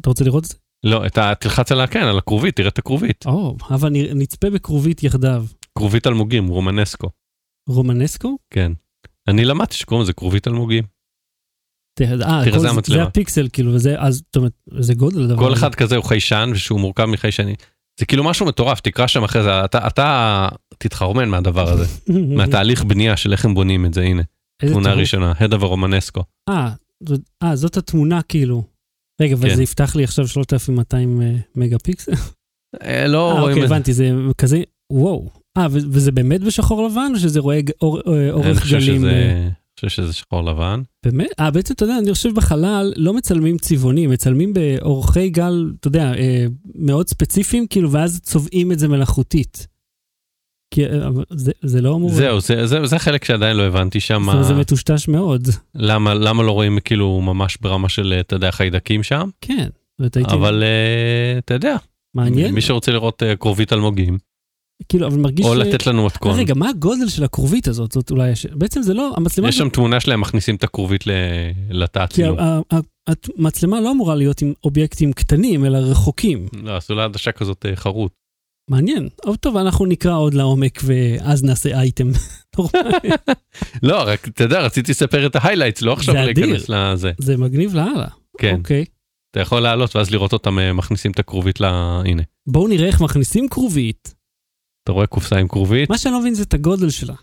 [0.00, 0.56] אתה רוצה לראות את זה?
[0.84, 1.86] לא, את ה- תלחץ על.
[1.86, 3.24] כן, על הכרובית, תראה את הכרובית.
[3.26, 5.44] או, אבל נ- נצפה בכרובית יחדיו.
[5.78, 7.08] כרובית אלמוגים, רומנסקו.
[7.68, 8.36] רומנסקו?
[8.50, 8.72] כן.
[9.28, 10.84] אני למדתי שקוראים לזה כרובית אלמוגים.
[10.84, 13.02] אה, תראה, כל זה זה המצלמה.
[13.02, 15.38] הפיקסל, כאילו, וזה, אז, זאת אומרת, זה גודל הדבר.
[15.42, 15.52] כל.
[15.52, 17.54] אחד כזה הוא חיישן ושהוא מורכב מחיישנים.
[18.00, 20.48] זה כאילו משהו מטורף, תקרא שם אחרי זה, אתה, אתה
[20.78, 21.84] תתחרמן מהדבר הזה,
[22.36, 24.22] מהתהליך בנייה של איך הם בונים את זה, הנה,
[24.60, 24.92] תמונה.
[24.94, 26.22] ראשונה, הדה ורומנסקו.
[26.48, 26.70] אה,
[27.42, 28.62] אה, זאת התמונה כאילו.
[29.20, 29.56] רגע, אבל כן.
[29.56, 32.12] זה יפתח לי עכשיו 3200 אה, מגה פיקסל?
[32.82, 33.74] אה, לא אה, רואים אוקיי, את זה.
[33.74, 34.62] הבנתי, זה כזה,
[34.92, 35.30] וואו.
[35.58, 39.04] אה, וזה באמת בשחור לבן, או שזה רואה אה, אורך גלים?
[39.04, 39.48] אה,
[39.82, 40.82] אני חושב שזה שחור לבן.
[41.06, 41.28] באמת?
[41.40, 46.14] אה, בעצם, אתה יודע, אני חושב בחלל לא מצלמים צבעונים, מצלמים באורכי גל, אתה יודע,
[46.14, 49.66] אה, מאוד ספציפיים, כאילו, ואז צובעים את זה מלאכותית.
[50.74, 50.90] כי אה,
[51.30, 52.10] זה, זה לא אמור...
[52.10, 55.48] זהו, זה- זה זה החלק שעדיין לא הבנתי שם, אומרת, זה מטושטש מאוד.
[55.74, 59.68] למה למה לא רואים כאילו ממש ברמה של, אתה יודע, חיידקים שם, כן.
[60.26, 61.76] אבל אה, אתה יודע,
[62.16, 62.54] מעניין.
[62.54, 64.18] מי שרוצה לראות אה, כרובית אלמוגים,
[64.88, 65.46] כאילו, אבל מרגיש...
[65.46, 66.38] או ש- לתת לנו מתכון.
[66.38, 67.92] רגע, מה הגודל של הכרובית הזאת?
[67.92, 68.30] זאת אולי...
[68.32, 69.12] הש- בעצם זה לא...
[69.16, 69.48] המצלמה...
[69.48, 71.10] יש שם תמונה שלהם מכניסים את הכרובית ל-
[71.70, 72.38] לתא כי הצילום.
[72.38, 76.46] ה- ה- המצלמה לא אמורה להיות עם אובייקטים קטנים, אלא רחוקים.
[76.62, 78.12] לא, עשו לה עדשה כזאת אה, חרוט.
[78.68, 79.08] מעניין.
[79.26, 82.08] אבל טוב, אנחנו נקרא עוד לעומק ואז נעשה אייטם.
[83.82, 86.14] לא, רק אתה יודע, רציתי לספר את ה highlights, לא עכשיו.
[86.14, 87.12] להיכנס לזה.
[87.18, 88.06] זה מגניב לאללה.
[88.38, 88.84] כן, אוקיי.
[89.30, 91.64] אתה יכול לעלות ואז לראות אותם אה, מכניסים את הכרובית ל...
[92.04, 92.22] הנה.
[92.48, 94.14] בואו נראה איך מכניסים כרובית.
[94.84, 95.90] אתה רואה קופסה עם כרובית?
[95.90, 97.14] מה שאני לא מבין זה את הגודל שלה.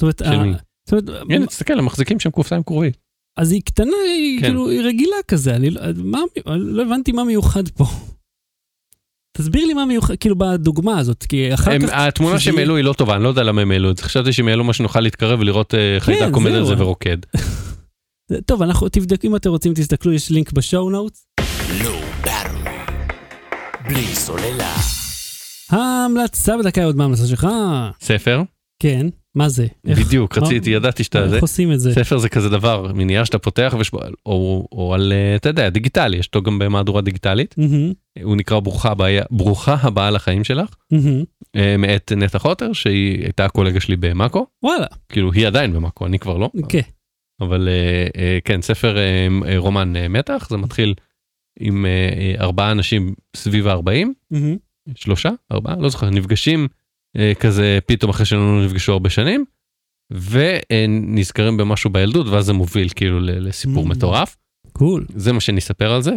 [0.00, 0.52] זאת אומרת, של מי?
[0.88, 2.96] זאת אומרת, הנה, תסתכל, הם מחזיקים שם קופסה עם כרובית.
[3.36, 4.46] אז היא קטנה, היא כן.
[4.46, 5.80] כאילו, היא רגילה כזה, אני לא-
[6.46, 7.84] אני לא הבנתי מה מיוחד פה.
[9.36, 11.92] תסביר לי מה מיוחד, כאילו בדוגמה הזאת, כי אחר הם- כך...
[11.92, 14.02] התמונה שזה- שהם העלו היא לא טובה, אני לא יודע למה הם העלו את זה.
[14.02, 16.64] חשבתי שהם העלו מה שנוכל להתקרב ולראות אה, חיידק עומד על.
[16.64, 17.16] זה ורוקד.
[18.46, 21.26] טוב, אנחנו תבדקו אם אתם רוצים, תסתכלו, יש לינק בשואו נוטס.
[21.84, 21.98] לא.
[23.88, 24.74] בלי סוללה.
[25.70, 27.46] ההמלצה בדקה עוד מה ההמלצה שלך?
[28.00, 28.42] ספר,
[28.82, 29.66] כן, מה זה?
[29.86, 31.24] איך- בדיוק, מה- רציתי, ידעתי שאתה.
[31.34, 31.92] איך עושים את זה?
[31.94, 35.68] ספר זה כזה דבר, מנייר שאתה פותח, ויש בו- או או על, אה, אתה יודע,
[35.68, 37.54] דיגיטלי, יש אותו גם במהדורה דיגיטלית.
[38.22, 40.74] הוא נקרא ברוכה הבאה, ברוכה הבאה לחיים שלך.
[41.56, 46.18] אה, מאת נטע חוטר, שהיא הייתה הקולגה שלי במאקו, וואלה, כאילו היא עדיין במאקו, אני
[46.18, 46.80] כבר לא, כן.
[47.40, 47.68] אבל
[48.16, 48.96] אה, כן, ספר
[49.56, 50.94] רומן מתח, זה מתחיל
[51.60, 51.86] עם
[52.40, 54.56] ארבעה אנשים סביב ה-40, מהמם.
[54.94, 56.68] שלושה, ארבעה, לא זוכר, נפגשים
[57.40, 59.44] כזה פתאום אחרי שלא נפגשו הרבה שנים,
[60.12, 63.88] ונזכרים במשהו בילדות, ואז זה מוביל כאילו לסיפור Mm.
[63.88, 64.36] מטורף.
[64.72, 65.06] קול.
[65.14, 66.12] זה מה שאני אספר על זה.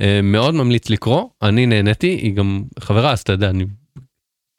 [0.00, 3.64] אה, מאוד ממליץ לקרוא, אני נהניתי, היא גם חברה, אז אתה יודע, אני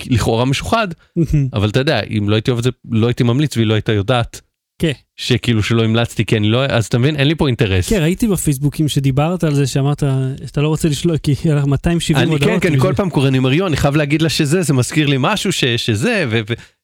[0.06, 0.88] לכאורה משוחד.
[1.56, 3.92] אבל אתה יודע, אם לא הייתי אוהב את זה, לא הייתי ממליץ והיא לא הייתה
[3.92, 4.42] יודעת.
[4.80, 4.92] כן.
[5.16, 7.90] שכאילו שלא המלצתי כי אני לא, אז אתה מבין, אין לי פה אינטרס.
[7.90, 10.04] כן, ראיתי בפייסבוקים שדיברת על זה, שאמרת
[10.46, 12.52] שאתה לא רוצה לשלוח, כי היה לך 270 אני הודעות.
[12.52, 14.74] כן, כן, בשביל- כל פעם קורא, אני אומר, יו, אני חייב להגיד לה שזה, זה
[14.74, 16.26] מזכיר לי משהו ש- שזה,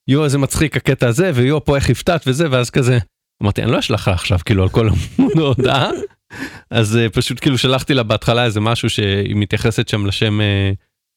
[0.08, 2.98] ויו, איזה מצחיק הקטע הזה, ויו, פה איך הפתעת וזה, ואז כזה,
[3.44, 4.90] אמרתי, אני לא אשלח לה עכשיו, כאילו, על כל
[5.38, 5.90] ההודעה.
[6.72, 10.72] אז אה, פשוט כאילו שלחתי לה בהתחלה איזה משהו שהיא מתייחסת שם לשם, אה,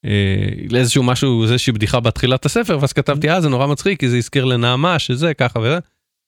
[0.05, 0.11] אה,
[0.71, 4.45] לאיזשהו משהו, איזושהי בדיחה בתחילת הספר, ואז כתבתי, אה, זה נורא מצחיק, כי זה הזכיר
[4.45, 5.79] לנעמה, שזה ככה וזה.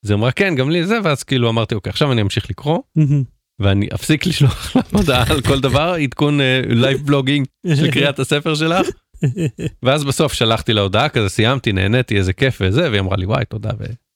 [0.06, 2.78] אז היא אמרה, כן, גם לי זה, ואז כאילו אמרתי, אוקיי, עכשיו אני אמשיך לקרוא.
[3.58, 8.86] ואני אפסיק לשלוח לה הודעה על כל דבר, עדכון live blogging של קריאת הספר שלך.
[9.82, 13.44] ואז בסוף שלחתי לה הודעה כזה, סיימתי, נהניתי, איזה כיף וזה, והיא אמרה לי, וואי,
[13.44, 13.70] תודה.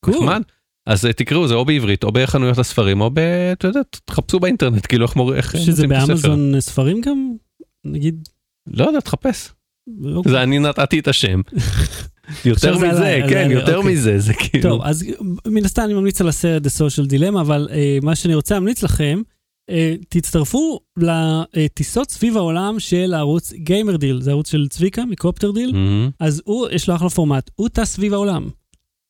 [0.06, 0.42] ונחמד.
[0.86, 3.18] אז אה, תקראו, זה או בעברית, או בחנויות הספרים, או ב...
[3.52, 5.34] אתה יודע, תחפשו באינטרנט, כאילו איך מור...
[5.34, 5.86] איך שזה.
[5.86, 7.32] באמזון ספרים גם?
[7.84, 8.28] נגיד?
[8.66, 9.52] לא יודע, תחפש.
[10.14, 10.32] אוקיי.
[10.32, 11.40] זה אני נתתי את השם.
[12.44, 13.93] יותר מזה, עליי, כן, עליי, יותר אוקיי.
[13.93, 14.70] מזה, זה כאילו...
[14.70, 15.05] טוב, אז
[15.47, 18.82] מן הסתם אני ממליץ על הסרט The Social Dilemma, אבל אה, מה שאני רוצה להמליץ
[18.82, 19.23] לכם,
[19.70, 25.51] אה, תצטרפו לטיסות סביב העולם של הערוץ Gamer Deal, זה ערוץ של צביקה מ Copter
[25.51, 26.11] Deal, מהמם.
[26.20, 28.48] אז הוא, יש לו אחלה פורמט, הוא טס סביב העולם.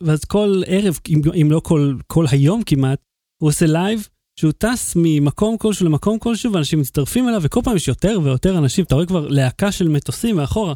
[0.02, 2.98] ואז כל ערב, אם, אם לא כל, כל היום כמעט,
[3.42, 4.08] הוא עושה live,
[4.40, 8.84] שהוא טס ממקום כלשהו למקום כלשהו, ואנשים מצטרפים אליו, וכל פעם יש יותר ויותר אנשים,
[8.84, 10.74] אתה רואה כבר להקה של מטוסים מאחורה.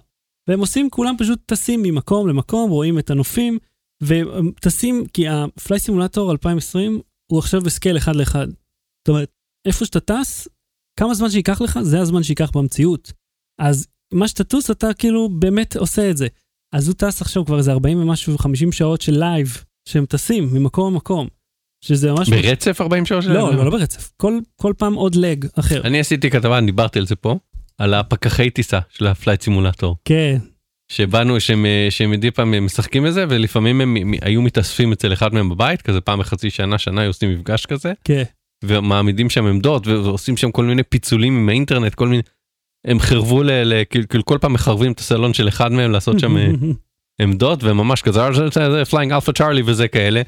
[0.48, 3.58] והם עושים, כולם פשוט טסים ממקום למקום, רואים את הנופים,
[4.02, 7.00] והם טסים, כי ה Flight Simulator 2020
[7.30, 8.46] הוא עכשיו ב scale אחד לאחד.
[8.48, 9.30] זאת אומרת,
[9.66, 10.48] איפה שאתה טס,
[10.98, 13.12] כמה זמן שייקח לך, זה הזמן שייקח במציאות.
[13.60, 16.26] אז מה שתטוס, אתה כאילו באמת עושה את זה.
[16.74, 20.94] אז הוא טס עכשיו כבר איזה 40 ומשהו, 50 שעות של live, שהם טסים ממקום
[20.94, 21.28] למקום.
[21.84, 22.28] שזה ממש...
[22.28, 23.24] ברצף 40 שעות?
[23.24, 24.12] לא, לא, לא ברצף.
[24.16, 25.82] כל, כל פעם עוד leg אחר.
[25.84, 27.38] אני עשיתי כתבה, אני דיברתי על זה פה,
[27.78, 29.96] על הפקחי טיסה של ה Flight Simulator.
[30.04, 30.38] כן,
[30.92, 35.82] שבאנו שהם, שהם מדי פעם משחקים בזה ולפעמים הם היו מתאספים אצל אחד מהם בבית
[35.82, 38.22] כזה פעם בחצי שנה שנה היו עושים מפגש כזה כן.
[38.64, 42.22] ומעמידים שם עמדות ועושים שם כל מיני פיצולים עם האינטרנט כל מיני
[42.86, 46.18] הם חירבו ל, ל, כאילו, כאילו כל פעם מחרבים את הסלון של אחד מהם לעשות
[46.18, 46.50] שם אה,
[47.22, 48.20] עמדות וממש כזה
[48.90, 50.22] flying alpha charlie וזה כאלה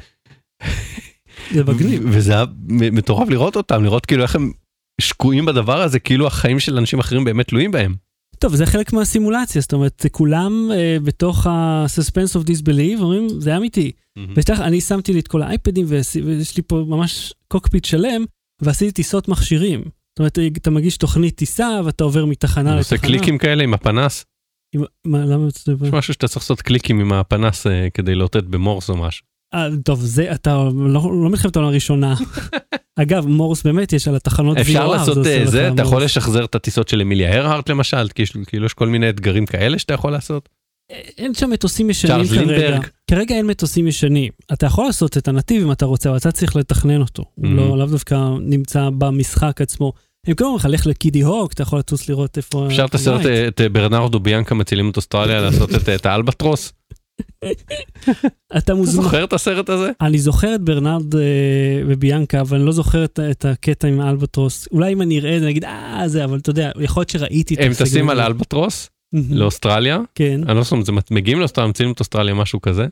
[1.51, 2.03] זה מגניב.
[2.05, 4.53] וזה היה מטורף לראות אותם לראות כאילו איך הם
[5.01, 7.95] שקועים בדבר הזה כאילו החיים של אנשים אחרים באמת תלויים בהם.
[8.39, 13.93] טוב, זה חלק מהסימולציה, זאת אומרת, כולם אה, בתוך ה-suspense of disbelief, אומרים, זה אמיתי.
[14.37, 18.25] ושתכף, אני שמתי לי את כל האייפדים, ויש לי פה ממש cockpit שלם,
[18.63, 19.81] ועשיתי טיסות מכשירים.
[19.81, 22.79] זאת אומרת, אתה מגיש תוכנית טיסה, ואתה עובר מתחנה לתחנה.
[22.79, 24.25] עושה קליקים כאלה עם הפנס
[24.75, 25.47] עם- מה, למה.
[25.87, 29.27] יש משהו שאתה צריך לעשות קליקים עם הפנס אה, כדי לאותת במורס או משהו.
[29.55, 32.15] אה, טוב, זה, אתה לא, לא מלחמת העולם הראשונה.
[33.03, 36.05] אגב, מורס באמת יש על התחנות אפשר לעשות עושה אה, זה, אתה יכול.
[36.05, 38.09] לשחזר את הטיסות של אמיליה הרהרט למשל,
[38.47, 40.49] כאילו יש כל מיני אתגרים כאלה שאתה יכול לעשות.
[41.19, 42.79] אין שם מטוסים ישנים כרגע.
[43.11, 44.33] כרגע אין מטוסים ישנים.
[44.53, 47.23] אתה יכול לעשות את הנתיב אם אתה רוצה, אבל אתה צריך לתכנן אותו.
[47.23, 47.47] Mhm.
[47.47, 49.93] לא, לאו דווקא נמצא במשחק עצמו.
[50.27, 52.67] הם כאילו אומרים לך, לך לקידי הוק, אתה יכול לטוס לראות איפה...
[52.67, 53.27] אפשר את הסרט.
[53.27, 56.73] אה, את אה, ברנרדו ביאנקה מצילים את אוסטרליה לעשות את האלבטרוס.
[58.57, 59.03] אתה מוזמן.
[59.03, 59.91] זוכר את הסרט הזה?
[60.01, 61.21] אני זוכר את ברנרד אה,
[61.87, 64.69] וביאנקה, אבל אני לא זוכר את, את הקטע עם האלבטרוס.
[64.73, 67.55] אולי אם אני אראה את זה, נגיד, אה, זה, אבל אתה יודע, יכול להיות שראיתי
[67.55, 68.21] את הם הסגנון טסים על.
[68.21, 69.35] האלבטרוס מהמם.
[69.37, 70.01] לאוסטרליה.
[70.15, 70.41] כן.
[70.49, 70.77] אני לא זוכר,
[71.11, 72.87] מגיעים לאוסטרליה, מצילים את אוסטרליה משהו כזה.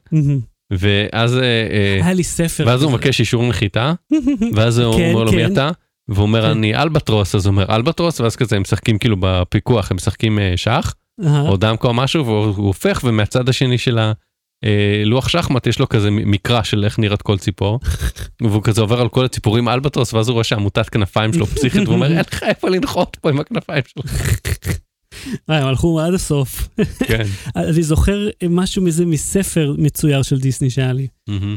[0.71, 2.65] ואז אה, אה, היה לי ספר.
[2.67, 2.93] ואז הוא.
[2.93, 3.93] מבקש אישור נחיתה.
[4.57, 5.53] ואז הוא כן, אומר לו מי כן.
[5.53, 5.71] אתה?
[6.09, 6.51] והוא אומר כן.
[6.51, 10.53] אני אלבטרוס אז הוא אומר אלבטרוס ואז כזה הם משחקים כאילו בפיקוח הם משחקים אה,
[10.57, 11.49] שח אהה.
[11.49, 16.11] או דמקה או משהו והוא הוא הופך ומהצד השני של הלוח שחמט יש לו כזה
[16.11, 17.81] מקרא של איך נראית כל ציפור
[18.43, 21.95] והוא כזה עובר על כל הציפורים אלבטרוס ואז הוא רואה שעמותת כנפיים שלו פסיכית והוא
[21.95, 24.07] אומר אין לך איפה לנחות פה עם הכנפיים שלך.
[25.51, 26.69] אה, הם הלכו עד הסוף.
[27.09, 27.25] כן.
[27.57, 31.07] אני זוכר משהו מזה מספר מצויר של דיסני שהיה לי.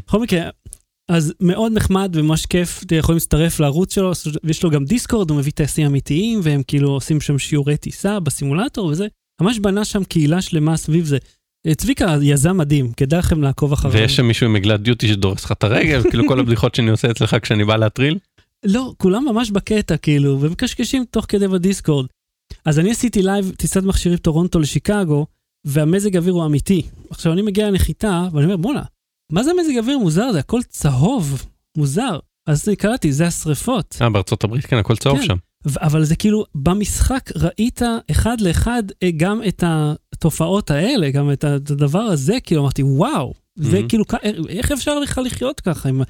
[0.07, 0.49] בכל מקרה,
[1.11, 4.11] אז מאוד נחמד וממש כיף, אתם יכולים להצטרף לערוץ שלו,
[4.43, 8.85] ויש לו גם דיסקורד, הוא מביא טייסים אמיתיים, והם כאילו עושים שם שיעורי טיסה בסימולטור
[8.85, 9.07] וזה.
[9.41, 11.17] ממש בנה שם קהילה שלמה סביב זה.
[11.67, 13.93] אה, צביקה יזם מדהים, כדאי לכם לעקוב אחריו.
[13.93, 17.11] ויש שם מישהו עם עגלת דיוטי שדורס לך את הרגל, כאילו כל הבדיחות שאני עושה
[17.11, 18.17] אצלך כשאני בא להטריל.
[18.65, 22.05] לא, כולם ממש בקטע, כאילו, ומקשקשים תוך כדי ב Discord.
[22.65, 25.25] אז אני עשיתי live טיסת מכשירים טורונטו לשיקגו,
[25.65, 26.81] והמזג האוויר הוא אמיתי.
[27.09, 28.83] עכשיו, אני מגיע לנחיתה, ואני אומר, בואנה,
[29.31, 30.31] מה זה המזג האוויר מוזר?
[30.31, 31.45] זה הכל צהוב,
[31.77, 32.19] מוזר.
[32.47, 33.97] אז קלטתי, זה השריפות.
[34.01, 35.25] אה, בארצות הברית כן, הכל צהוב כן.
[35.25, 35.35] שם.
[35.81, 37.81] אבל זה כאילו, במשחק ראית
[38.11, 43.79] אחד לאחד אה, גם את התופעות האלה, גם את הדבר הזה, כאילו אמרתי, וואו, זה
[43.79, 43.89] Mhm.
[43.89, 44.15] כאילו, כ-
[44.49, 46.01] איך אפשר לך לחיות ככה, עם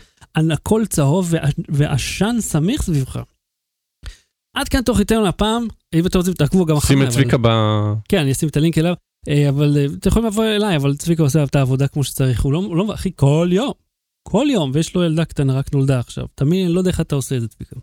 [0.52, 3.20] הכל צהוב וע- ועשן סמיך סביבך?
[4.58, 6.98] עד כאן תוכניתנו הפעם, אם אתם רוצים תעקבו גם אחריי.
[7.00, 7.48] שים את צביקה ב...
[8.10, 8.94] כן, אני אשים את הלינק אליו,
[9.30, 12.54] אה, אבל אה, אתם יכולים לבוא אליי, אבל צביקה עושה את העבודה כמו שצריך, הוא
[12.54, 13.72] לא, הוא לא, אחי, כל יום,
[14.28, 16.26] כל יום, ויש לו ילדה קטנה, רק נולדה עכשיו.
[16.36, 17.76] תמיד, אני לא יודע איך אתה עושה את זה, צביקה.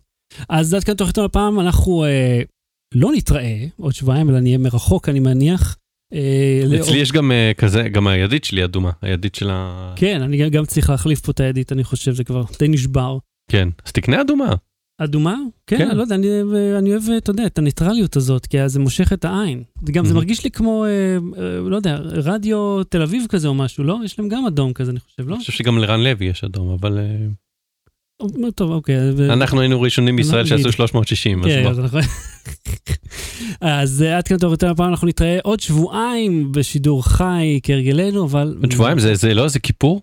[0.49, 2.41] אז עד כאן תוכניתנו הפעם, אנחנו אה,
[2.95, 5.77] לא נתראה עוד שבועיים, אלא נהיה מרחוק, אני מניח.
[6.15, 9.93] אה, אצלי יש גם אה, כזה, גם הידית שלי אדומה, הידית של ה...
[9.97, 13.19] כן, אני גם- גם צריך להחליף פה את הידית, אני חושב, זה כבר די נשבר.
[13.51, 13.69] כן.
[13.87, 14.55] אז תקנה אדומה.
[14.99, 15.37] אדומה?
[15.67, 15.89] כן, כן.
[15.89, 16.29] אני לא יודע, אני,
[16.79, 19.63] אני אוהב, אתה יודע, את הניטרליות הזאת, כי זה מושך את העין.
[19.85, 20.15] גם זה Mhm.
[20.15, 20.91] מרגיש לי כמו, אה,
[21.43, 23.99] אה, לא יודע, רדיו תל אביב כזה או משהו, לא?
[24.05, 25.35] יש להם גם אדום כזה, אני חושב, לא?
[25.35, 27.17] אני חושב שגם לרן לוי יש אדום, אבל אה, אה,
[28.55, 28.97] טוב, אוקיי.
[29.17, 32.01] ו- אנחנו היינו ראשונים בישראל שעשו 360, אז כן, בוא.
[33.61, 38.57] אז אה, עד כאן תורתנו הפעם, אנחנו נתראה עוד שבועיים בשידור חי כהרגלנו, אבל...
[38.63, 40.03] עוד שבועיים זה- זה לא, זה כיפור?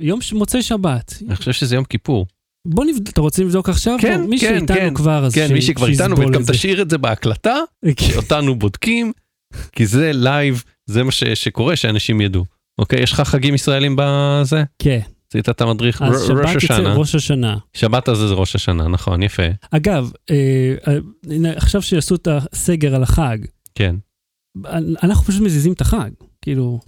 [0.00, 1.14] יום מוצאי שבת.
[1.26, 2.26] אני חושב שזה יום כיפור.
[2.66, 3.96] בוא נבדוק, אתה רוצה לבדוק עכשיו?
[4.00, 4.94] כן, בוא, מי כן, שאיתנו כן.
[4.94, 6.42] כבר, אז כן, ש- מי שכבר איתנו, וגם.
[6.52, 7.54] תשאיר את זה בהקלטה,
[8.00, 9.12] שאותנו בודקים,
[9.72, 12.44] כי זה live, זה מה ש- שקורה, שאנשים ידעו.
[12.78, 14.64] אוקיי, יש לך חגים ישראלים בזה?
[14.78, 15.00] כן,
[15.30, 16.94] עשית את המדריך אז ר- ראש השנה.
[16.94, 17.56] ראש השנה.
[17.74, 19.42] שבת הזה זה ראש השנה, נכון, יפה.
[19.70, 20.98] אגב, אה, אה,
[21.56, 23.38] עכשיו שעשו את הסגר על החג,
[23.74, 23.96] כן,
[25.02, 26.10] אנחנו פשוט מזיזים את החג,
[26.42, 26.80] כאילו,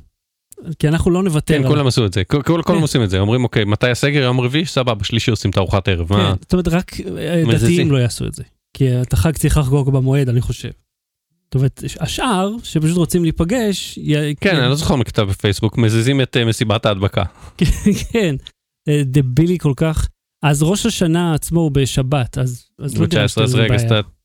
[0.79, 1.55] כי אנחנו לא נוותר.
[1.55, 2.83] כן, על- כולם עשו את זה, כל- כל- כולם כן.
[2.83, 4.23] עושים את זה, אומרים אוקיי, מתי הסגר?
[4.23, 4.67] יום רביעי?
[4.67, 6.13] סבבה, שלישי עושים את ארוחת ערב.
[6.13, 6.31] מה?
[6.35, 7.69] כן, זאת אומרת, רק אה, מזיזים.
[7.75, 8.43] דתיים לא יעשו את זה.
[8.75, 10.71] כי את החג צריך לחגוג במועד, אני חושב.
[11.49, 16.37] זאת אומרת, השאר, שפשוט רוצים להיפגש, י- כן, אני לא זוכר מכתב בפייסבוק, מזיזים את
[16.37, 17.23] אה, מסיבת ההדבקה.
[18.13, 18.37] כן,
[18.89, 20.09] אה, דבילי כל כך.
[20.45, 22.67] אז ראש השנה עצמו הוא בשבת, אז...
[22.79, 23.75] אז לא יודע, ב-19, אז רגע,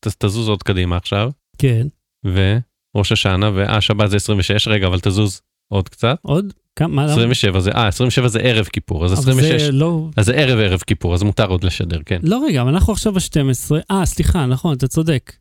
[0.06, 1.30] אז תזוז עוד קדימה עכשיו.
[1.58, 1.86] כן,
[2.24, 5.40] וראש השנה, ואה, שבת זה 26, רגע, אבל תזוז
[5.72, 6.16] עוד קצת.
[6.22, 6.52] עוד?
[6.76, 6.94] כמה?
[7.06, 7.12] מה?
[7.12, 10.08] 27 זה, אה, 27 זה ערב כיפור, אז אבל 26, זה לא...
[10.16, 12.20] אז זה ערב ערב כיפור, אז מותר עוד לשדר, כן.
[12.22, 15.32] לא רגע, אבל אנחנו עכשיו ב-12, אה, סליחה, נכון, אתה צודק.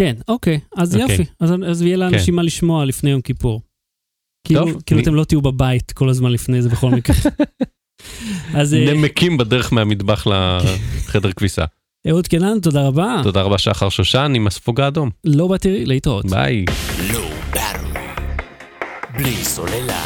[0.00, 1.10] כן, אוקיי, אז אוקיי.
[1.16, 3.62] יופי, אז, אז יהיה לאנשים מה לשמוע לפני יום כיפור.
[4.46, 7.16] כאילו, כאילו מי- אתם לא תהיו בבית כל הזמן לפני זה בכל מקרה.
[8.60, 11.64] אז אה, נמקים בדרך מהמטבח לחדר כביסה.
[12.08, 13.20] אהוד קנן, תודה רבה.
[13.22, 15.10] תודה רבה שחר שושן עם הספוג האדום.
[15.24, 16.26] לא באתי להתראות.
[16.26, 16.64] ביי.
[17.10, 18.42] Low Battery.
[19.18, 20.04] בלי סוללה.